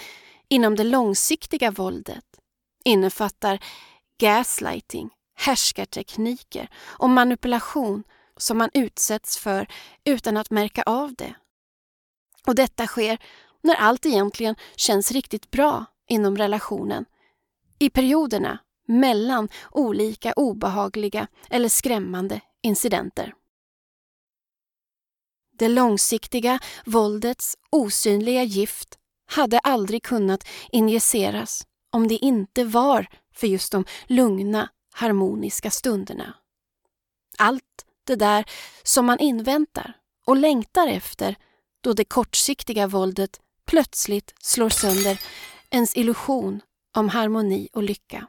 inom 0.48 0.76
det 0.76 0.84
långsiktiga 0.84 1.70
våldet 1.70 2.24
innefattar 2.84 3.64
gaslighting, 4.20 5.10
härskartekniker 5.34 6.68
och 6.78 7.10
manipulation 7.10 8.04
som 8.36 8.58
man 8.58 8.70
utsätts 8.74 9.38
för 9.38 9.66
utan 10.04 10.36
att 10.36 10.50
märka 10.50 10.82
av 10.82 11.14
det. 11.14 11.34
Och 12.46 12.54
detta 12.54 12.86
sker 12.86 13.18
när 13.62 13.74
allt 13.74 14.06
egentligen 14.06 14.54
känns 14.76 15.12
riktigt 15.12 15.50
bra 15.50 15.84
inom 16.08 16.36
relationen. 16.36 17.04
I 17.78 17.90
perioderna 17.90 18.58
mellan 18.88 19.48
olika 19.70 20.32
obehagliga 20.32 21.26
eller 21.50 21.68
skrämmande 21.68 22.40
incidenter. 22.62 23.34
Det 25.58 25.68
långsiktiga 25.68 26.58
våldets 26.84 27.56
osynliga 27.70 28.42
gift 28.42 28.98
hade 29.26 29.58
aldrig 29.58 30.02
kunnat 30.02 30.48
injiceras 30.72 31.66
om 31.92 32.08
det 32.08 32.14
inte 32.14 32.64
var 32.64 33.06
för 33.34 33.46
just 33.46 33.72
de 33.72 33.84
lugna, 34.06 34.70
harmoniska 34.92 35.70
stunderna. 35.70 36.34
Allt 37.38 37.85
det 38.06 38.16
där 38.16 38.44
som 38.82 39.06
man 39.06 39.18
inväntar 39.18 39.92
och 40.26 40.36
längtar 40.36 40.88
efter 40.88 41.36
då 41.80 41.92
det 41.92 42.04
kortsiktiga 42.04 42.86
våldet 42.86 43.40
plötsligt 43.66 44.34
slår 44.40 44.68
sönder 44.68 45.20
ens 45.70 45.96
illusion 45.96 46.60
om 46.96 47.08
harmoni 47.08 47.68
och 47.72 47.82
lycka. 47.82 48.26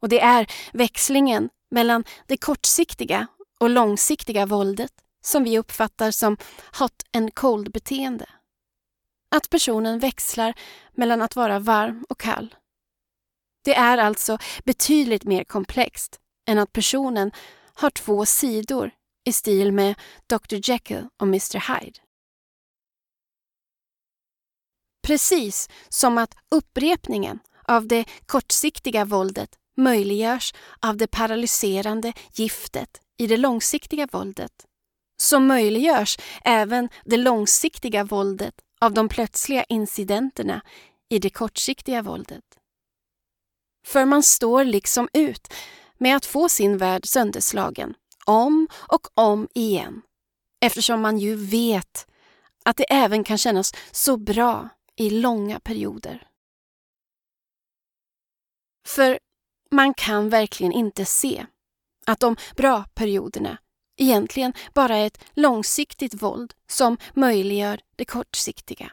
Och 0.00 0.08
det 0.08 0.20
är 0.20 0.46
växlingen 0.72 1.50
mellan 1.70 2.04
det 2.26 2.36
kortsiktiga 2.36 3.26
och 3.60 3.70
långsiktiga 3.70 4.46
våldet 4.46 4.92
som 5.24 5.44
vi 5.44 5.58
uppfattar 5.58 6.10
som 6.10 6.36
hot 6.78 7.02
and 7.12 7.34
cold-beteende. 7.34 8.26
Att 9.30 9.50
personen 9.50 9.98
växlar 9.98 10.54
mellan 10.92 11.22
att 11.22 11.36
vara 11.36 11.58
varm 11.58 12.04
och 12.08 12.20
kall. 12.20 12.54
Det 13.64 13.74
är 13.74 13.98
alltså 13.98 14.38
betydligt 14.64 15.24
mer 15.24 15.44
komplext 15.44 16.20
än 16.46 16.58
att 16.58 16.72
personen 16.72 17.32
har 17.74 17.90
två 17.90 18.26
sidor 18.26 18.90
i 19.24 19.32
stil 19.32 19.72
med 19.72 19.94
Dr 20.26 20.70
Jekyll 20.70 21.08
och 21.16 21.26
Mr 21.26 21.74
Hyde. 21.74 21.98
Precis 25.06 25.68
som 25.88 26.18
att 26.18 26.34
upprepningen 26.50 27.38
av 27.64 27.86
det 27.86 28.04
kortsiktiga 28.26 29.04
våldet 29.04 29.58
möjliggörs 29.76 30.54
av 30.80 30.96
det 30.96 31.06
paralyserande 31.06 32.12
giftet 32.34 33.00
i 33.18 33.26
det 33.26 33.36
långsiktiga 33.36 34.08
våldet, 34.12 34.66
så 35.16 35.40
möjliggörs 35.40 36.18
även 36.44 36.88
det 37.04 37.16
långsiktiga 37.16 38.04
våldet 38.04 38.54
av 38.80 38.94
de 38.94 39.08
plötsliga 39.08 39.64
incidenterna 39.64 40.62
i 41.08 41.18
det 41.18 41.30
kortsiktiga 41.30 42.02
våldet. 42.02 42.44
För 43.86 44.04
man 44.04 44.22
står 44.22 44.64
liksom 44.64 45.08
ut 45.12 45.54
med 46.02 46.16
att 46.16 46.26
få 46.26 46.48
sin 46.48 46.78
värld 46.78 47.06
sönderslagen 47.06 47.94
om 48.26 48.68
och 48.88 49.06
om 49.14 49.48
igen 49.54 50.02
eftersom 50.60 51.00
man 51.00 51.18
ju 51.18 51.34
vet 51.34 52.06
att 52.64 52.76
det 52.76 52.92
även 52.92 53.24
kan 53.24 53.38
kännas 53.38 53.72
så 53.90 54.16
bra 54.16 54.68
i 54.96 55.10
långa 55.10 55.60
perioder. 55.60 56.28
För 58.86 59.18
man 59.70 59.94
kan 59.94 60.28
verkligen 60.28 60.72
inte 60.72 61.04
se 61.04 61.46
att 62.06 62.20
de 62.20 62.36
bra 62.56 62.84
perioderna 62.94 63.58
egentligen 63.96 64.52
bara 64.74 64.96
är 64.96 65.06
ett 65.06 65.24
långsiktigt 65.32 66.22
våld 66.22 66.54
som 66.66 66.96
möjliggör 67.14 67.80
det 67.96 68.04
kortsiktiga. 68.04 68.92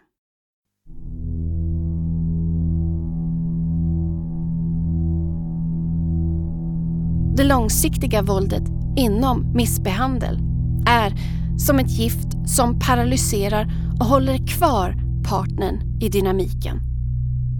Det 7.40 7.46
långsiktiga 7.46 8.22
våldet 8.22 8.64
inom 8.96 9.52
missbehandel 9.54 10.40
är 10.88 11.14
som 11.58 11.80
ett 11.80 11.90
gift 11.90 12.28
som 12.46 12.80
paralyserar 12.80 13.72
och 14.00 14.06
håller 14.06 14.48
kvar 14.48 14.96
partnern 15.30 16.00
i 16.02 16.10
dynamiken. 16.10 16.80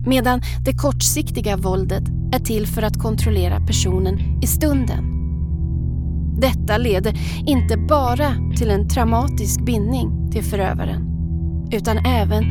Medan 0.06 0.42
det 0.66 0.74
kortsiktiga 0.74 1.58
våldet 1.58 2.04
är 2.34 2.40
till 2.40 2.68
för 2.68 2.82
att 2.82 3.00
kontrollera 3.00 3.60
personen 3.60 4.20
i 4.42 4.48
stunden. 4.48 5.04
Detta 6.40 6.78
leder 6.78 7.20
inte 7.48 7.78
bara 7.78 8.34
till 8.58 8.70
en 8.70 8.90
traumatisk 8.90 9.66
bindning 9.66 10.32
till 10.32 10.44
förövaren 10.44 11.08
utan 11.72 11.98
även 11.98 12.44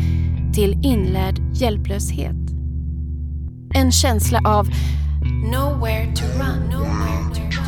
till 0.54 0.80
inlärd 0.82 1.40
hjälplöshet. 1.54 2.36
En 3.74 3.92
känsla 3.92 4.40
av 4.44 4.68
nowhere 5.50 6.06
to 6.14 6.26
run, 6.38 6.68
nowhere 6.68 7.30
to 7.32 7.40
run. 7.56 7.67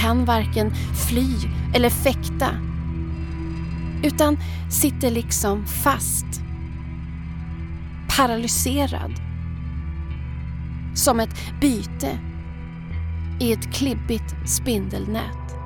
Kan 0.00 0.24
varken 0.24 0.74
fly 1.08 1.26
eller 1.74 1.90
fäkta 1.90 2.50
utan 4.02 4.38
sitter 4.70 5.10
liksom 5.10 5.66
fast. 5.66 6.26
Paralyserad. 8.16 9.12
Som 10.94 11.20
ett 11.20 11.60
byte 11.60 12.18
i 13.40 13.52
ett 13.52 13.74
klibbigt 13.74 14.34
spindelnät. 14.46 15.56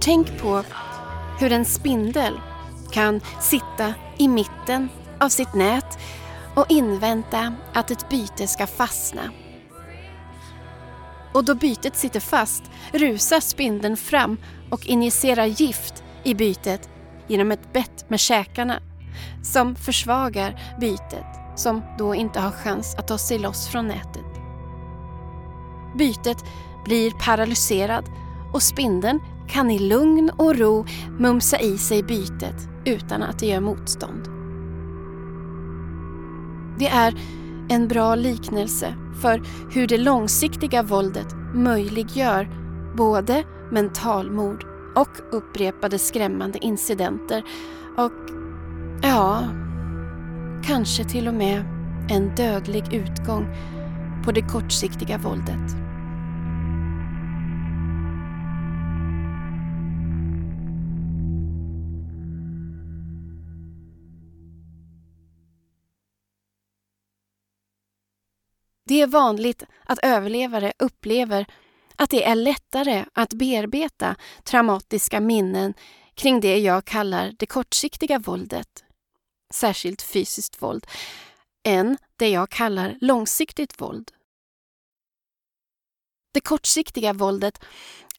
Tänk 0.00 0.38
på 0.38 0.62
hur 1.38 1.52
en 1.52 1.64
spindel 1.64 2.40
kan 2.92 3.20
sitta 3.40 3.94
i 4.18 4.28
mitten 4.28 4.88
av 5.20 5.28
sitt 5.28 5.54
nät 5.54 5.98
och 6.54 6.66
invänta 6.68 7.54
att 7.74 7.90
ett 7.90 8.08
byte 8.08 8.46
ska 8.46 8.66
fastna. 8.66 9.22
Och 11.32 11.44
då 11.44 11.54
bytet 11.54 11.96
sitter 11.96 12.20
fast 12.20 12.62
rusar 12.92 13.40
spindeln 13.40 13.96
fram 13.96 14.36
och 14.70 14.86
injicerar 14.86 15.46
gift 15.46 16.02
i 16.24 16.34
bytet 16.34 16.88
genom 17.26 17.52
ett 17.52 17.72
bett 17.72 18.10
med 18.10 18.20
käkarna 18.20 18.80
som 19.42 19.76
försvagar 19.76 20.76
bytet 20.80 21.26
som 21.56 21.82
då 21.98 22.14
inte 22.14 22.40
har 22.40 22.50
chans 22.50 22.94
att 22.94 23.08
ta 23.08 23.18
sig 23.18 23.38
loss 23.38 23.68
från 23.68 23.86
nätet. 23.88 24.26
Bytet 25.98 26.44
blir 26.84 27.10
paralyserad 27.10 28.04
och 28.52 28.62
spindeln 28.62 29.20
kan 29.50 29.70
i 29.70 29.78
lugn 29.78 30.30
och 30.36 30.56
ro 30.56 30.86
mumsa 31.18 31.60
i 31.60 31.78
sig 31.78 32.02
bytet 32.02 32.68
utan 32.84 33.22
att 33.22 33.38
det 33.38 33.46
gör 33.46 33.60
motstånd. 33.60 34.28
Det 36.78 36.88
är 36.88 37.14
en 37.68 37.88
bra 37.88 38.14
liknelse 38.14 38.94
för 39.22 39.42
hur 39.70 39.86
det 39.86 39.98
långsiktiga 39.98 40.82
våldet 40.82 41.34
möjliggör 41.54 42.48
både 42.96 43.44
mentalmord 43.72 44.64
och 44.96 45.36
upprepade 45.36 45.98
skrämmande 45.98 46.58
incidenter 46.58 47.42
och 47.96 48.12
ja, 49.02 49.44
kanske 50.64 51.04
till 51.04 51.28
och 51.28 51.34
med 51.34 51.64
en 52.10 52.34
dödlig 52.34 52.94
utgång 52.94 53.46
på 54.24 54.32
det 54.32 54.42
kortsiktiga 54.42 55.18
våldet. 55.18 55.79
Det 68.90 69.00
är 69.00 69.06
vanligt 69.06 69.64
att 69.84 69.98
överlevare 70.02 70.72
upplever 70.78 71.46
att 71.96 72.10
det 72.10 72.24
är 72.24 72.34
lättare 72.34 73.04
att 73.12 73.32
bearbeta 73.32 74.16
traumatiska 74.44 75.20
minnen 75.20 75.74
kring 76.14 76.40
det 76.40 76.58
jag 76.58 76.84
kallar 76.84 77.32
det 77.38 77.46
kortsiktiga 77.46 78.18
våldet, 78.18 78.84
särskilt 79.54 80.02
fysiskt 80.02 80.62
våld, 80.62 80.86
än 81.64 81.98
det 82.16 82.28
jag 82.28 82.50
kallar 82.50 82.98
långsiktigt 83.00 83.80
våld. 83.80 84.10
Det 86.34 86.40
kortsiktiga 86.40 87.12
våldet 87.12 87.64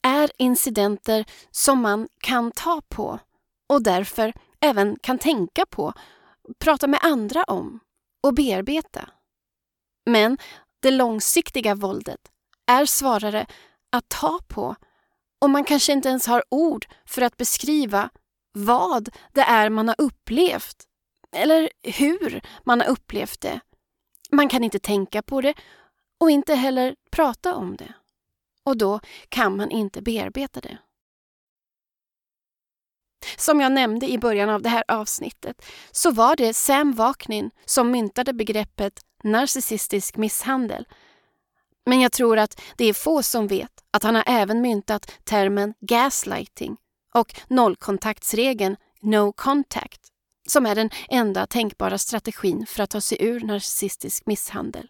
är 0.01 0.31
incidenter 0.37 1.25
som 1.49 1.81
man 1.81 2.07
kan 2.17 2.51
ta 2.51 2.81
på 2.89 3.19
och 3.69 3.83
därför 3.83 4.33
även 4.61 4.99
kan 4.99 5.17
tänka 5.17 5.65
på, 5.65 5.93
prata 6.59 6.87
med 6.87 6.99
andra 7.03 7.43
om 7.43 7.79
och 8.23 8.33
bearbeta. 8.33 9.09
Men 10.05 10.37
det 10.81 10.91
långsiktiga 10.91 11.75
våldet 11.75 12.19
är 12.67 12.85
svårare 12.85 13.45
att 13.91 14.09
ta 14.09 14.39
på 14.47 14.75
och 15.41 15.49
man 15.49 15.63
kanske 15.63 15.93
inte 15.93 16.09
ens 16.09 16.27
har 16.27 16.43
ord 16.49 16.85
för 17.05 17.21
att 17.21 17.37
beskriva 17.37 18.09
vad 18.53 19.09
det 19.33 19.41
är 19.41 19.69
man 19.69 19.87
har 19.87 19.95
upplevt 19.97 20.87
eller 21.31 21.69
hur 21.83 22.41
man 22.63 22.81
har 22.81 22.87
upplevt 22.87 23.41
det. 23.41 23.59
Man 24.31 24.49
kan 24.49 24.63
inte 24.63 24.79
tänka 24.79 25.21
på 25.21 25.41
det 25.41 25.53
och 26.19 26.31
inte 26.31 26.55
heller 26.55 26.95
prata 27.11 27.55
om 27.55 27.75
det. 27.75 27.93
Och 28.63 28.77
då 28.77 28.99
kan 29.29 29.57
man 29.57 29.71
inte 29.71 30.01
bearbeta 30.01 30.61
det. 30.61 30.77
Som 33.37 33.61
jag 33.61 33.71
nämnde 33.71 34.11
i 34.11 34.17
början 34.17 34.49
av 34.49 34.61
det 34.61 34.69
här 34.69 34.83
avsnittet 34.87 35.65
så 35.91 36.11
var 36.11 36.35
det 36.35 36.53
Sam 36.53 36.93
Vaknin 36.93 37.51
som 37.65 37.91
myntade 37.91 38.33
begreppet 38.33 38.99
narcissistisk 39.23 40.17
misshandel. 40.17 40.87
Men 41.85 42.01
jag 42.01 42.11
tror 42.11 42.37
att 42.37 42.61
det 42.77 42.85
är 42.85 42.93
få 42.93 43.23
som 43.23 43.47
vet 43.47 43.71
att 43.91 44.03
han 44.03 44.15
har 44.15 44.23
även 44.27 44.61
myntat 44.61 45.11
termen 45.23 45.73
gaslighting 45.79 46.77
och 47.13 47.35
nollkontaktsregeln 47.47 48.75
no 49.01 49.33
contact 49.33 50.07
som 50.47 50.65
är 50.65 50.75
den 50.75 50.89
enda 51.09 51.47
tänkbara 51.47 51.97
strategin 51.97 52.65
för 52.65 52.83
att 52.83 52.89
ta 52.89 53.01
sig 53.01 53.17
ur 53.21 53.39
narcissistisk 53.39 54.25
misshandel. 54.25 54.87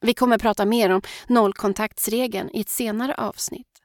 Vi 0.00 0.14
kommer 0.14 0.36
att 0.36 0.42
prata 0.42 0.64
mer 0.64 0.90
om 0.90 1.02
nollkontaktsregeln 1.26 2.50
i 2.52 2.60
ett 2.60 2.68
senare 2.68 3.14
avsnitt. 3.14 3.82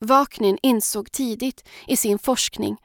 Vaknin 0.00 0.58
insåg 0.62 1.12
tidigt 1.12 1.68
i 1.86 1.96
sin 1.96 2.18
forskning 2.18 2.76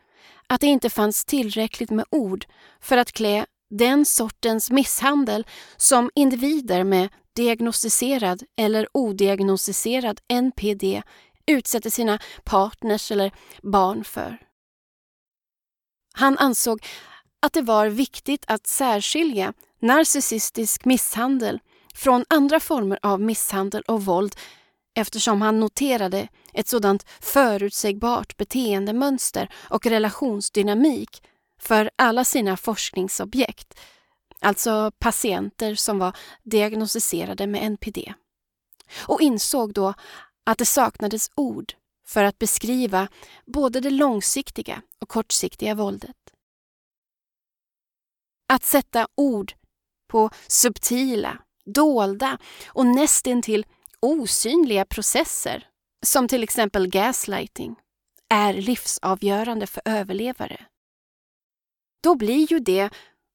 att 0.48 0.62
det 0.62 0.68
inte 0.68 0.90
fanns 0.90 1.26
tillräckligt 1.26 1.90
med 1.90 2.06
ord 2.12 2.46
för 2.80 2.98
att 2.98 3.12
klä 3.12 3.46
den 3.70 4.06
sortens 4.06 4.72
misshandel 4.72 5.48
som 5.78 6.10
individer 6.16 6.84
med 6.84 7.10
diagnostiserad 7.36 8.44
eller 8.58 8.88
odiagnostiserad 8.92 10.20
NPD 10.28 11.02
utsätter 11.46 11.90
sina 11.90 12.20
partners 12.44 13.12
eller 13.12 13.32
barn 13.64 14.04
för. 14.04 14.38
Han 16.14 16.38
ansåg 16.38 16.86
att 17.42 17.54
det 17.54 17.62
var 17.62 17.88
viktigt 17.88 18.46
att 18.48 18.68
särskilja 18.68 19.54
narcissistisk 19.82 20.86
misshandel 20.86 21.60
från 21.94 22.26
andra 22.30 22.60
former 22.60 23.00
av 23.02 23.22
misshandel 23.22 23.82
och 23.82 24.06
våld 24.06 24.36
eftersom 24.96 25.42
han 25.42 25.60
noterade 25.60 26.28
ett 26.54 26.68
sådant 26.68 27.06
förutsägbart 27.20 28.38
beteendemönster 28.38 29.50
och 29.70 29.86
relationsdynamik 29.86 31.24
för 31.60 31.92
alla 31.96 32.24
sina 32.26 32.58
forskningsobjekt, 32.58 33.80
alltså 34.40 34.92
patienter 35.00 35.76
som 35.76 36.00
var 36.00 36.18
diagnostiserade 36.44 37.48
med 37.48 37.64
NPD. 37.64 38.14
Och 39.08 39.22
insåg 39.22 39.74
då 39.74 39.94
att 40.46 40.58
det 40.58 40.66
saknades 40.66 41.32
ord 41.36 41.74
för 42.08 42.24
att 42.24 42.40
beskriva 42.40 43.08
både 43.46 43.80
det 43.80 43.90
långsiktiga 43.90 44.82
och 45.00 45.10
kortsiktiga 45.10 45.76
våldet. 45.76 46.16
Att 48.54 48.64
sätta 48.64 49.08
ord 49.16 49.54
på 50.08 50.30
subtila, 50.48 51.38
dolda 51.66 52.38
och 52.68 52.86
nästintill 52.86 53.66
osynliga 54.00 54.86
processer, 54.86 55.68
som 56.06 56.28
till 56.28 56.44
exempel 56.44 56.88
gaslighting, 56.88 57.76
är 58.30 58.54
livsavgörande 58.54 59.68
för 59.68 59.82
överlevare. 59.86 60.66
Då 62.02 62.16
blir 62.16 62.52
ju 62.52 62.60
det 62.60 62.90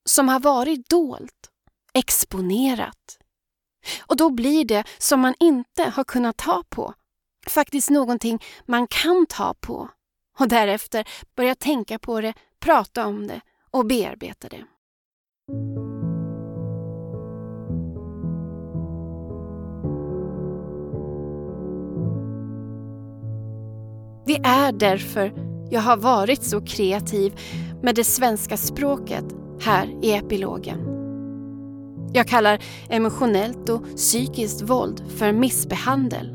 som 0.05 0.29
har 0.29 0.41
varit 0.41 0.89
dolt 0.89 1.51
exponerat. 1.95 3.19
Och 4.07 4.17
då 4.17 4.31
blir 4.31 4.65
det 4.65 4.85
som 4.99 5.21
man 5.21 5.35
inte 5.41 5.83
har 5.83 6.05
kunnat 6.05 6.37
ta 6.37 6.63
på 6.69 6.95
faktiskt 7.47 7.91
någonting 7.91 8.43
man 8.67 8.87
kan 8.87 9.27
ta 9.27 9.55
på 9.61 9.91
och 10.39 10.49
därefter 10.49 11.09
börja 11.37 11.55
tänka 11.55 11.99
på 11.99 12.21
det, 12.21 12.35
prata 12.61 13.07
om 13.07 13.27
det 13.27 13.41
och 13.71 13.87
bearbeta 13.87 14.49
det. 14.49 14.65
Det 24.27 24.37
är 24.37 24.73
därför 24.73 25.33
jag 25.71 25.81
har 25.81 25.97
varit 25.97 26.43
så 26.43 26.61
kreativ 26.61 27.41
med 27.85 27.95
det 27.95 28.05
svenska 28.05 28.57
språket 28.57 29.25
här 29.61 29.99
i 30.03 30.13
epilogen. 30.13 30.79
Jag 32.13 32.29
kallar 32.29 32.63
emotionellt 32.89 33.69
och 33.69 33.97
psykiskt 33.97 34.63
våld 34.63 35.03
för 35.17 35.33
missbehandel. 35.33 36.35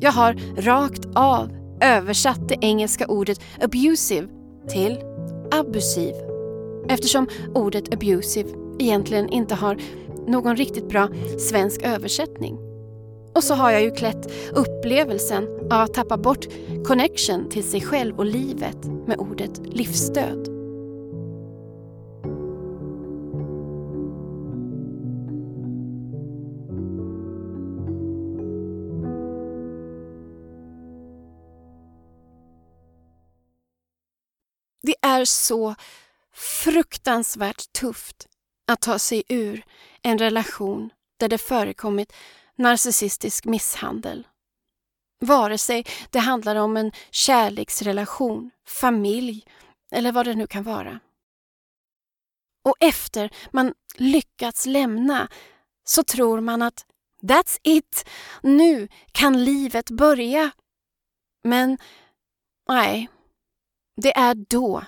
Jag 0.00 0.12
har 0.12 0.34
rakt 0.56 1.06
av 1.14 1.50
översatt 1.80 2.48
det 2.48 2.56
engelska 2.60 3.06
ordet 3.06 3.40
abusive 3.60 4.28
till 4.68 4.98
abusiv 5.52 6.14
eftersom 6.88 7.28
ordet 7.54 7.94
abusive 7.94 8.48
egentligen 8.78 9.28
inte 9.28 9.54
har 9.54 9.78
någon 10.26 10.56
riktigt 10.56 10.88
bra 10.88 11.08
svensk 11.38 11.82
översättning. 11.82 12.71
Och 13.34 13.44
så 13.44 13.54
har 13.54 13.70
jag 13.70 13.82
ju 13.82 13.90
klätt 13.90 14.32
upplevelsen 14.52 15.48
av 15.70 15.80
att 15.80 15.94
tappa 15.94 16.16
bort 16.16 16.46
connection 16.86 17.48
till 17.48 17.70
sig 17.70 17.80
själv 17.80 18.18
och 18.18 18.26
livet 18.26 18.84
med 19.06 19.18
ordet 19.18 19.58
livsstöd. 19.58 20.48
Det 34.82 34.94
är 35.02 35.24
så 35.24 35.74
fruktansvärt 36.34 37.72
tufft 37.72 38.26
att 38.72 38.80
ta 38.80 38.98
sig 38.98 39.22
ur 39.28 39.64
en 40.02 40.18
relation 40.18 40.90
där 41.20 41.28
det 41.28 41.38
förekommit 41.38 42.12
narcissistisk 42.62 43.44
misshandel. 43.44 44.26
Vare 45.20 45.58
sig 45.58 45.86
det 46.10 46.18
handlar 46.18 46.56
om 46.56 46.76
en 46.76 46.92
kärleksrelation, 47.10 48.50
familj 48.66 49.44
eller 49.94 50.12
vad 50.12 50.26
det 50.26 50.34
nu 50.34 50.46
kan 50.46 50.62
vara. 50.62 51.00
Och 52.64 52.76
efter 52.80 53.30
man 53.50 53.74
lyckats 53.94 54.66
lämna 54.66 55.28
så 55.84 56.04
tror 56.04 56.40
man 56.40 56.62
att 56.62 56.86
that's 57.22 57.58
it, 57.62 58.08
nu 58.42 58.88
kan 59.12 59.44
livet 59.44 59.90
börja. 59.90 60.50
Men 61.44 61.78
nej, 62.68 63.08
det 63.96 64.16
är 64.16 64.34
då 64.34 64.84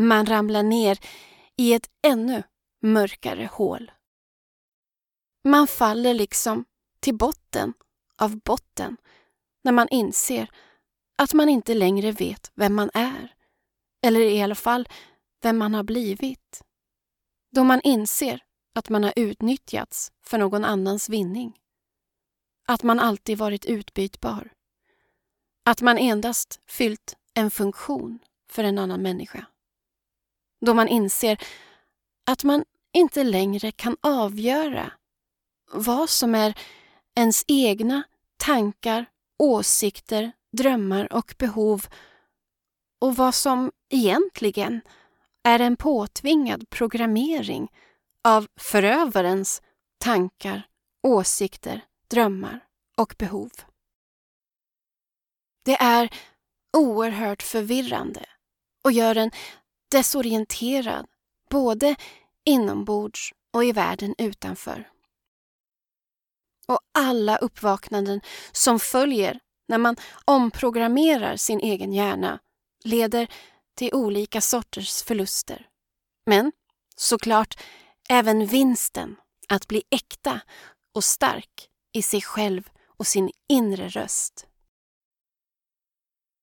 man 0.00 0.26
ramlar 0.26 0.62
ner 0.62 0.98
i 1.56 1.74
ett 1.74 1.90
ännu 2.06 2.42
mörkare 2.82 3.48
hål. 3.52 3.90
Man 5.44 5.66
faller 5.66 6.14
liksom 6.14 6.64
till 7.00 7.16
botten 7.16 7.74
av 8.18 8.36
botten 8.36 8.96
när 9.64 9.72
man 9.72 9.88
inser 9.88 10.50
att 11.16 11.34
man 11.34 11.48
inte 11.48 11.74
längre 11.74 12.12
vet 12.12 12.52
vem 12.54 12.74
man 12.74 12.90
är. 12.94 13.34
Eller 14.02 14.20
i 14.20 14.42
alla 14.42 14.54
fall 14.54 14.88
vem 15.42 15.58
man 15.58 15.74
har 15.74 15.82
blivit. 15.82 16.62
Då 17.52 17.64
man 17.64 17.80
inser 17.84 18.42
att 18.74 18.88
man 18.88 19.04
har 19.04 19.12
utnyttjats 19.16 20.12
för 20.24 20.38
någon 20.38 20.64
annans 20.64 21.08
vinning. 21.08 21.58
Att 22.66 22.82
man 22.82 23.00
alltid 23.00 23.38
varit 23.38 23.64
utbytbar. 23.64 24.52
Att 25.64 25.82
man 25.82 25.98
endast 25.98 26.60
fyllt 26.66 27.16
en 27.34 27.50
funktion 27.50 28.18
för 28.50 28.64
en 28.64 28.78
annan 28.78 29.02
människa. 29.02 29.46
Då 30.60 30.74
man 30.74 30.88
inser 30.88 31.42
att 32.26 32.44
man 32.44 32.64
inte 32.92 33.24
längre 33.24 33.72
kan 33.72 33.96
avgöra 34.00 34.92
vad 35.72 36.10
som 36.10 36.34
är 36.34 36.58
ens 37.20 37.44
egna 37.48 38.02
tankar, 38.36 39.06
åsikter, 39.38 40.32
drömmar 40.52 41.12
och 41.12 41.34
behov 41.38 41.86
och 43.00 43.16
vad 43.16 43.34
som 43.34 43.72
egentligen 43.90 44.80
är 45.44 45.60
en 45.60 45.76
påtvingad 45.76 46.70
programmering 46.70 47.68
av 48.24 48.46
förövarens 48.56 49.62
tankar, 49.98 50.68
åsikter, 51.02 51.84
drömmar 52.10 52.60
och 52.96 53.14
behov. 53.18 53.50
Det 55.64 55.76
är 55.76 56.10
oerhört 56.76 57.42
förvirrande 57.42 58.26
och 58.84 58.92
gör 58.92 59.16
en 59.16 59.30
desorienterad 59.90 61.06
både 61.50 61.96
inombords 62.44 63.32
och 63.52 63.64
i 63.64 63.72
världen 63.72 64.14
utanför. 64.18 64.90
Och 66.70 66.80
alla 66.94 67.36
uppvaknanden 67.36 68.20
som 68.52 68.80
följer 68.80 69.40
när 69.68 69.78
man 69.78 69.96
omprogrammerar 70.24 71.36
sin 71.36 71.60
egen 71.60 71.92
hjärna 71.92 72.38
leder 72.84 73.28
till 73.76 73.94
olika 73.94 74.40
sorters 74.40 75.02
förluster. 75.02 75.66
Men 76.26 76.52
såklart 76.96 77.62
även 78.08 78.46
vinsten 78.46 79.16
att 79.48 79.68
bli 79.68 79.82
äkta 79.90 80.40
och 80.94 81.04
stark 81.04 81.68
i 81.92 82.02
sig 82.02 82.22
själv 82.22 82.70
och 82.86 83.06
sin 83.06 83.30
inre 83.48 83.88
röst. 83.88 84.46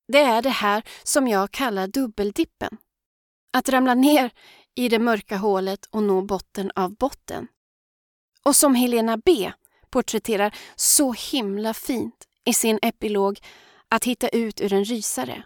Det 0.08 0.22
är 0.22 0.42
det 0.42 0.50
här 0.50 0.84
som 1.04 1.28
jag 1.28 1.52
kallar 1.52 1.88
dubbeldippen. 1.88 2.78
Att 3.54 3.70
ramla 3.70 3.94
ner 3.94 4.32
i 4.76 4.90
det 4.90 5.00
mörka 5.00 5.38
hålet 5.38 5.86
och 5.86 6.04
nå 6.04 6.22
botten 6.22 6.72
av 6.76 6.96
botten. 6.96 7.48
Och 8.44 8.56
som 8.56 8.76
Helena 8.76 9.18
B 9.18 9.52
porträtterar 9.98 10.56
så 10.76 11.14
himla 11.14 11.74
fint 11.74 12.28
i 12.46 12.54
sin 12.54 12.80
epilog 12.82 13.40
Att 13.90 14.04
hitta 14.04 14.30
ut 14.30 14.62
ur 14.62 14.74
en 14.74 14.86
rysare. 14.86 15.44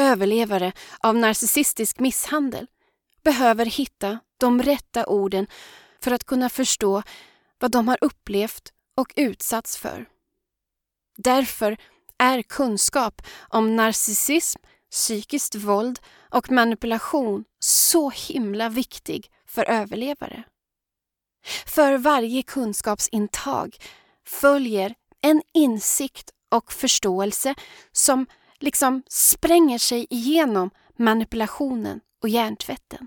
Överlevare 0.00 0.72
av 1.00 1.16
narcissistisk 1.16 1.98
misshandel 1.98 2.66
behöver 3.24 3.66
hitta 3.66 4.18
de 4.38 4.62
rätta 4.62 5.06
orden 5.06 5.46
för 6.00 6.10
att 6.10 6.24
kunna 6.24 6.48
förstå 6.48 7.02
vad 7.58 7.70
de 7.70 7.88
har 7.88 7.98
upplevt 8.00 8.72
och 8.96 9.12
utsatts 9.16 9.76
för. 9.76 10.06
Därför 11.16 11.76
är 12.18 12.42
kunskap 12.42 13.22
om 13.48 13.76
narcissism, 13.76 14.60
psykiskt 14.90 15.54
våld 15.54 15.98
och 16.30 16.50
manipulation 16.50 17.44
så 17.58 18.10
himla 18.10 18.68
viktig 18.68 19.30
för 19.46 19.64
överlevare. 19.64 20.44
För 21.66 21.98
varje 21.98 22.42
kunskapsintag 22.42 23.76
följer 24.26 24.94
en 25.20 25.42
insikt 25.54 26.30
och 26.50 26.72
förståelse 26.72 27.54
som 27.92 28.26
liksom 28.58 29.02
spränger 29.08 29.78
sig 29.78 30.06
igenom 30.10 30.70
manipulationen 30.96 32.00
och 32.22 32.28
hjärntvätten. 32.28 33.06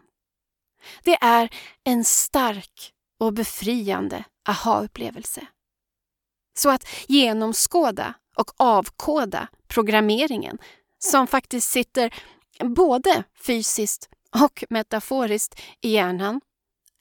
Det 1.03 1.18
är 1.22 1.49
en 1.84 2.06
stark 2.06 2.94
och 3.20 3.34
befriande 3.34 4.24
aha-upplevelse. 4.49 5.48
Så 6.57 6.70
att 6.70 6.88
genomskåda 7.07 8.14
och 8.36 8.52
avkoda 8.57 9.48
programmeringen 9.68 10.57
som 10.99 11.28
faktiskt 11.28 11.70
sitter 11.70 12.14
både 12.64 13.24
fysiskt 13.45 14.10
och 14.44 14.64
metaforiskt 14.70 15.61
i 15.82 15.90
hjärnan 15.90 16.41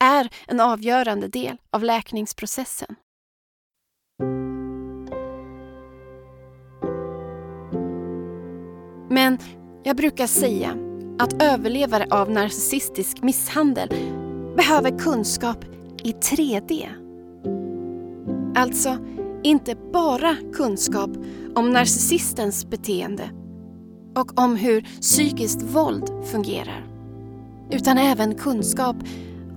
är 0.04 0.28
en 0.46 0.60
avgörande 0.60 1.28
del 1.28 1.56
av 1.70 1.84
läkningsprocessen. 1.84 2.94
Men 9.10 9.38
jag 9.82 9.96
brukar 9.96 10.26
säga 10.26 10.76
att 11.18 11.42
överlevare 11.42 12.06
av 12.10 12.30
narcissistisk 12.30 13.22
misshandel 13.22 13.88
behöver 14.56 14.98
kunskap 14.98 15.64
i 16.02 16.12
3D. 16.12 16.88
Alltså 18.54 18.98
inte 19.42 19.76
bara 19.92 20.36
kunskap 20.54 21.10
om 21.54 21.70
narcissistens 21.70 22.66
beteende 22.70 23.30
och 24.16 24.40
om 24.40 24.56
hur 24.56 25.00
psykiskt 25.00 25.62
våld 25.62 26.10
fungerar, 26.24 26.86
utan 27.70 27.98
även 27.98 28.34
kunskap 28.34 28.96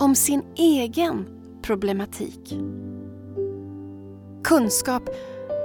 om 0.02 0.14
sin 0.14 0.42
egen 0.56 1.26
problematik. 1.62 2.58
Kunskap 4.44 5.02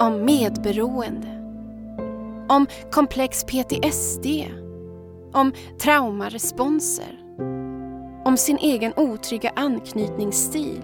om 0.00 0.24
medberoende, 0.24 1.28
om 2.48 2.66
komplex 2.90 3.44
PTSD, 3.44 4.26
om 5.32 5.52
traumaresponser, 5.80 7.20
om 8.24 8.36
sin 8.36 8.58
egen 8.58 8.92
otrygga 8.96 9.52
anknytningsstil, 9.56 10.82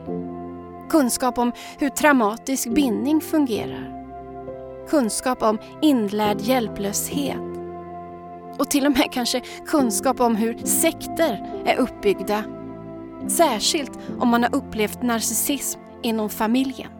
kunskap 0.90 1.38
om 1.38 1.52
hur 1.78 1.88
traumatisk 1.88 2.68
bindning 2.74 3.20
fungerar, 3.20 4.06
kunskap 4.88 5.42
om 5.42 5.58
inlärd 5.82 6.40
hjälplöshet. 6.40 7.58
Och 8.58 8.70
till 8.70 8.86
och 8.86 8.92
med 8.92 9.12
kanske 9.12 9.40
kunskap 9.66 10.20
om 10.20 10.36
hur 10.36 10.58
sekter 10.58 11.62
är 11.66 11.76
uppbyggda 11.76 12.44
Särskilt 13.28 13.98
om 14.18 14.28
man 14.28 14.42
har 14.42 14.54
upplevt 14.54 15.02
narcissism 15.02 15.80
inom 16.02 16.30
familjen. 16.30 16.90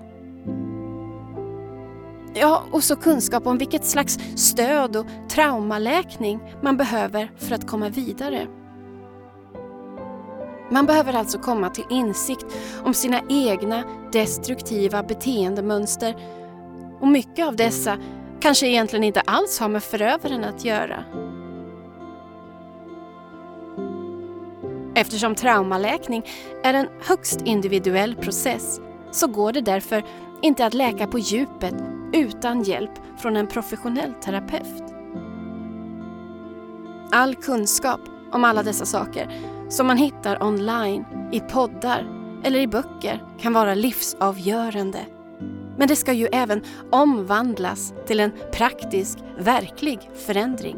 Ja, 2.35 2.63
och 2.71 2.85
så 2.85 2.97
kunskap 2.97 3.47
om 3.47 3.59
vilket 3.59 3.85
slags 3.85 4.19
stöd 4.37 4.97
och 4.97 5.07
traumaläkning 5.29 6.41
man 6.63 6.77
behöver 6.77 7.31
för 7.37 7.55
att 7.55 7.67
komma 7.67 7.89
vidare. 7.89 8.47
Man 10.71 10.87
behöver 10.87 11.13
alltså 11.13 11.39
komma 11.39 11.71
till 11.71 11.85
insikt 11.91 12.47
om 12.85 12.95
sina 12.95 13.21
egna 13.29 13.85
destruktiva 14.13 15.03
beteendemönster 15.03 16.17
och 17.01 17.09
mycket 17.09 17.47
av 17.47 17.57
dessa 17.57 17.99
kanske 18.41 18.67
egentligen 18.67 19.05
inte 19.05 19.21
alls 19.21 19.61
har 19.61 19.69
med 19.69 19.83
förövaren 19.83 20.45
att 20.45 20.65
göra. 20.65 21.05
Eftersom 24.95 25.35
traumaläkning 25.35 26.27
är 26.63 26.75
en 26.75 26.89
högst 27.01 27.41
individuell 27.45 28.17
process 28.17 28.81
så 29.11 29.27
går 29.27 29.53
det 29.53 29.61
därför 29.61 30.05
inte 30.43 30.67
att 30.67 30.75
läka 30.75 31.07
på 31.07 31.19
djupet 31.19 31.75
utan 32.13 32.63
hjälp 32.63 32.91
från 33.19 33.37
en 33.37 33.47
professionell 33.47 34.13
terapeut. 34.15 34.85
All 37.13 37.35
kunskap 37.35 38.01
om 38.33 38.45
alla 38.45 38.63
dessa 38.63 38.85
saker 38.87 39.31
som 39.69 39.87
man 39.87 39.97
hittar 39.97 40.43
online, 40.43 41.05
i 41.33 41.41
poddar 41.41 42.07
eller 42.45 42.61
i 42.61 42.67
böcker 42.67 43.25
kan 43.41 43.53
vara 43.53 43.75
livsavgörande. 43.75 44.99
Men 45.77 45.89
det 45.89 45.97
ska 45.97 46.13
ju 46.13 46.27
även 46.33 46.63
omvandlas 46.91 47.95
till 48.07 48.21
en 48.21 48.33
praktisk, 48.53 49.19
verklig 49.39 50.11
förändring. 50.27 50.77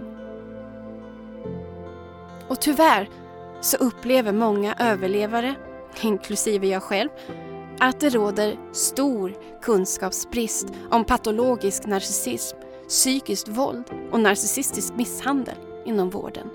Och 2.49 2.61
tyvärr 2.61 3.09
så 3.61 3.77
upplever 3.77 4.33
många 4.33 4.74
överlevare, 4.78 5.55
inklusive 6.03 6.66
jag 6.66 6.83
själv, 6.83 7.09
att 7.81 8.01
det 8.01 8.09
råder 8.09 8.57
stor 8.73 9.35
kunskapsbrist 9.62 10.66
om 10.91 11.05
patologisk 11.05 11.87
narcissism, 11.87 12.57
psykiskt 12.89 13.49
våld 13.49 13.85
och 14.12 14.20
narcissistisk 14.20 14.95
misshandel 14.95 15.57
inom 15.85 16.11
vården. 16.11 16.51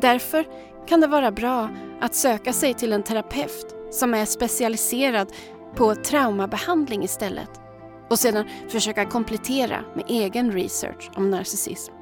Därför 0.00 0.44
kan 0.86 1.00
det 1.00 1.06
vara 1.06 1.30
bra 1.30 1.68
att 2.00 2.14
söka 2.14 2.52
sig 2.52 2.74
till 2.74 2.92
en 2.92 3.02
terapeut 3.02 3.74
som 3.90 4.14
är 4.14 4.24
specialiserad 4.24 5.32
på 5.74 5.94
traumabehandling 5.94 7.04
istället 7.04 7.50
och 8.10 8.18
sedan 8.18 8.44
försöka 8.68 9.06
komplettera 9.06 9.84
med 9.94 10.04
egen 10.08 10.52
research 10.52 11.10
om 11.16 11.30
narcissism. 11.30 11.93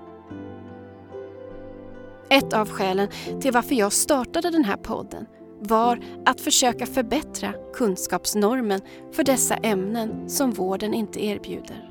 Ett 2.33 2.53
av 2.53 2.69
skälen 2.69 3.09
till 3.41 3.53
varför 3.53 3.75
jag 3.75 3.93
startade 3.93 4.51
den 4.51 4.65
här 4.65 4.77
podden 4.77 5.27
var 5.61 6.01
att 6.27 6.41
försöka 6.41 6.87
förbättra 6.87 7.53
kunskapsnormen 7.75 8.81
för 9.13 9.25
dessa 9.25 9.55
ämnen 9.55 10.29
som 10.29 10.51
vården 10.51 10.95
inte 10.95 11.25
erbjuder. 11.25 11.91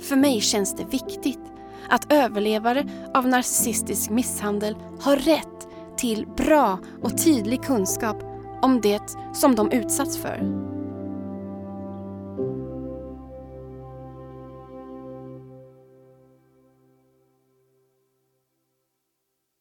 För 0.00 0.16
mig 0.16 0.40
känns 0.40 0.76
det 0.76 0.84
viktigt 0.84 1.40
att 1.88 2.12
överlevare 2.12 2.88
av 3.14 3.28
narcissistisk 3.28 4.10
misshandel 4.10 4.76
har 5.00 5.16
rätt 5.16 5.68
till 5.96 6.26
bra 6.36 6.78
och 7.02 7.24
tydlig 7.24 7.62
kunskap 7.62 8.22
om 8.62 8.80
det 8.80 9.16
som 9.34 9.54
de 9.54 9.70
utsatts 9.70 10.18
för. 10.18 10.69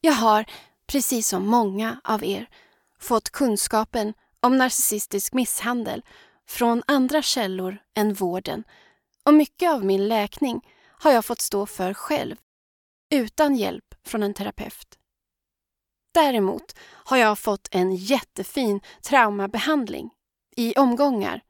Jag 0.01 0.13
har, 0.13 0.45
precis 0.87 1.27
som 1.27 1.47
många 1.47 2.01
av 2.03 2.23
er, 2.23 2.49
fått 2.99 3.29
kunskapen 3.29 4.13
om 4.41 4.57
narcissistisk 4.57 5.33
misshandel 5.33 6.05
från 6.47 6.83
andra 6.87 7.21
källor 7.21 7.77
än 7.95 8.13
vården 8.13 8.63
och 9.25 9.33
mycket 9.33 9.69
av 9.69 9.85
min 9.85 10.07
läkning 10.07 10.61
har 10.87 11.11
jag 11.11 11.25
fått 11.25 11.41
stå 11.41 11.65
för 11.65 11.93
själv, 11.93 12.35
utan 13.11 13.55
hjälp 13.55 13.95
från 14.03 14.23
en 14.23 14.33
terapeut. 14.33 14.99
Däremot 16.13 16.75
har 16.81 17.17
jag 17.17 17.39
fått 17.39 17.67
en 17.71 17.95
jättefin 17.95 18.81
traumabehandling 19.01 20.09
i 20.55 20.75
omgångar 20.75 21.41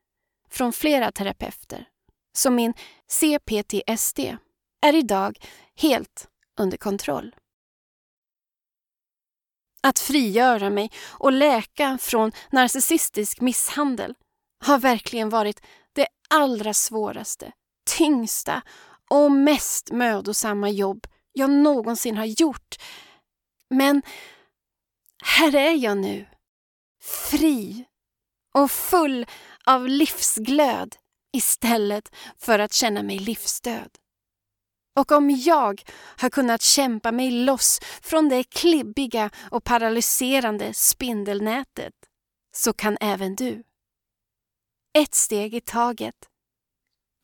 från 0.49 0.73
flera 0.73 1.11
terapeuter. 1.11 1.87
Så 2.33 2.51
min 2.51 2.73
CPTSD 3.07 4.19
är 4.81 4.95
idag 4.95 5.45
helt 5.75 6.27
under 6.59 6.77
kontroll. 6.77 7.35
Att 9.81 9.99
frigöra 9.99 10.69
mig 10.69 10.91
och 11.07 11.31
läka 11.31 11.97
från 12.01 12.31
narcissistisk 12.51 13.41
misshandel 13.41 14.13
har 14.65 14.79
verkligen 14.79 15.29
varit 15.29 15.61
det 15.93 16.07
allra 16.29 16.73
svåraste, 16.73 17.51
tyngsta 17.97 18.61
och 19.09 19.31
mest 19.31 19.91
mödosamma 19.91 20.69
jobb 20.69 21.07
jag 21.33 21.49
någonsin 21.49 22.17
har 22.17 22.25
gjort. 22.25 22.75
Men 23.69 24.01
här 25.23 25.55
är 25.55 25.73
jag 25.73 25.97
nu, 25.97 26.27
fri 27.03 27.85
och 28.53 28.71
full 28.71 29.25
av 29.65 29.87
livsglöd 29.87 30.95
istället 31.33 32.15
för 32.37 32.59
att 32.59 32.73
känna 32.73 33.03
mig 33.03 33.19
livsdöd. 33.19 33.89
Och 34.95 35.11
om 35.11 35.29
jag 35.29 35.81
har 36.17 36.29
kunnat 36.29 36.61
kämpa 36.61 37.11
mig 37.11 37.31
loss 37.31 37.79
från 38.01 38.29
det 38.29 38.43
klibbiga 38.43 39.29
och 39.51 39.63
paralyserande 39.63 40.73
spindelnätet 40.73 41.93
så 42.55 42.73
kan 42.73 42.97
även 43.01 43.35
du. 43.35 43.63
Ett 44.93 45.15
steg 45.15 45.55
i 45.55 45.61
taget. 45.61 46.15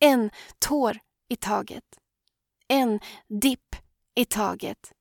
En 0.00 0.30
tår 0.58 0.98
i 1.28 1.36
taget. 1.36 1.84
En 2.68 3.00
dipp 3.28 3.76
i 4.14 4.24
taget. 4.24 4.92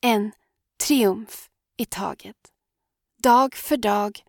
En 0.00 0.32
triumf 0.84 1.48
i 1.76 1.84
taget. 1.84 2.36
Dag 3.22 3.54
för 3.54 3.76
dag, 3.76 4.24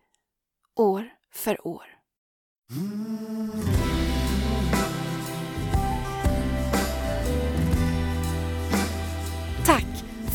år 0.76 1.10
för 1.32 1.66
år. 1.66 1.86
Mm. 2.70 3.89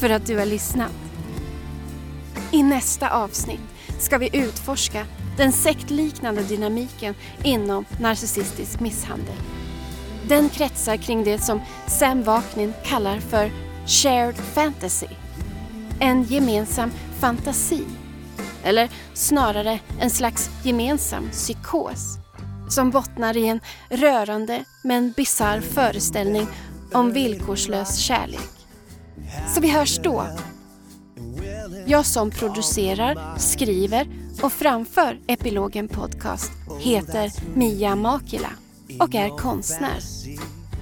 För 0.06 0.10
att 0.10 0.26
du 0.26 0.38
har 0.38 0.46
lyssnat. 0.46 0.92
I 2.52 2.64
nästa 2.64 3.10
avsnitt 3.10 3.62
ska 4.00 4.18
vi 4.18 4.30
utforska 4.34 5.06
den 5.38 5.52
sektliknande 5.52 6.44
dynamiken 6.44 7.16
inom 7.44 7.86
narcissistisk 8.00 8.80
misshandel. 8.80 9.36
Den 10.28 10.50
kretsar 10.50 10.98
kring 10.98 11.24
det 11.24 11.40
som 11.40 11.62
Sam 11.88 12.24
Vaknin 12.24 12.74
kallar 12.84 13.20
för 13.20 13.52
shared 13.88 14.36
fantasy. 14.36 15.08
En 16.00 16.24
gemensam 16.24 16.92
fantasi. 17.20 17.84
Eller 18.64 18.90
snarare 19.14 19.80
en 20.00 20.10
slags 20.10 20.50
gemensam 20.64 21.30
psykos 21.32 22.18
som 22.70 22.92
bottnar 22.92 23.38
i 23.38 23.48
en 23.48 23.60
rörande 23.90 24.64
men 24.84 25.12
bizarr 25.12 25.62
föreställning 25.62 26.48
om 26.94 27.14
villkorslös 27.14 27.98
kärlek. 27.98 28.55
Så 29.54 29.62
vi 29.62 29.70
hörs 29.70 30.00
då. 30.04 30.28
Jag 31.86 32.06
som 32.06 32.32
producerar, 32.32 33.38
skriver 33.38 34.08
och 34.42 34.54
framför 34.54 35.20
Epilogen 35.28 35.88
Podcast 35.88 36.52
heter 36.80 37.32
Mia 37.56 37.96
Makila 37.96 38.50
och 39.00 39.16
är 39.16 39.30
konstnär. 39.30 40.00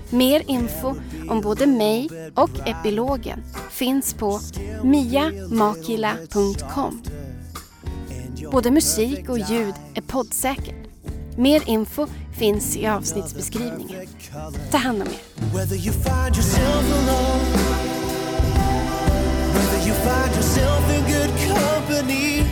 Mer 0.09 0.43
info 0.47 0.95
om 1.29 1.41
både 1.41 1.65
mig 1.65 2.09
och 2.35 2.49
epilogen 2.65 3.43
finns 3.71 4.13
på 4.13 4.39
miamakila.com. 4.83 7.01
Både 8.51 8.71
musik 8.71 9.29
och 9.29 9.39
ljud 9.39 9.73
är 9.93 10.01
poddsäkert. 10.01 10.87
Mer 11.37 11.69
info 11.69 12.07
finns 12.37 12.77
i 12.77 12.87
avsnittsbeskrivningen. 12.87 14.07
Ta 14.71 14.77
hand 14.77 15.01
om 15.01 15.07
er. 15.07 15.19
You 19.85 19.93
find 19.93 20.33
yourself 20.33 20.89
in 20.89 21.05
good 21.05 21.29
company. 21.51 22.43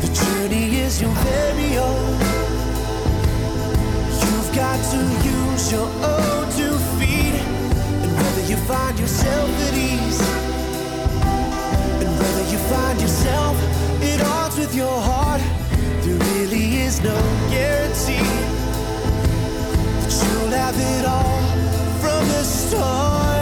The 0.00 0.10
journey 0.20 0.78
is 0.78 1.00
your 1.00 1.10
very 1.10 1.76
own. 1.76 2.18
You've 4.22 4.54
got 4.54 4.78
to 4.92 5.00
use 5.28 5.70
your 5.70 5.88
own 6.12 6.50
two 6.56 6.76
feet. 6.96 7.34
And 8.02 8.12
whether 8.16 8.44
you 8.48 8.56
find 8.56 8.98
yourself 8.98 9.50
at 9.66 9.74
ease 9.74 10.20
And 12.00 12.12
whether 12.20 12.44
you 12.50 12.58
find 12.72 13.00
yourself 13.00 13.56
at 14.02 14.20
odds 14.22 14.56
with 14.56 14.74
your 14.74 15.00
heart 15.00 15.42
There 16.02 16.18
really 16.32 16.76
is 16.76 17.00
no 17.02 17.16
guarantee 17.50 18.32
That 20.00 20.14
you'll 20.24 20.54
have 20.62 20.78
it 20.78 21.04
all 21.04 21.42
from 22.00 22.28
the 22.28 22.44
start 22.44 23.37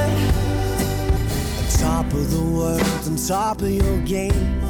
top 1.97 2.13
of 2.13 2.31
the 2.31 2.43
world, 2.43 2.83
on 3.07 3.17
top 3.17 3.63
of 3.63 3.71
your 3.71 3.99
game 4.01 4.61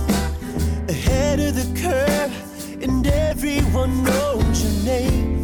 Ahead 0.89 1.41
of 1.41 1.57
the 1.57 1.69
curve 1.81 2.33
And 2.81 3.05
everyone 3.05 4.05
knows 4.05 4.63
your 4.63 4.85
name 4.85 5.35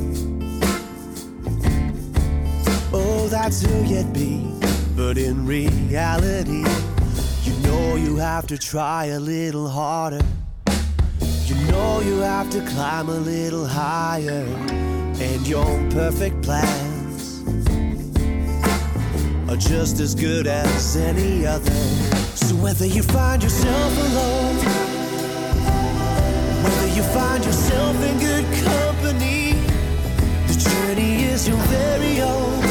Oh, 2.93 3.27
that's 3.29 3.63
who 3.63 3.85
you'd 3.85 4.13
be. 4.13 4.55
But 4.95 5.19
in 5.19 5.45
reality, 5.45 6.65
You 7.43 7.55
know 7.67 7.97
you 7.97 8.17
have 8.17 8.47
to 8.49 8.59
try 8.59 9.07
a 9.07 9.19
little 9.19 9.69
harder. 9.69 10.25
You 11.47 11.57
know 11.73 12.01
you 12.01 12.19
have 12.19 12.49
to 12.51 12.61
climb 12.73 13.09
a 13.09 13.19
little 13.33 13.67
higher. 13.67 14.45
And 15.27 15.49
your 15.49 15.67
perfect 15.91 16.43
plans 16.43 16.92
are 19.53 19.57
just 19.57 20.01
as 20.01 20.15
good 20.15 20.47
as 20.47 20.97
any 20.97 21.45
other. 21.45 21.71
So 22.35 22.55
whether 22.57 22.87
you 22.87 23.03
find 23.03 23.43
yourself 23.43 23.93
alone, 23.99 24.57
whether 26.65 26.89
you 26.97 27.03
find 27.03 27.45
yourself 27.45 27.97
in 28.03 28.19
good 28.19 28.47
company, 28.65 29.53
the 30.49 30.57
journey 30.57 31.25
is 31.25 31.47
your 31.47 31.59
very 31.69 32.23
own. 32.23 32.63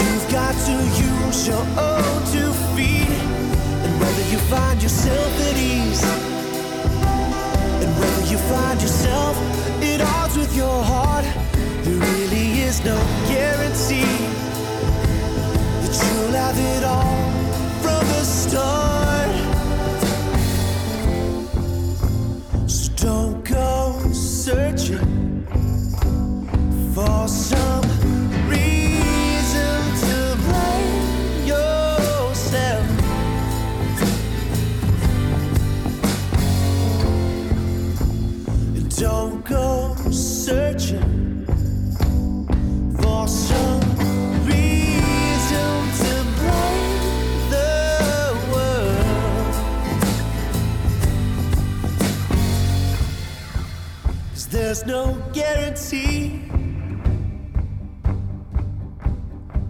You've 0.00 0.28
got 0.32 0.54
to 0.68 0.76
use 1.04 1.46
your 1.46 1.64
own 1.76 2.18
two 2.32 2.52
feet. 2.74 3.12
And 3.84 4.00
whether 4.00 4.24
you 4.32 4.38
find 4.48 4.82
yourself 4.82 5.32
at 5.48 5.56
ease, 5.58 6.02
and 7.82 7.90
whether 8.00 8.24
you 8.32 8.38
find 8.38 8.80
yourself 8.80 9.36
at 9.82 10.00
odds 10.00 10.36
with 10.38 10.56
your 10.56 10.82
heart, 10.82 11.26
there 11.84 11.94
really 11.94 12.60
is 12.60 12.82
no 12.84 12.96
guarantee 13.28 14.47
have 16.38 16.58
it 16.58 16.84
all 16.84 17.32
from 17.82 18.02
the 18.14 18.24
start. 18.24 19.32
So 22.70 22.92
don't 22.96 23.44
go 23.44 24.12
searching 24.12 25.44
for 26.94 27.26
some 27.28 27.67
there's 54.68 54.84
no 54.84 55.16
guarantee 55.32 56.42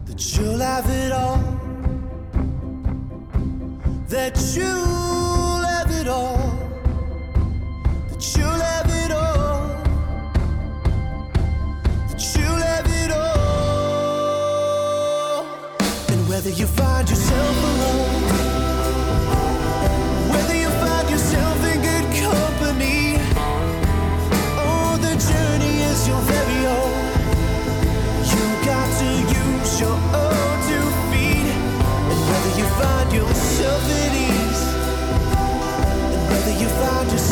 that 0.06 0.36
you'll 0.36 0.58
have 0.58 0.90
it 0.90 1.12
all. 1.12 1.38
That 4.08 4.36
you'll 4.56 5.62
have 5.72 5.92
it 5.92 6.08
all. 6.08 6.36
That 8.10 8.36
you'll 8.36 8.62
have 8.70 8.90
it 9.04 9.12
all. 9.12 9.68
That 12.08 12.36
you'll 12.36 12.62
have 12.72 12.88
it 13.04 13.12
all. 13.12 13.46
And 16.08 16.28
whether 16.28 16.50
you 16.50 16.66
find 16.66 17.08
yourself 17.08 17.17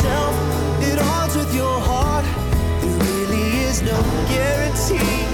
yourself 0.07 0.99
odds 0.99 1.35
with 1.35 1.53
your 1.53 1.79
heart, 1.79 2.25
there 2.81 2.97
really 2.99 3.59
is 3.65 3.81
no 3.81 3.99
guarantee 4.29 5.25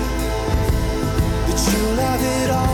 that 1.48 1.60
you'll 1.72 1.96
have 1.96 2.22
it 2.22 2.50
all. 2.52 2.73